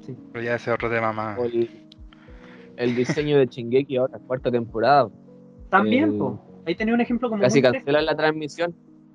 [0.00, 0.16] sí.
[0.32, 1.38] Pero ya ese otro tema más.
[1.38, 1.81] El,
[2.96, 5.08] diseño de Chingeki ahora, cuarta temporada.
[5.68, 6.18] También,
[6.66, 7.42] ahí tenía un ejemplo como.
[7.42, 8.74] Casi cancelan la transmisión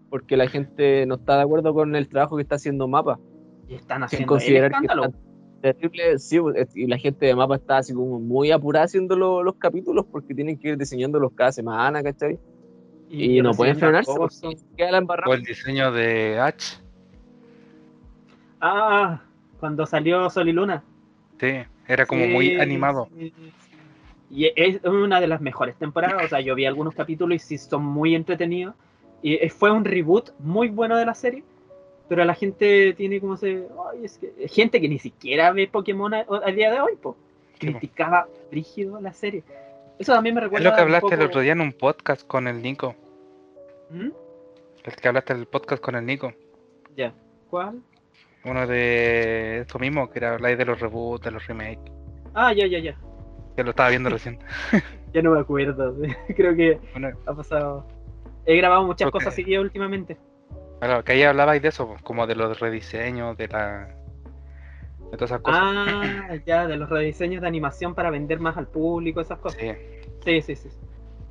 [0.09, 3.19] porque la gente no está de acuerdo con el trabajo que está haciendo Mapa.
[3.67, 5.13] Y están haciendo el escándalo.
[5.61, 6.39] terrible, sí,
[6.75, 10.57] y la gente de Mapa está así como muy apurada haciendo los capítulos porque tienen
[10.57, 12.39] que ir diseñándolos cada semana, ¿cachai?
[13.09, 16.81] Y, no pueden frenarse O el diseño de H.
[18.59, 19.21] Ah,
[19.59, 20.83] cuando salió Sol y Luna.
[21.39, 23.09] Sí, era como muy animado.
[24.29, 26.25] Y es una de las mejores temporadas.
[26.25, 28.75] O sea, yo vi algunos capítulos y sí son muy entretenidos.
[29.21, 31.43] Y fue un reboot muy bueno de la serie.
[32.07, 33.67] Pero la gente tiene como se.
[33.91, 36.23] Ay, es que, gente que ni siquiera ve Pokémon a,
[36.53, 37.17] día de hoy, po,
[37.59, 39.43] criticaba rígido la serie.
[39.99, 40.65] Eso también me recuerda.
[40.65, 42.95] Es lo que hablaste el otro día en un podcast con el Nico.
[43.89, 44.09] ¿Mm?
[44.83, 46.33] El que hablaste el podcast con el Nico.
[46.95, 47.13] Ya.
[47.49, 47.81] ¿Cuál?
[48.47, 51.91] Uno de esto mismo, que era hablar de los reboots, de los remakes.
[52.33, 52.95] Ah, ya, ya, ya.
[53.55, 54.39] Que lo estaba viendo recién.
[55.13, 55.95] ya no me acuerdo.
[56.35, 56.79] Creo que
[57.25, 57.85] ha pasado.
[58.45, 60.17] He grabado muchas cosas seguidas últimamente.
[60.79, 63.89] Claro, que ahí hablabais de eso, como de los rediseños, de la.
[65.11, 65.61] de todas esas cosas.
[65.61, 69.59] Ah, ya, de los rediseños de animación para vender más al público, esas cosas.
[70.23, 70.69] Sí, sí, sí.
[70.69, 70.77] sí.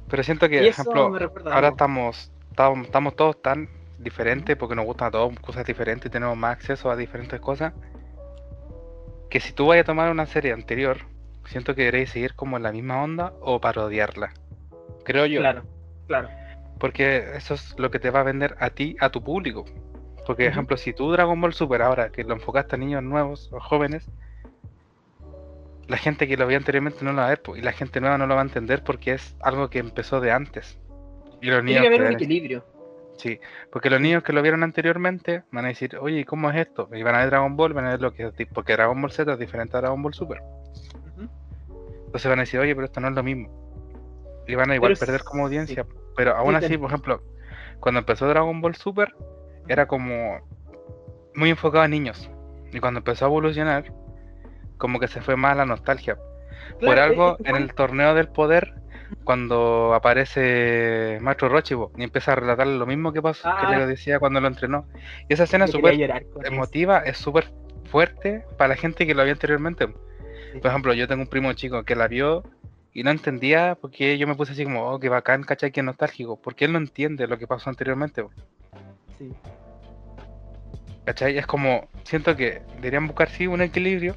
[0.08, 3.68] Pero siento que, por ejemplo, ahora estamos, estamos, estamos todos tan
[3.99, 7.72] diferentes porque nos gustan a todos cosas diferentes y tenemos más acceso a diferentes cosas.
[9.30, 10.99] Que si tú vayas a tomar una serie anterior
[11.47, 14.32] siento que deberéis seguir como en la misma onda o parodiarla.
[15.05, 15.40] Creo yo.
[15.40, 15.64] Claro,
[16.07, 16.28] claro.
[16.78, 19.64] Porque eso es lo que te va a vender a ti, a tu público.
[20.26, 23.51] Porque, por ejemplo, si tú Dragon Ball Super ahora, que lo enfocaste a niños nuevos
[23.53, 24.11] o jóvenes,
[25.86, 28.18] la gente que lo vio anteriormente no lo va a ver, y la gente nueva
[28.18, 30.78] no lo va a entender porque es algo que empezó de antes.
[31.40, 32.64] Y los Tiene que haber un equilibrio.
[33.16, 33.40] Sí,
[33.72, 36.88] porque los niños que lo vieron anteriormente van a decir, oye, ¿cómo es esto?
[36.92, 39.10] Y van a ver Dragon Ball, van a ver lo que es, porque Dragon Ball
[39.10, 40.42] Z es diferente a Dragon Ball Super.
[42.06, 44.44] Entonces van a decir, oye, pero esto no es lo mismo.
[44.46, 45.86] Y van a igual perder como audiencia.
[46.16, 47.22] Pero aún así, por ejemplo,
[47.80, 49.14] cuando empezó Dragon Ball Super,
[49.68, 50.40] era como
[51.34, 52.30] muy enfocado a niños.
[52.72, 53.92] Y cuando empezó a evolucionar,
[54.78, 56.18] como que se fue más a la nostalgia.
[56.80, 58.74] por algo, en el torneo del poder,
[59.27, 63.87] cuando aparece Maestro Rochibo y empieza a relatar lo mismo que pasó, que le ah.
[63.87, 64.87] decía cuando lo entrenó.
[65.29, 67.53] Y esa escena es súper emotiva, es súper
[67.91, 69.89] fuerte para la gente que lo había anteriormente.
[69.89, 72.45] Por ejemplo, yo tengo un primo chico que la vio
[72.93, 75.72] y no entendía porque yo me puse así como, oh, qué bacán, ¿cachai?
[75.72, 76.41] Que nostálgico.
[76.41, 78.24] Porque él no entiende lo que pasó anteriormente.
[79.18, 79.33] Sí.
[81.05, 81.37] ¿Cachai?
[81.37, 84.14] Es como, siento que deberían buscar sí un equilibrio,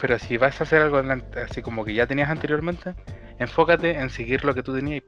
[0.00, 1.02] pero si vas a hacer algo
[1.36, 2.94] así como que ya tenías anteriormente,
[3.42, 5.02] enfócate en seguir lo que tú tenías.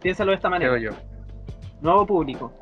[0.00, 0.78] Piénsalo de esta manera.
[0.78, 0.90] yo.
[1.80, 2.52] Nuevo público.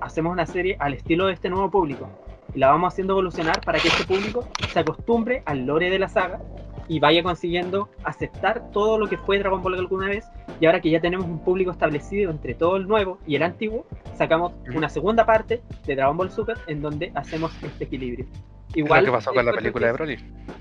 [0.00, 2.08] Hacemos una serie al estilo de este nuevo público
[2.54, 6.08] y la vamos haciendo evolucionar para que este público se acostumbre al lore de la
[6.08, 6.40] saga
[6.88, 10.26] y vaya consiguiendo aceptar todo lo que fue Dragon Ball alguna vez
[10.58, 13.86] y ahora que ya tenemos un público establecido entre todo el nuevo y el antiguo,
[14.16, 18.26] sacamos una segunda parte de Dragon Ball Super en donde hacemos este equilibrio.
[18.74, 20.14] Igual, ¿Qué pasó con la película de Broly?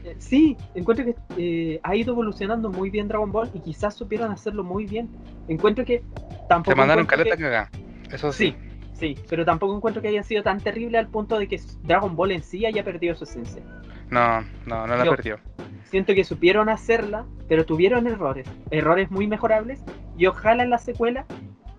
[0.03, 4.31] Eh, sí, encuentro que eh, ha ido evolucionando muy bien Dragon Ball y quizás supieron
[4.31, 5.09] hacerlo muy bien.
[5.47, 6.03] Encuentro que
[6.47, 6.71] tampoco...
[6.71, 8.15] Se mandaron caleta que...
[8.15, 8.55] Eso sí.
[8.59, 8.69] sí
[8.99, 12.31] Sí, pero tampoco encuentro que haya sido tan terrible al punto de que Dragon Ball
[12.31, 13.63] en sí haya perdido su esencia.
[14.09, 15.39] No, no, no la perdió.
[15.85, 19.81] Siento que supieron hacerla, pero tuvieron errores, errores muy mejorables,
[20.17, 21.25] y ojalá en la secuela,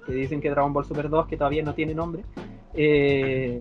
[0.06, 2.24] que dicen que Dragon Ball Super 2, que todavía no tiene nombre,
[2.72, 3.60] eh,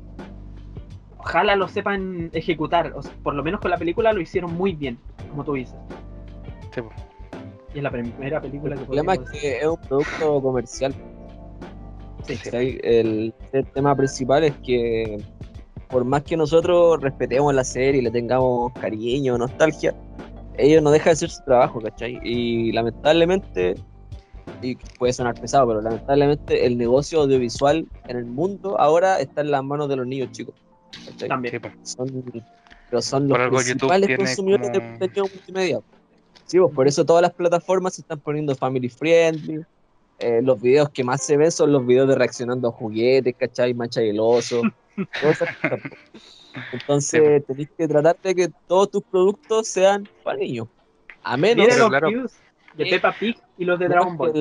[1.30, 4.98] ojalá lo sepan ejecutar, o por lo menos con la película lo hicieron muy bien,
[5.30, 5.76] como tú dices.
[6.74, 6.82] Sí.
[7.74, 10.94] Y es la primera película que El problema es que es un producto comercial
[12.54, 13.34] el,
[13.74, 15.24] tema principal es que
[15.90, 19.96] por más que nosotros respetemos la serie y le tengamos cariño, nostalgia,
[20.58, 22.20] ellos no dejan de hacer su trabajo, ¿cachai?
[22.24, 23.76] Y lamentablemente,
[24.62, 29.52] y puede sonar pesado, pero lamentablemente el negocio audiovisual en el mundo ahora está en
[29.52, 30.54] las manos de los niños chicos.
[31.28, 31.62] También.
[31.84, 32.08] Son,
[32.90, 35.80] pero son los principales consumidores de contenido multimedia.
[36.46, 39.62] Sí, pues, por eso todas las plataformas se están poniendo family friendly,
[40.18, 43.74] eh, los videos que más se ven son los videos de reaccionando a juguetes, ¿cachai?
[43.74, 44.62] Mancha y el oso.
[46.74, 50.68] Entonces tenéis que tratar de que todos tus productos sean para niños.
[51.24, 51.68] A menos
[52.76, 54.34] de Peppa Pig y los de Dragon Ball.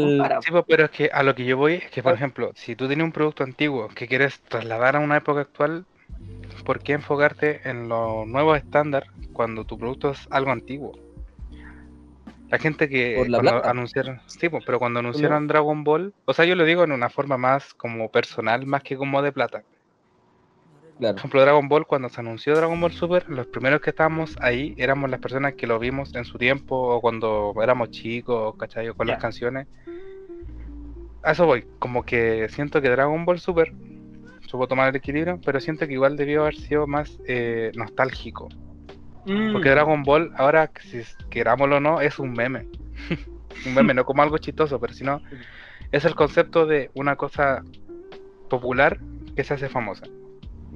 [0.42, 2.74] Sí, pues, pero es que a lo que yo voy es que, por ejemplo, si
[2.74, 5.84] tú tienes un producto antiguo que quieres trasladar a una época actual,
[6.64, 10.98] ¿por qué enfocarte en los nuevos estándares cuando tu producto es algo antiguo?
[12.50, 16.54] La gente que cuando anunciaron, sí, pues, pero cuando anunciaron Dragon Ball, o sea, yo
[16.54, 19.64] lo digo en una forma más como personal, más que como de plata.
[20.98, 24.74] Por ejemplo, Dragon Ball, cuando se anunció Dragon Ball Super, los primeros que estábamos ahí
[24.78, 28.88] éramos las personas que lo vimos en su tiempo o cuando éramos chicos, ¿cachai?
[28.88, 29.68] O con las canciones.
[31.22, 33.72] A eso voy, como que siento que Dragon Ball Super
[34.48, 38.48] supo tomar el equilibrio, pero siento que igual debió haber sido más eh, nostálgico.
[39.26, 39.52] Mm.
[39.52, 42.66] Porque Dragon Ball, ahora, si querámoslo o no, es un meme.
[43.66, 45.20] un meme, no como algo chistoso, pero sino
[45.92, 47.62] es el concepto de una cosa
[48.48, 48.98] popular
[49.36, 50.06] que se hace famosa.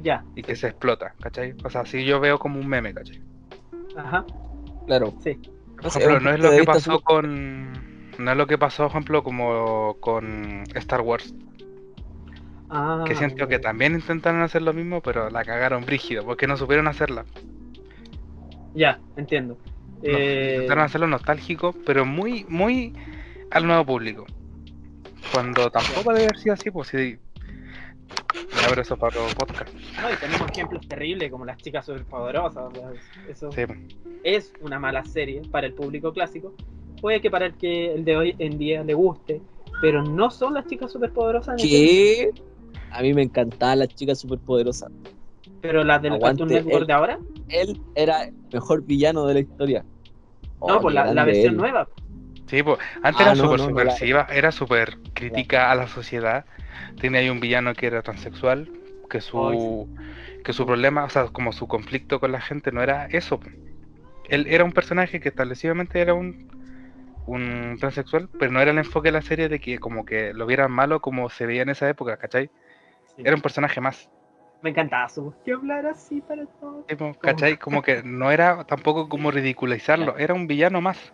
[0.03, 0.23] Ya.
[0.37, 1.55] Y que se explota, ¿cachai?
[1.65, 3.23] O sea, si yo veo como un meme, ¿cachai?
[3.97, 4.27] Ajá.
[4.87, 5.15] Claro.
[5.23, 5.39] Sí.
[5.77, 7.73] Por ejemplo, no es lo que pasó con.
[8.19, 11.35] No es lo que pasó, por ejemplo, como con Star Wars.
[12.75, 16.57] Ah, que siento que también intentaron hacer lo mismo, pero la cagaron brígido, porque no
[16.57, 17.27] supieron hacerla.
[18.73, 19.59] Ya, entiendo.
[20.03, 22.95] Eh, intentaron hacerlo nostálgico, pero muy, muy
[23.51, 24.25] al nuevo público.
[25.33, 27.19] Cuando tampoco debe haber sido así, pues si
[28.67, 29.75] abro eso para los podcast.
[30.01, 32.73] No, y tenemos ejemplos terribles como las chicas superpoderosas.
[33.29, 33.51] Eso
[34.25, 36.55] es una mala serie para el público clásico.
[37.03, 39.43] Puede que para el que el de hoy en día le guste,
[39.83, 41.61] pero no son las chicas superpoderosas.
[41.61, 42.31] ¿Qué?
[42.93, 44.91] A mí me encantaban las chicas superpoderosas.
[45.61, 47.19] ¿Pero las del Cartoon Network de ahora?
[47.49, 49.85] Él era el mejor villano de la historia.
[50.67, 51.89] No, pues la, versión nueva.
[52.47, 56.45] Sí, pues antes ah, era súper subversiva, era súper crítica a la sociedad
[57.01, 58.71] tiene ahí un villano que era transexual,
[59.11, 59.89] que su,
[60.45, 63.41] que su problema, o sea, como su conflicto con la gente no era eso.
[64.29, 66.49] Él era un personaje que establecidamente era un,
[67.27, 70.47] un transexual, pero no era el enfoque de la serie de que como que lo
[70.47, 72.51] vieran malo como se veía en esa época, ¿cachai?
[73.19, 74.09] Era un personaje más.
[74.63, 76.85] Me encantaba su que hablar así para todos.
[77.21, 77.57] ¿Cachai?
[77.57, 81.13] Como que no era tampoco como ridiculizarlo, era un villano más.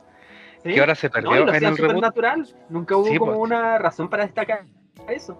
[0.63, 2.03] Que ahora se perdió en el reboot.
[2.03, 2.47] natural.
[2.69, 4.65] Nunca hubo como una razón para destacar
[5.09, 5.39] eso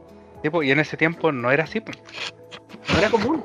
[0.63, 1.83] y en ese tiempo no era así,
[2.89, 3.45] No era común.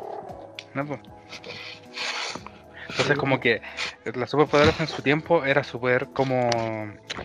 [2.90, 3.62] Entonces como que
[4.14, 6.50] la superpoderosa en su tiempo era súper como,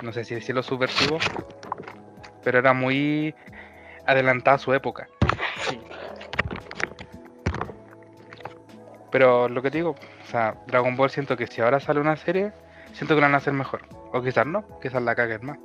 [0.03, 1.19] no sé si decirlo subversivo,
[2.43, 3.35] pero era muy
[4.07, 5.09] adelantada a su época.
[9.11, 12.53] Pero lo que digo, o sea, Dragon Ball siento que si ahora sale una serie,
[12.93, 13.83] siento que la van a hacer mejor.
[14.13, 15.59] O quizás no, quizás la caguen más.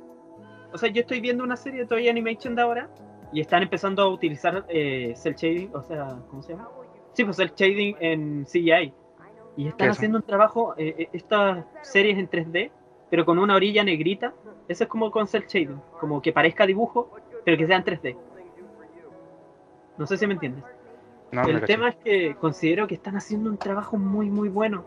[0.72, 2.88] O sea, yo estoy viendo una serie de Toy Animation de ahora
[3.32, 6.68] y están empezando a utilizar eh, cel shading, o sea, ¿cómo se llama?
[7.12, 8.92] Sí, pues cel shading en CGI.
[9.56, 12.72] Y están haciendo un trabajo, eh, eh, estas series en 3D,
[13.08, 14.34] pero con una orilla negrita.
[14.66, 17.10] Eso es como con cel shading, como que parezca dibujo,
[17.44, 18.16] pero que sea en 3D.
[19.98, 20.64] No sé si me entiendes.
[21.32, 24.84] el tema es que considero que están haciendo un trabajo muy, muy bueno.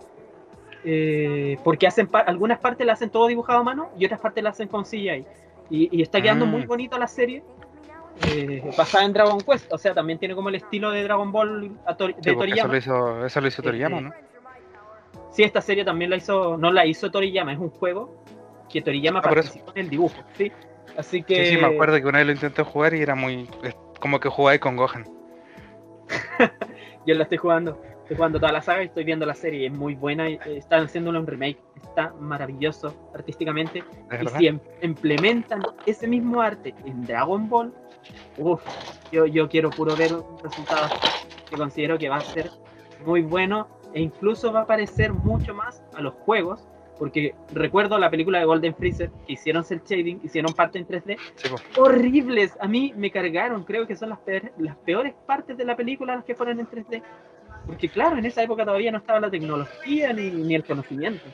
[1.63, 4.67] porque hacen algunas partes la hacen todo dibujado a mano y otras partes la hacen
[4.67, 5.25] con CGI.
[5.69, 6.67] Y, está quedando muy mm.
[6.67, 7.43] bonito la serie
[8.25, 11.71] eh, basada en Dragon Quest, o sea, también tiene como el estilo de Dragon Ball
[12.21, 12.77] de Toriyama.
[12.77, 14.13] Eso lo hizo, Toriyama, ¿no?
[15.31, 18.23] Sí, esta serie también la hizo, no la hizo Toriyama, es un juego
[18.69, 20.51] que Toriyama ah, participó en el dibujo, sí.
[20.97, 21.45] Así que...
[21.45, 23.47] Sí, sí, me acuerdo que una vez lo intenté jugar y era muy...
[23.99, 25.05] como que jugáis con Gohan.
[27.05, 29.73] Yo la estoy jugando, estoy jugando toda la saga y estoy viendo la serie, es
[29.73, 33.83] muy buena, y están haciendo un remake, está maravilloso artísticamente.
[34.21, 37.73] Y si em, implementan ese mismo arte en Dragon Ball,
[38.37, 38.61] Uf,
[39.11, 40.87] yo, yo quiero puro ver un resultado
[41.49, 42.49] que considero que va a ser
[43.05, 46.67] muy bueno e incluso va a parecer mucho más a los juegos,
[46.97, 51.17] porque recuerdo la película de Golden Freezer que hicieron cel shading, hicieron parte en 3D,
[51.77, 55.75] horribles, a mí me cargaron, creo que son las peores, las peores partes de la
[55.75, 57.01] película las que fueron en 3D.
[57.65, 61.25] Porque claro, en esa época todavía no estaba la tecnología ni, ni el conocimiento.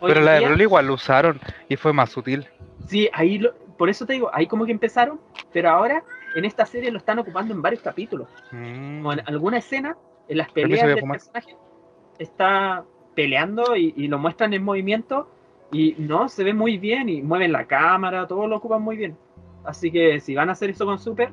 [0.00, 2.46] pero la de Broly igual lo usaron y fue más sutil.
[2.88, 5.20] Sí, ahí lo, por eso te digo, ahí como que empezaron,
[5.52, 6.02] pero ahora
[6.34, 8.28] en esta serie lo están ocupando en varios capítulos.
[8.50, 9.10] Mm.
[9.10, 9.96] en alguna escena,
[10.28, 11.56] en las peleas del personaje,
[12.18, 12.84] está
[13.14, 15.28] peleando y, lo muestran en movimiento
[15.72, 19.16] y no, se ve muy bien y mueven la cámara, todo lo ocupan muy bien.
[19.64, 21.30] Así que si van a hacer eso con Super,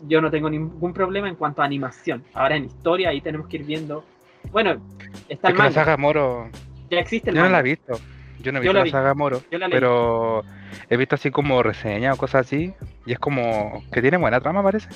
[0.00, 2.24] yo no tengo ningún problema en cuanto a animación.
[2.34, 4.04] Ahora en historia ahí tenemos que ir viendo.
[4.52, 4.80] Bueno,
[5.28, 5.70] está el manga.
[5.70, 6.48] La saga Moro.
[6.90, 7.98] Ya existe el Yo no la he visto.
[8.40, 9.42] Yo no he visto la, saga Moro.
[9.50, 10.44] pero
[10.88, 12.74] he visto así como reseñas o cosas así,
[13.06, 14.88] Y es como que tiene buena trama, parece.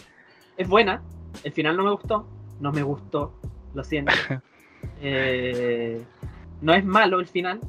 [0.56, 1.02] Es buena.
[1.44, 2.28] El final no me gustó.
[2.60, 3.34] No me gustó.
[3.74, 4.12] Lo siento.
[5.00, 6.02] Eh,
[6.60, 7.60] no es malo el final,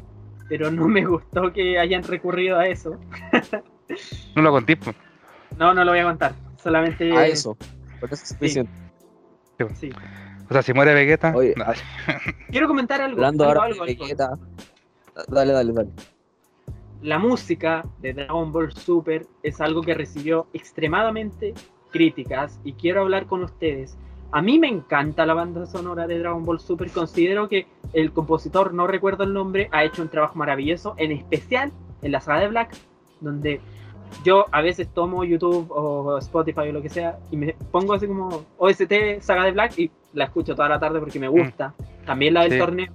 [0.48, 2.98] pero no me gustó que hayan recurrido a eso.
[4.36, 4.78] no lo conté.
[5.58, 6.34] No, no lo voy a contar.
[6.62, 7.16] Solamente.
[7.16, 7.58] A eso.
[8.00, 8.72] Porque es suficiente.
[9.76, 9.92] Sí.
[10.50, 11.34] O sea, si muere Vegeta.
[12.50, 13.18] Quiero comentar algo.
[13.18, 14.32] Hablando ahora de Vegeta.
[15.28, 15.90] Dale, dale, dale.
[17.02, 21.54] La música de Dragon Ball Super es algo que recibió extremadamente
[21.92, 23.98] críticas y quiero hablar con ustedes.
[24.32, 26.92] A mí me encanta la banda sonora de Dragon Ball Super.
[26.92, 31.72] Considero que el compositor, no recuerdo el nombre, ha hecho un trabajo maravilloso, en especial
[32.02, 32.76] en la saga de Black,
[33.22, 33.60] donde
[34.24, 38.08] yo a veces tomo YouTube o Spotify o lo que sea y me pongo así
[38.08, 41.70] como OST Saga de Black y la escucho toda la tarde porque me gusta.
[41.70, 42.06] Mm.
[42.06, 42.92] También la del torneo.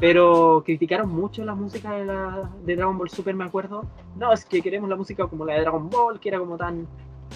[0.00, 3.84] Pero criticaron mucho la música de, la, de Dragon Ball Super, me acuerdo.
[4.16, 6.86] No, es que queremos la música como la de Dragon Ball, que era como tan,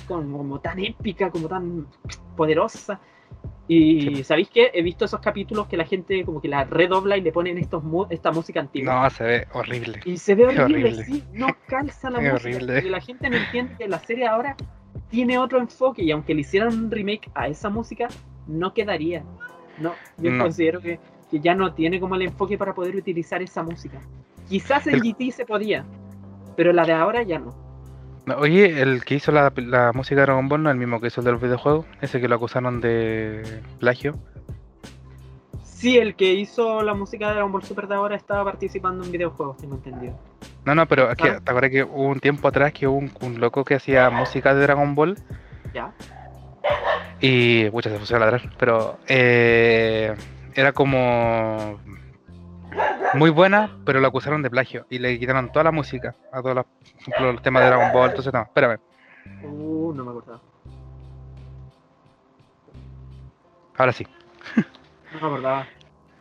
[0.09, 1.87] como tan épica, como tan
[2.37, 3.01] poderosa.
[3.71, 4.71] Y ¿sabéis qué?
[4.73, 7.83] He visto esos capítulos que la gente como que la redobla y le ponen estos
[8.09, 9.03] esta música antigua.
[9.03, 10.01] No, se ve horrible.
[10.07, 12.57] Y se ve horrible, sí, no calza la música.
[12.57, 12.83] Horrible.
[12.83, 14.57] la gente no entiende que la serie ahora
[15.11, 18.09] tiene otro enfoque y aunque le hicieran un remake a esa música,
[18.47, 19.23] no quedaría.
[19.79, 20.99] No, yo considero que,
[21.31, 24.01] que, ya no tiene como el enfoque para poder utilizar esa música.
[24.49, 25.85] Quizás en GT se podía,
[26.57, 27.68] pero la de ahora ya no.
[28.37, 29.51] Oye, el que hizo la,
[29.95, 32.21] música de Dragon Ball no es el mismo que hizo el de los videojuegos, ese
[32.21, 34.19] que lo acusaron de plagio.
[35.63, 39.13] Sí, el que hizo la música de Dragon Ball Super de ahora estaba participando en
[39.13, 40.19] videojuegos, tengo entendido.
[40.65, 43.77] No, no, pero te acuerdas que hubo un tiempo atrás que hubo un, loco que
[43.77, 45.17] hacía música de Dragon Ball.
[45.73, 45.93] Ya.
[47.21, 47.69] Y.
[47.73, 48.99] Muchas se pusieron a ladrar, pero.
[49.07, 50.15] Eh,
[50.55, 51.79] era como
[53.15, 56.57] muy buena, pero lo acusaron de plagio y le quitaron toda la música a todos
[56.57, 56.67] los,
[57.21, 58.79] los temas de Dragon Ball, entonces no, espérame.
[59.43, 60.41] Uh, no me acordaba.
[63.77, 64.07] Ahora sí.
[64.57, 65.67] No me acordaba.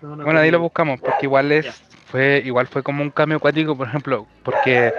[0.01, 1.67] bueno, ahí lo buscamos, porque igual es,
[2.05, 4.93] fue, igual fue como un cambio acuático, por ejemplo, porque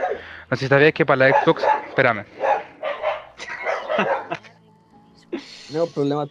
[0.50, 2.24] no sé si sabías que para la Xbox, espérame.
[5.72, 6.26] no problema.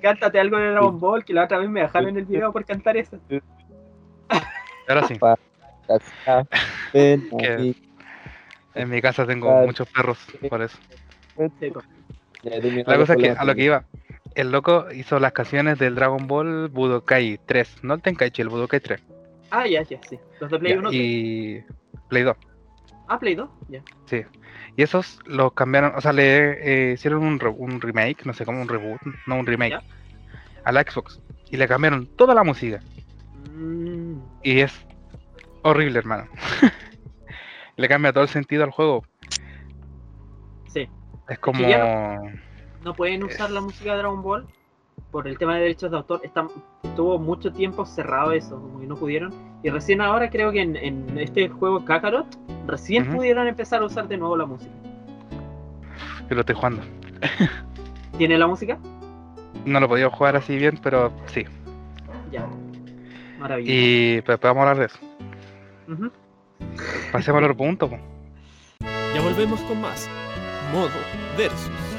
[0.00, 2.64] Cántate algo de Dragon Ball, que la otra vez me dejaron en el video por
[2.64, 3.18] cantar eso.
[4.88, 5.18] Ahora sí.
[8.74, 10.18] en mi casa tengo muchos perros,
[10.48, 10.78] por eso.
[12.42, 13.84] La cosa es que a lo que iba,
[14.34, 18.80] el loco hizo las canciones del Dragon Ball Budokai 3, no el Tenkaichi, el Budokai
[18.80, 19.02] 3.
[19.50, 20.18] Ah, ya, ya, sí.
[20.40, 20.92] Los de Play 1.
[20.92, 21.64] Y
[22.08, 22.36] Play 2.
[23.06, 23.82] Ah, Play 2, ya.
[24.06, 24.22] Sí.
[24.76, 28.60] Y esos los cambiaron, o sea, le eh, hicieron un, un, remake, no sé cómo,
[28.60, 29.78] un reboot, no un remake,
[30.64, 31.20] a la Xbox.
[31.50, 32.80] Y le cambiaron toda la música.
[33.52, 34.16] Mm.
[34.42, 34.72] Y es
[35.62, 36.28] horrible, hermano.
[37.76, 39.04] le cambia todo el sentido al juego.
[40.72, 40.88] Sí.
[41.28, 41.60] Es como...
[42.82, 44.46] no, pueden usar la música de Dragon Ball
[45.14, 46.20] por el tema de derechos de autor.
[46.24, 46.48] Está,
[46.82, 49.32] estuvo mucho tiempo cerrado eso, como que no pudieron.
[49.62, 52.26] Y recién ahora creo que en, este juego Kakarot
[52.66, 54.72] recién pudieron empezar a usar de nuevo la música.
[56.28, 56.82] Yo lo estoy jugando.
[58.18, 58.76] ¿Tiene la música?
[59.64, 61.44] No lo podía jugar así bien, pero sí.
[62.32, 62.48] Ya.
[63.38, 63.72] Maravilloso.
[63.72, 64.98] Y pues vamos a hablar de eso.
[67.12, 67.88] Pasemos al otro punto.
[69.14, 70.10] Ya volvemos con más.
[70.72, 70.90] Modo
[71.38, 71.93] versus.